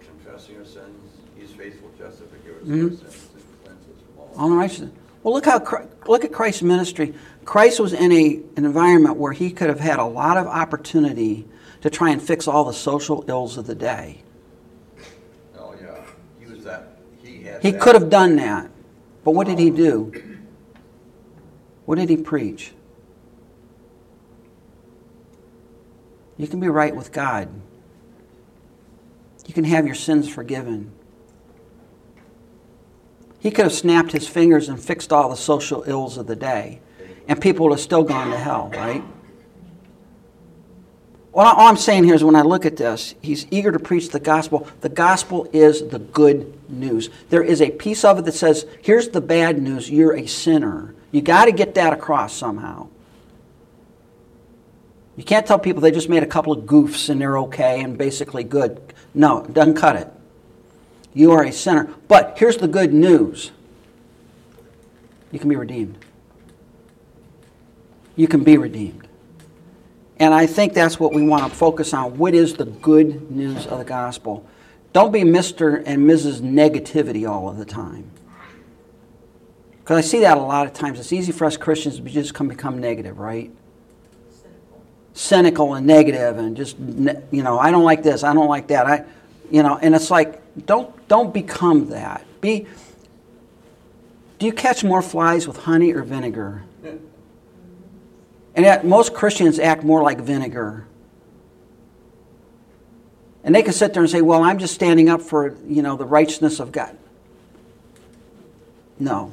confessing 0.00 0.56
our 0.58 0.64
sins, 0.64 1.18
he's 1.36 1.50
faithful, 1.50 1.90
just 1.98 2.18
to 2.18 2.24
forgive 2.24 2.56
us 2.56 2.68
our 2.68 2.74
mm-hmm. 2.74 2.96
sins 2.96 3.28
and 3.34 3.64
cleanse 3.64 3.84
us 3.84 4.02
from 4.02 4.18
all. 4.18 4.50
All 4.50 4.56
righteousness. 4.56 4.92
Well, 5.24 5.32
look 5.32 5.46
how 5.46 5.88
look 6.06 6.24
at 6.24 6.32
Christ's 6.32 6.62
ministry. 6.62 7.14
Christ 7.46 7.80
was 7.80 7.94
in 7.94 8.12
a, 8.12 8.40
an 8.56 8.66
environment 8.66 9.16
where 9.16 9.32
he 9.32 9.50
could 9.50 9.70
have 9.70 9.80
had 9.80 9.98
a 9.98 10.04
lot 10.04 10.36
of 10.36 10.46
opportunity 10.46 11.46
to 11.80 11.88
try 11.88 12.10
and 12.10 12.22
fix 12.22 12.46
all 12.46 12.64
the 12.64 12.74
social 12.74 13.24
ills 13.26 13.56
of 13.56 13.66
the 13.66 13.74
day. 13.74 14.22
Oh, 15.58 15.74
yeah, 15.80 15.96
he 16.38 16.46
was 16.46 16.62
that, 16.64 16.98
he 17.22 17.42
had 17.42 17.62
He 17.62 17.70
that- 17.70 17.80
could 17.80 17.94
have 17.94 18.10
done 18.10 18.36
that. 18.36 18.70
But 19.24 19.30
what 19.30 19.46
did 19.46 19.58
he 19.58 19.70
do? 19.70 20.12
What 21.86 21.96
did 21.96 22.10
he 22.10 22.18
preach? 22.18 22.72
You 26.36 26.46
can 26.46 26.60
be 26.60 26.68
right 26.68 26.94
with 26.94 27.12
God. 27.12 27.48
You 29.46 29.54
can 29.54 29.64
have 29.64 29.86
your 29.86 29.94
sins 29.94 30.28
forgiven. 30.28 30.92
He 33.44 33.50
could 33.50 33.66
have 33.66 33.74
snapped 33.74 34.12
his 34.12 34.26
fingers 34.26 34.70
and 34.70 34.82
fixed 34.82 35.12
all 35.12 35.28
the 35.28 35.36
social 35.36 35.84
ills 35.86 36.16
of 36.16 36.26
the 36.26 36.34
day, 36.34 36.80
and 37.28 37.38
people 37.38 37.66
would 37.66 37.74
have 37.74 37.80
still 37.80 38.02
gone 38.02 38.30
to 38.30 38.38
hell, 38.38 38.70
right? 38.74 39.04
Well, 41.30 41.48
all 41.48 41.68
I'm 41.68 41.76
saying 41.76 42.04
here 42.04 42.14
is 42.14 42.24
when 42.24 42.36
I 42.36 42.40
look 42.40 42.64
at 42.64 42.78
this, 42.78 43.14
he's 43.20 43.46
eager 43.50 43.70
to 43.70 43.78
preach 43.78 44.08
the 44.08 44.18
gospel. 44.18 44.66
The 44.80 44.88
gospel 44.88 45.46
is 45.52 45.86
the 45.88 45.98
good 45.98 46.58
news. 46.70 47.10
There 47.28 47.42
is 47.42 47.60
a 47.60 47.70
piece 47.70 48.02
of 48.02 48.18
it 48.18 48.24
that 48.24 48.32
says, 48.32 48.64
here's 48.80 49.10
the 49.10 49.20
bad 49.20 49.60
news, 49.60 49.90
you're 49.90 50.16
a 50.16 50.24
sinner. 50.24 50.94
You 51.12 51.20
got 51.20 51.44
to 51.44 51.52
get 51.52 51.74
that 51.74 51.92
across 51.92 52.32
somehow. 52.32 52.88
You 55.18 55.24
can't 55.24 55.46
tell 55.46 55.58
people 55.58 55.82
they 55.82 55.90
just 55.90 56.08
made 56.08 56.22
a 56.22 56.26
couple 56.26 56.54
of 56.54 56.64
goofs 56.64 57.10
and 57.10 57.20
they're 57.20 57.36
okay 57.40 57.82
and 57.82 57.98
basically 57.98 58.42
good. 58.42 58.94
No, 59.12 59.44
it 59.44 59.52
doesn't 59.52 59.74
cut 59.74 59.96
it. 59.96 60.08
You 61.14 61.30
are 61.30 61.44
a 61.44 61.52
sinner. 61.52 61.88
But 62.08 62.36
here's 62.36 62.56
the 62.56 62.68
good 62.68 62.92
news 62.92 63.52
you 65.30 65.38
can 65.38 65.48
be 65.48 65.56
redeemed. 65.56 66.04
You 68.16 68.28
can 68.28 68.44
be 68.44 68.58
redeemed. 68.58 69.08
And 70.18 70.32
I 70.32 70.46
think 70.46 70.74
that's 70.74 71.00
what 71.00 71.12
we 71.12 71.26
want 71.26 71.50
to 71.50 71.56
focus 71.56 71.92
on. 71.92 72.18
What 72.18 72.34
is 72.34 72.54
the 72.54 72.66
good 72.66 73.30
news 73.30 73.66
of 73.66 73.78
the 73.78 73.84
gospel? 73.84 74.46
Don't 74.92 75.10
be 75.10 75.22
Mr. 75.22 75.82
and 75.84 76.08
Mrs. 76.08 76.40
Negativity 76.40 77.28
all 77.28 77.48
of 77.48 77.56
the 77.56 77.64
time. 77.64 78.10
Because 79.80 79.98
I 79.98 80.00
see 80.02 80.20
that 80.20 80.38
a 80.38 80.40
lot 80.40 80.66
of 80.66 80.72
times. 80.72 81.00
It's 81.00 81.12
easy 81.12 81.32
for 81.32 81.46
us 81.46 81.56
Christians 81.56 81.96
to 81.98 82.02
just 82.02 82.32
come 82.32 82.46
become 82.48 82.78
negative, 82.78 83.18
right? 83.18 83.50
Cynical 85.12 85.74
and 85.74 85.86
negative, 85.86 86.38
and 86.38 86.56
just 86.56 86.78
you 86.78 87.42
know, 87.42 87.58
I 87.58 87.70
don't 87.70 87.84
like 87.84 88.02
this, 88.02 88.24
I 88.24 88.32
don't 88.32 88.48
like 88.48 88.68
that. 88.68 88.86
I, 88.86 89.04
you 89.50 89.62
know, 89.62 89.78
and 89.80 89.94
it's 89.94 90.10
like 90.10 90.40
don't 90.66 91.08
don't 91.08 91.32
become 91.32 91.88
that. 91.90 92.24
Be. 92.40 92.66
Do 94.38 94.46
you 94.46 94.52
catch 94.52 94.84
more 94.84 95.02
flies 95.02 95.46
with 95.46 95.58
honey 95.58 95.92
or 95.92 96.02
vinegar? 96.02 96.62
And 98.56 98.64
yet, 98.64 98.84
most 98.84 99.14
Christians 99.14 99.58
act 99.58 99.82
more 99.82 100.02
like 100.02 100.20
vinegar. 100.20 100.86
And 103.42 103.54
they 103.54 103.62
can 103.62 103.72
sit 103.72 103.92
there 103.92 104.02
and 104.02 104.10
say, 104.10 104.22
"Well, 104.22 104.42
I'm 104.42 104.58
just 104.58 104.74
standing 104.74 105.08
up 105.08 105.20
for 105.20 105.56
you 105.66 105.82
know 105.82 105.96
the 105.96 106.04
righteousness 106.04 106.60
of 106.60 106.72
God." 106.72 106.96
No. 108.98 109.32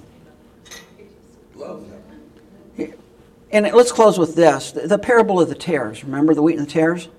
And 3.52 3.70
let's 3.74 3.92
close 3.92 4.18
with 4.18 4.36
this: 4.36 4.72
the 4.72 4.98
parable 4.98 5.40
of 5.40 5.50
the 5.50 5.56
tares. 5.56 6.04
Remember 6.04 6.34
the 6.34 6.42
wheat 6.42 6.58
and 6.58 6.66
the 6.66 6.72
tares? 6.72 7.10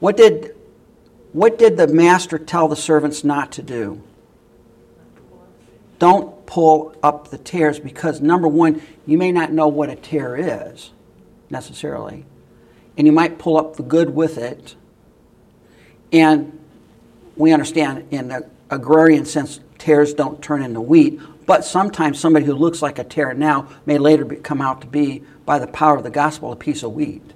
What 0.00 0.16
did 0.16 0.54
what 1.34 1.58
did 1.58 1.76
the 1.76 1.88
master 1.88 2.38
tell 2.38 2.68
the 2.68 2.76
servants 2.76 3.24
not 3.24 3.50
to 3.52 3.62
do? 3.62 4.00
Don't 5.98 6.46
pull 6.46 6.94
up 7.02 7.28
the 7.30 7.38
tares 7.38 7.80
because 7.80 8.20
number 8.20 8.46
one, 8.46 8.80
you 9.04 9.18
may 9.18 9.32
not 9.32 9.50
know 9.50 9.66
what 9.66 9.90
a 9.90 9.96
tare 9.96 10.36
is 10.36 10.92
necessarily, 11.50 12.24
and 12.96 13.08
you 13.08 13.12
might 13.12 13.40
pull 13.40 13.56
up 13.56 13.74
the 13.74 13.82
good 13.82 14.14
with 14.14 14.38
it. 14.38 14.76
And 16.12 16.56
we 17.34 17.52
understand 17.52 18.06
in 18.12 18.28
the 18.28 18.48
agrarian 18.70 19.24
sense, 19.24 19.58
tares 19.76 20.14
don't 20.14 20.40
turn 20.40 20.62
into 20.62 20.80
wheat, 20.80 21.18
but 21.46 21.64
sometimes 21.64 22.20
somebody 22.20 22.46
who 22.46 22.54
looks 22.54 22.80
like 22.80 23.00
a 23.00 23.04
tare 23.04 23.34
now 23.34 23.68
may 23.86 23.98
later 23.98 24.24
come 24.36 24.60
out 24.60 24.82
to 24.82 24.86
be, 24.86 25.24
by 25.44 25.58
the 25.58 25.66
power 25.66 25.96
of 25.96 26.04
the 26.04 26.10
gospel, 26.10 26.52
a 26.52 26.56
piece 26.56 26.84
of 26.84 26.92
wheat. 26.92 27.32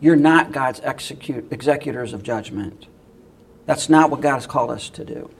You're 0.00 0.16
not 0.16 0.52
God's 0.52 0.80
execute, 0.82 1.52
executors 1.52 2.12
of 2.12 2.22
judgment. 2.22 2.86
That's 3.66 3.88
not 3.88 4.10
what 4.10 4.20
God 4.20 4.34
has 4.34 4.46
called 4.46 4.70
us 4.70 4.88
to 4.90 5.04
do. 5.04 5.30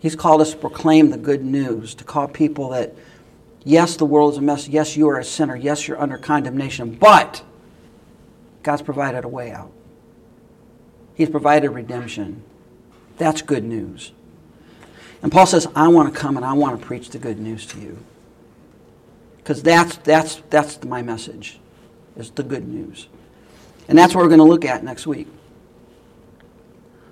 He's 0.00 0.14
called 0.14 0.40
us 0.40 0.52
to 0.52 0.56
proclaim 0.56 1.10
the 1.10 1.16
good 1.16 1.44
news, 1.44 1.94
to 1.96 2.04
call 2.04 2.28
people 2.28 2.68
that, 2.70 2.94
yes, 3.64 3.96
the 3.96 4.04
world 4.04 4.32
is 4.32 4.38
a 4.38 4.42
mess. 4.42 4.68
Yes, 4.68 4.96
you 4.96 5.08
are 5.08 5.18
a 5.18 5.24
sinner. 5.24 5.56
Yes, 5.56 5.88
you're 5.88 6.00
under 6.00 6.18
condemnation. 6.18 6.94
But 6.94 7.42
God's 8.62 8.82
provided 8.82 9.24
a 9.24 9.28
way 9.28 9.50
out. 9.50 9.72
He's 11.14 11.30
provided 11.30 11.70
redemption. 11.70 12.44
That's 13.16 13.42
good 13.42 13.64
news. 13.64 14.12
And 15.22 15.32
Paul 15.32 15.46
says, 15.46 15.66
I 15.74 15.88
want 15.88 16.14
to 16.14 16.20
come 16.20 16.36
and 16.36 16.46
I 16.46 16.52
want 16.52 16.80
to 16.80 16.86
preach 16.86 17.10
the 17.10 17.18
good 17.18 17.40
news 17.40 17.66
to 17.66 17.80
you. 17.80 17.98
Because 19.38 19.62
that's, 19.62 19.96
that's, 19.96 20.42
that's 20.50 20.84
my 20.84 21.02
message, 21.02 21.58
is 22.16 22.30
the 22.30 22.44
good 22.44 22.68
news. 22.68 23.08
And 23.88 23.96
that's 23.96 24.14
what 24.14 24.22
we're 24.22 24.28
going 24.28 24.38
to 24.38 24.44
look 24.44 24.66
at 24.66 24.84
next 24.84 25.06
week. 25.06 25.26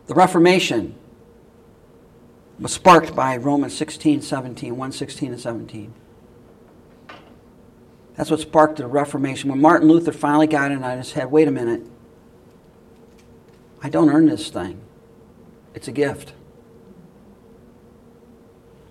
The 0.06 0.14
Reformation. 0.14 0.94
was 2.60 2.72
sparked 2.72 3.16
by 3.16 3.36
Romans 3.38 3.74
16, 3.76 4.22
17, 4.22 4.76
1 4.76 4.92
16 4.92 5.32
and 5.32 5.40
17. 5.40 5.92
That's 8.14 8.30
what 8.30 8.40
sparked 8.40 8.76
the 8.76 8.86
Reformation. 8.86 9.50
When 9.50 9.60
Martin 9.60 9.88
Luther 9.88 10.12
finally 10.12 10.46
got 10.46 10.70
it 10.70 10.74
in 10.74 10.82
his 10.82 11.12
head, 11.12 11.30
wait 11.30 11.48
a 11.48 11.50
minute, 11.50 11.82
I 13.82 13.88
don't 13.88 14.10
earn 14.10 14.26
this 14.26 14.48
thing. 14.48 14.80
It's 15.74 15.88
a 15.88 15.92
gift. 15.92 16.32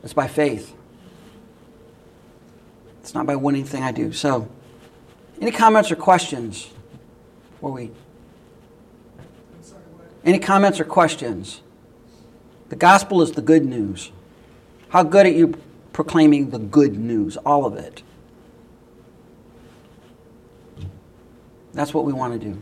It's 0.04 0.14
by 0.14 0.28
faith. 0.28 0.76
It's 3.02 3.16
not 3.16 3.26
by 3.26 3.36
winning 3.36 3.66
thing 3.66 3.82
I 3.82 3.92
do. 3.92 4.14
So, 4.14 4.48
any 5.42 5.52
comments 5.52 5.92
or 5.92 5.96
questions 5.96 6.70
before 7.66 7.76
we? 7.76 7.90
Any 10.24 10.38
comments 10.38 10.80
or 10.80 10.86
questions? 10.86 11.62
The 12.70 12.76
gospel 12.76 13.24
is 13.24 13.32
the 13.32 13.42
good 13.42 13.66
news. 13.66 14.12
How 14.90 15.02
good 15.02 15.26
are 15.26 15.32
you 15.32 15.56
proclaiming 15.92 16.52
the 16.52 16.60
good 16.60 16.96
news? 16.96 17.38
All 17.38 17.66
of 17.66 17.76
it. 17.76 18.04
That's 21.74 21.92
what 21.92 22.06
we 22.06 22.14
want 22.14 22.40
to 22.40 22.54
do. 22.54 22.62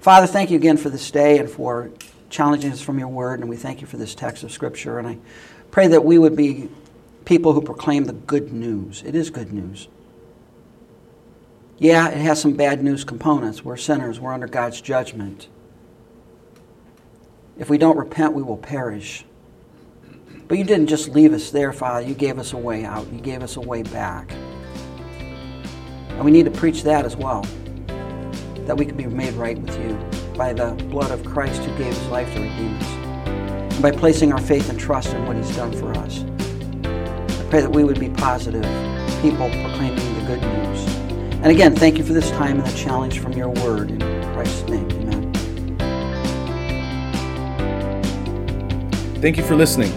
Father, 0.00 0.28
thank 0.28 0.50
you 0.50 0.56
again 0.56 0.76
for 0.76 0.88
this 0.88 1.10
day 1.10 1.38
and 1.38 1.50
for 1.50 1.90
challenging 2.30 2.70
us 2.70 2.80
from 2.80 3.00
your 3.00 3.08
word, 3.08 3.40
and 3.40 3.48
we 3.48 3.56
thank 3.56 3.80
you 3.80 3.88
for 3.88 3.96
this 3.96 4.14
text 4.14 4.44
of 4.44 4.52
Scripture. 4.52 5.00
And 5.00 5.08
I 5.08 5.18
pray 5.72 5.88
that 5.88 6.04
we 6.04 6.18
would 6.18 6.36
be 6.36 6.68
people 7.24 7.52
who 7.52 7.60
proclaim 7.60 8.04
the 8.04 8.12
good 8.12 8.52
news. 8.52 9.02
It 9.04 9.16
is 9.16 9.28
good 9.30 9.52
news. 9.52 9.88
Yeah, 11.82 12.10
it 12.10 12.18
has 12.18 12.40
some 12.40 12.52
bad 12.52 12.84
news 12.84 13.02
components. 13.02 13.64
We're 13.64 13.76
sinners, 13.76 14.20
we're 14.20 14.32
under 14.32 14.46
God's 14.46 14.80
judgment. 14.80 15.48
If 17.58 17.68
we 17.68 17.76
don't 17.76 17.96
repent, 17.96 18.34
we 18.34 18.42
will 18.44 18.56
perish. 18.56 19.24
But 20.46 20.58
you 20.58 20.64
didn't 20.64 20.86
just 20.86 21.08
leave 21.08 21.32
us 21.32 21.50
there, 21.50 21.72
Father. 21.72 22.06
You 22.06 22.14
gave 22.14 22.38
us 22.38 22.52
a 22.52 22.56
way 22.56 22.84
out, 22.84 23.12
you 23.12 23.20
gave 23.20 23.42
us 23.42 23.56
a 23.56 23.60
way 23.60 23.82
back. 23.82 24.30
And 26.10 26.24
we 26.24 26.30
need 26.30 26.44
to 26.44 26.52
preach 26.52 26.84
that 26.84 27.04
as 27.04 27.16
well 27.16 27.44
that 28.64 28.76
we 28.76 28.86
can 28.86 28.96
be 28.96 29.06
made 29.06 29.34
right 29.34 29.58
with 29.58 29.76
you 29.80 29.98
by 30.38 30.52
the 30.52 30.74
blood 30.88 31.10
of 31.10 31.24
Christ 31.24 31.62
who 31.62 31.76
gave 31.76 31.92
his 31.92 32.06
life 32.06 32.32
to 32.34 32.42
redeem 32.42 32.76
us, 32.76 32.86
and 33.74 33.82
by 33.82 33.90
placing 33.90 34.32
our 34.32 34.40
faith 34.40 34.70
and 34.70 34.78
trust 34.78 35.12
in 35.14 35.26
what 35.26 35.34
he's 35.36 35.56
done 35.56 35.72
for 35.72 35.90
us. 35.98 36.22
I 36.84 37.44
pray 37.50 37.60
that 37.60 37.72
we 37.72 37.82
would 37.82 37.98
be 37.98 38.10
positive 38.10 38.62
people 39.20 39.50
proclaiming 39.50 40.14
the 40.20 40.26
good 40.28 40.42
news. 40.42 41.01
And 41.42 41.50
again, 41.50 41.74
thank 41.74 41.98
you 41.98 42.04
for 42.04 42.12
this 42.12 42.30
time 42.30 42.60
and 42.60 42.66
the 42.66 42.76
challenge 42.78 43.18
from 43.18 43.32
your 43.32 43.48
word. 43.48 43.90
In 43.90 44.00
Christ's 44.32 44.62
name, 44.68 44.88
amen. 44.92 45.32
Thank 49.20 49.36
you 49.36 49.42
for 49.42 49.56
listening. 49.56 49.90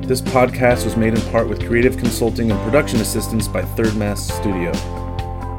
This 0.00 0.22
podcast 0.22 0.84
was 0.84 0.96
made 0.96 1.12
in 1.12 1.20
part 1.32 1.48
with 1.48 1.66
creative 1.66 1.98
consulting 1.98 2.50
and 2.50 2.58
production 2.62 3.00
assistance 3.00 3.46
by 3.46 3.62
Third 3.62 3.94
Mass 3.96 4.26
Studio. 4.26 4.72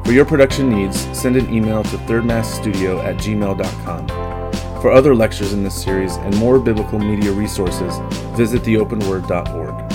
For 0.04 0.12
your 0.12 0.24
production 0.24 0.70
needs, 0.70 0.98
send 1.16 1.36
an 1.36 1.52
email 1.54 1.82
to 1.84 1.96
thirdmassstudio 1.98 3.04
at 3.04 3.16
gmail.com. 3.16 4.08
For 4.80 4.90
other 4.90 5.14
lectures 5.14 5.52
in 5.52 5.62
this 5.62 5.80
series 5.80 6.16
and 6.16 6.34
more 6.36 6.58
biblical 6.58 6.98
media 6.98 7.30
resources, 7.30 7.98
visit 8.34 8.62
theopenword.org. 8.62 9.87